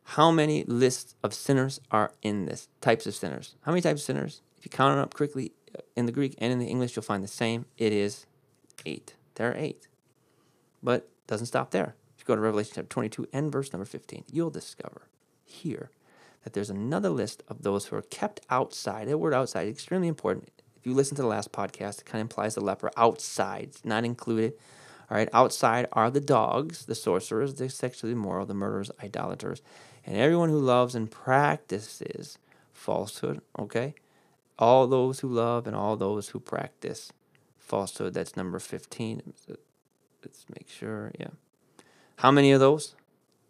How 0.03 0.31
many 0.31 0.63
lists 0.65 1.15
of 1.23 1.33
sinners 1.33 1.79
are 1.91 2.11
in 2.21 2.45
this? 2.45 2.67
Types 2.81 3.07
of 3.07 3.15
sinners. 3.15 3.55
How 3.61 3.71
many 3.71 3.81
types 3.81 4.01
of 4.01 4.05
sinners? 4.05 4.41
If 4.57 4.65
you 4.65 4.69
count 4.69 4.93
them 4.93 4.99
up 4.99 5.13
quickly 5.13 5.53
uh, 5.77 5.81
in 5.95 6.05
the 6.05 6.11
Greek 6.11 6.35
and 6.39 6.51
in 6.51 6.59
the 6.59 6.67
English, 6.67 6.95
you'll 6.95 7.03
find 7.03 7.23
the 7.23 7.27
same. 7.27 7.65
It 7.77 7.93
is 7.93 8.25
eight. 8.85 9.15
There 9.35 9.49
are 9.49 9.55
eight. 9.55 9.87
But 10.81 11.09
doesn't 11.27 11.47
stop 11.47 11.71
there. 11.71 11.95
If 12.15 12.23
you 12.23 12.25
go 12.25 12.35
to 12.35 12.41
Revelation 12.41 12.73
chapter 12.75 12.89
22 12.89 13.27
and 13.31 13.51
verse 13.51 13.71
number 13.71 13.85
15, 13.85 14.25
you'll 14.31 14.49
discover 14.49 15.07
here 15.45 15.89
that 16.43 16.53
there's 16.53 16.69
another 16.69 17.09
list 17.09 17.43
of 17.47 17.63
those 17.63 17.85
who 17.85 17.95
are 17.95 18.01
kept 18.01 18.41
outside. 18.49 19.07
The 19.07 19.17
word 19.17 19.33
outside 19.33 19.67
is 19.67 19.73
extremely 19.73 20.07
important. 20.07 20.49
If 20.75 20.85
you 20.85 20.93
listen 20.93 21.15
to 21.15 21.21
the 21.21 21.27
last 21.27 21.51
podcast, 21.51 22.01
it 22.01 22.05
kind 22.05 22.19
of 22.19 22.25
implies 22.25 22.55
the 22.55 22.61
leper 22.61 22.91
outside, 22.97 23.71
not 23.83 24.03
included. 24.03 24.53
All 25.09 25.17
right, 25.17 25.29
outside 25.31 25.87
are 25.93 26.09
the 26.09 26.19
dogs, 26.19 26.85
the 26.85 26.95
sorcerers, 26.95 27.53
the 27.53 27.69
sexually 27.69 28.13
immoral, 28.13 28.45
the 28.45 28.53
murderers, 28.53 28.91
idolaters, 29.01 29.61
and 30.05 30.17
everyone 30.17 30.49
who 30.49 30.59
loves 30.59 30.95
and 30.95 31.09
practices 31.09 32.37
falsehood. 32.73 33.41
Okay, 33.57 33.95
all 34.59 34.87
those 34.87 35.21
who 35.21 35.29
love 35.29 35.67
and 35.67 35.75
all 35.75 35.95
those 35.95 36.29
who 36.29 36.39
practice 36.39 37.11
falsehood. 37.57 38.13
That's 38.13 38.35
number 38.35 38.59
15. 38.59 39.33
Let's 40.23 40.45
make 40.53 40.69
sure. 40.69 41.11
Yeah. 41.19 41.29
How 42.17 42.31
many 42.31 42.51
of 42.51 42.59
those? 42.59 42.95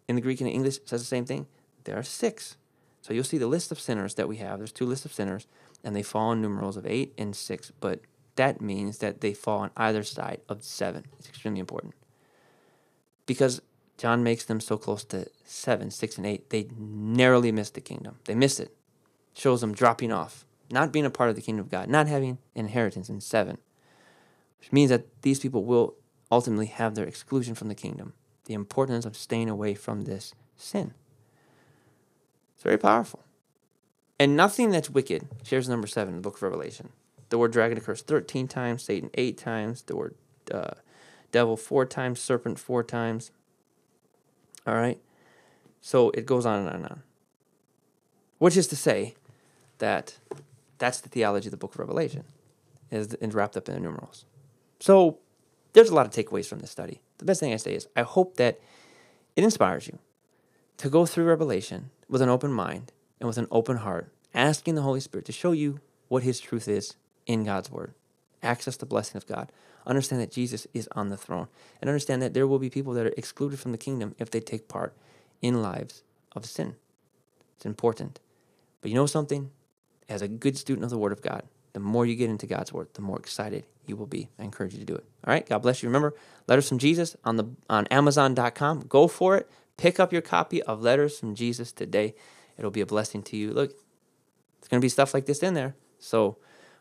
In 0.08 0.16
the 0.16 0.22
Greek 0.22 0.40
and 0.40 0.48
the 0.48 0.54
English 0.54 0.78
says 0.84 1.00
the 1.00 1.06
same 1.06 1.24
thing. 1.24 1.46
There 1.84 1.96
are 1.96 2.02
six. 2.02 2.56
So 3.04 3.12
you'll 3.12 3.22
see 3.22 3.36
the 3.36 3.46
list 3.46 3.70
of 3.70 3.78
sinners 3.78 4.14
that 4.14 4.28
we 4.28 4.38
have. 4.38 4.56
There's 4.56 4.72
two 4.72 4.86
lists 4.86 5.04
of 5.04 5.12
sinners, 5.12 5.46
and 5.84 5.94
they 5.94 6.02
fall 6.02 6.32
in 6.32 6.40
numerals 6.40 6.78
of 6.78 6.86
eight 6.86 7.12
and 7.18 7.36
six. 7.36 7.70
But 7.78 8.00
that 8.36 8.62
means 8.62 8.96
that 8.98 9.20
they 9.20 9.34
fall 9.34 9.58
on 9.58 9.70
either 9.76 10.02
side 10.02 10.40
of 10.48 10.64
seven. 10.64 11.04
It's 11.18 11.28
extremely 11.28 11.60
important. 11.60 11.92
Because 13.26 13.60
John 13.98 14.22
makes 14.22 14.46
them 14.46 14.58
so 14.58 14.78
close 14.78 15.04
to 15.04 15.26
seven, 15.44 15.90
six, 15.90 16.16
and 16.16 16.26
eight, 16.26 16.48
they 16.48 16.68
narrowly 16.78 17.52
miss 17.52 17.68
the 17.68 17.82
kingdom. 17.82 18.20
They 18.24 18.34
miss 18.34 18.58
it. 18.58 18.74
Shows 19.34 19.60
them 19.60 19.74
dropping 19.74 20.10
off 20.10 20.46
not 20.70 20.90
being 20.90 21.04
a 21.04 21.10
part 21.10 21.28
of 21.28 21.36
the 21.36 21.42
kingdom 21.42 21.66
of 21.66 21.70
God, 21.70 21.90
not 21.90 22.06
having 22.06 22.38
inheritance 22.54 23.10
in 23.10 23.20
seven, 23.20 23.58
which 24.60 24.72
means 24.72 24.88
that 24.88 25.04
these 25.20 25.40
people 25.40 25.66
will 25.66 25.96
ultimately 26.32 26.66
have 26.66 26.94
their 26.94 27.04
exclusion 27.04 27.54
from 27.54 27.68
the 27.68 27.74
kingdom. 27.74 28.14
The 28.46 28.54
importance 28.54 29.04
of 29.04 29.14
staying 29.14 29.50
away 29.50 29.74
from 29.74 30.02
this 30.02 30.34
sin. 30.56 30.94
It's 32.54 32.62
very 32.62 32.78
powerful. 32.78 33.20
And 34.18 34.36
nothing 34.36 34.70
that's 34.70 34.90
wicked 34.90 35.26
shares 35.42 35.68
number 35.68 35.86
seven 35.86 36.16
the 36.16 36.20
book 36.20 36.36
of 36.36 36.42
Revelation. 36.42 36.90
The 37.30 37.38
word 37.38 37.52
dragon 37.52 37.78
occurs 37.78 38.02
13 38.02 38.46
times, 38.48 38.82
Satan 38.82 39.10
eight 39.14 39.38
times, 39.38 39.82
the 39.82 39.96
word 39.96 40.14
uh, 40.52 40.74
devil 41.32 41.56
four 41.56 41.84
times, 41.84 42.20
serpent 42.20 42.58
four 42.58 42.82
times. 42.82 43.32
All 44.66 44.74
right? 44.74 45.00
So 45.80 46.10
it 46.10 46.26
goes 46.26 46.46
on 46.46 46.60
and 46.60 46.68
on 46.68 46.74
and 46.76 46.84
on. 46.86 47.02
Which 48.38 48.56
is 48.56 48.66
to 48.68 48.76
say 48.76 49.14
that 49.78 50.18
that's 50.78 51.00
the 51.00 51.08
theology 51.08 51.48
of 51.48 51.50
the 51.50 51.56
book 51.56 51.74
of 51.74 51.80
Revelation, 51.80 52.24
is 52.90 53.16
wrapped 53.20 53.56
up 53.56 53.68
in 53.68 53.74
the 53.74 53.80
numerals. 53.80 54.24
So 54.80 55.18
there's 55.72 55.90
a 55.90 55.94
lot 55.94 56.06
of 56.06 56.12
takeaways 56.12 56.46
from 56.46 56.60
this 56.60 56.70
study. 56.70 57.00
The 57.18 57.24
best 57.24 57.40
thing 57.40 57.52
I 57.52 57.56
say 57.56 57.74
is 57.74 57.88
I 57.96 58.02
hope 58.02 58.36
that 58.36 58.60
it 59.36 59.44
inspires 59.44 59.86
you 59.86 59.98
to 60.78 60.88
go 60.88 61.06
through 61.06 61.24
Revelation 61.24 61.90
with 62.08 62.22
an 62.22 62.28
open 62.28 62.52
mind 62.52 62.92
and 63.20 63.26
with 63.26 63.38
an 63.38 63.48
open 63.50 63.78
heart, 63.78 64.12
asking 64.34 64.74
the 64.74 64.82
Holy 64.82 65.00
Spirit 65.00 65.26
to 65.26 65.32
show 65.32 65.52
you 65.52 65.80
what 66.08 66.22
His 66.22 66.40
truth 66.40 66.68
is 66.68 66.96
in 67.26 67.44
God's 67.44 67.70
Word. 67.70 67.94
Access 68.42 68.76
the 68.76 68.86
blessing 68.86 69.16
of 69.16 69.26
God. 69.26 69.50
Understand 69.86 70.20
that 70.20 70.32
Jesus 70.32 70.66
is 70.74 70.88
on 70.92 71.08
the 71.08 71.16
throne. 71.16 71.48
And 71.80 71.88
understand 71.88 72.22
that 72.22 72.34
there 72.34 72.46
will 72.46 72.58
be 72.58 72.70
people 72.70 72.92
that 72.94 73.06
are 73.06 73.14
excluded 73.16 73.58
from 73.58 73.72
the 73.72 73.78
kingdom 73.78 74.14
if 74.18 74.30
they 74.30 74.40
take 74.40 74.68
part 74.68 74.94
in 75.40 75.62
lives 75.62 76.02
of 76.32 76.46
sin. 76.46 76.76
It's 77.56 77.66
important. 77.66 78.20
But 78.80 78.90
you 78.90 78.94
know 78.96 79.06
something? 79.06 79.50
as 80.08 80.22
a 80.22 80.28
good 80.28 80.56
student 80.56 80.84
of 80.84 80.90
the 80.90 80.98
Word 80.98 81.12
of 81.12 81.22
God, 81.22 81.44
the 81.72 81.80
more 81.80 82.06
you 82.06 82.14
get 82.14 82.30
into 82.30 82.46
God's 82.46 82.72
word, 82.72 82.88
the 82.94 83.02
more 83.02 83.18
excited 83.18 83.64
you 83.86 83.96
will 83.96 84.06
be. 84.06 84.28
I 84.38 84.44
encourage 84.44 84.74
you 84.74 84.78
to 84.78 84.84
do 84.84 84.94
it. 84.94 85.04
All 85.26 85.32
right. 85.32 85.46
God 85.46 85.58
bless 85.58 85.82
you. 85.82 85.88
Remember, 85.88 86.14
Letters 86.46 86.68
from 86.68 86.78
Jesus 86.78 87.16
on 87.24 87.36
the 87.36 87.46
on 87.68 87.86
Amazon.com. 87.88 88.84
Go 88.88 89.08
for 89.08 89.36
it. 89.36 89.50
Pick 89.76 89.98
up 89.98 90.12
your 90.12 90.22
copy 90.22 90.62
of 90.62 90.82
Letters 90.82 91.18
from 91.18 91.34
Jesus 91.34 91.72
today. 91.72 92.14
It'll 92.58 92.70
be 92.70 92.80
a 92.80 92.86
blessing 92.86 93.22
to 93.24 93.36
you. 93.36 93.52
Look, 93.52 93.72
it's 94.58 94.68
going 94.68 94.80
to 94.80 94.84
be 94.84 94.88
stuff 94.88 95.14
like 95.14 95.26
this 95.26 95.42
in 95.42 95.54
there. 95.54 95.74
So 95.98 96.38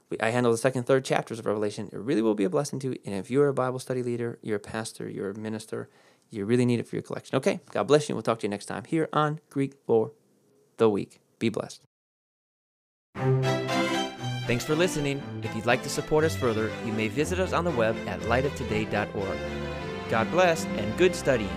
we, 0.10 0.18
I 0.20 0.30
handle 0.30 0.52
the 0.52 0.58
second, 0.58 0.84
third 0.84 1.04
chapters 1.04 1.40
of 1.40 1.46
Revelation. 1.46 1.90
It 1.92 2.00
really 2.00 2.22
will 2.22 2.36
be 2.36 2.44
a 2.44 2.50
blessing 2.50 2.80
to 2.80 2.90
you. 2.90 2.98
And 3.06 3.16
if 3.16 3.32
you're 3.32 3.48
a 3.48 3.54
Bible 3.54 3.80
study 3.80 4.04
leader, 4.04 4.40
you're 4.42 4.58
a 4.58 4.60
pastor, 4.60 5.10
you're 5.10 5.32
a 5.32 5.38
minister, 5.38 5.90
you 6.30 6.46
really 6.46 6.66
need 6.66 6.80
it 6.80 6.88
for 6.88 6.96
your 6.96 7.04
collection. 7.04 7.36
Okay. 7.38 7.60
God 7.72 7.84
bless 7.88 8.10
you. 8.10 8.16
We'll 8.16 8.24
talk 8.24 8.40
to 8.40 8.48
you 8.48 8.50
next 8.50 8.66
time 8.66 8.84
here 8.86 9.10
on 9.14 9.40
Greek 9.50 9.74
for 9.86 10.12
the 10.78 10.90
Week. 10.90 11.20
Be 11.40 11.50
blessed. 11.50 11.82
Thanks 14.46 14.66
for 14.66 14.76
listening. 14.76 15.22
If 15.42 15.56
you'd 15.56 15.66
like 15.66 15.84
to 15.84 15.90
support 15.90 16.26
us 16.26 16.36
further, 16.36 16.70
you 16.86 16.92
may 16.92 17.08
visit 17.08 17.40
us 17.40 17.54
on 17.54 17.64
the 17.64 17.72
web 17.72 17.96
at 18.08 18.20
lightoftoday.org. 18.22 19.38
God 20.10 20.32
bless 20.32 20.66
and 20.66 20.98
good 20.98 21.16
studying. 21.16 21.50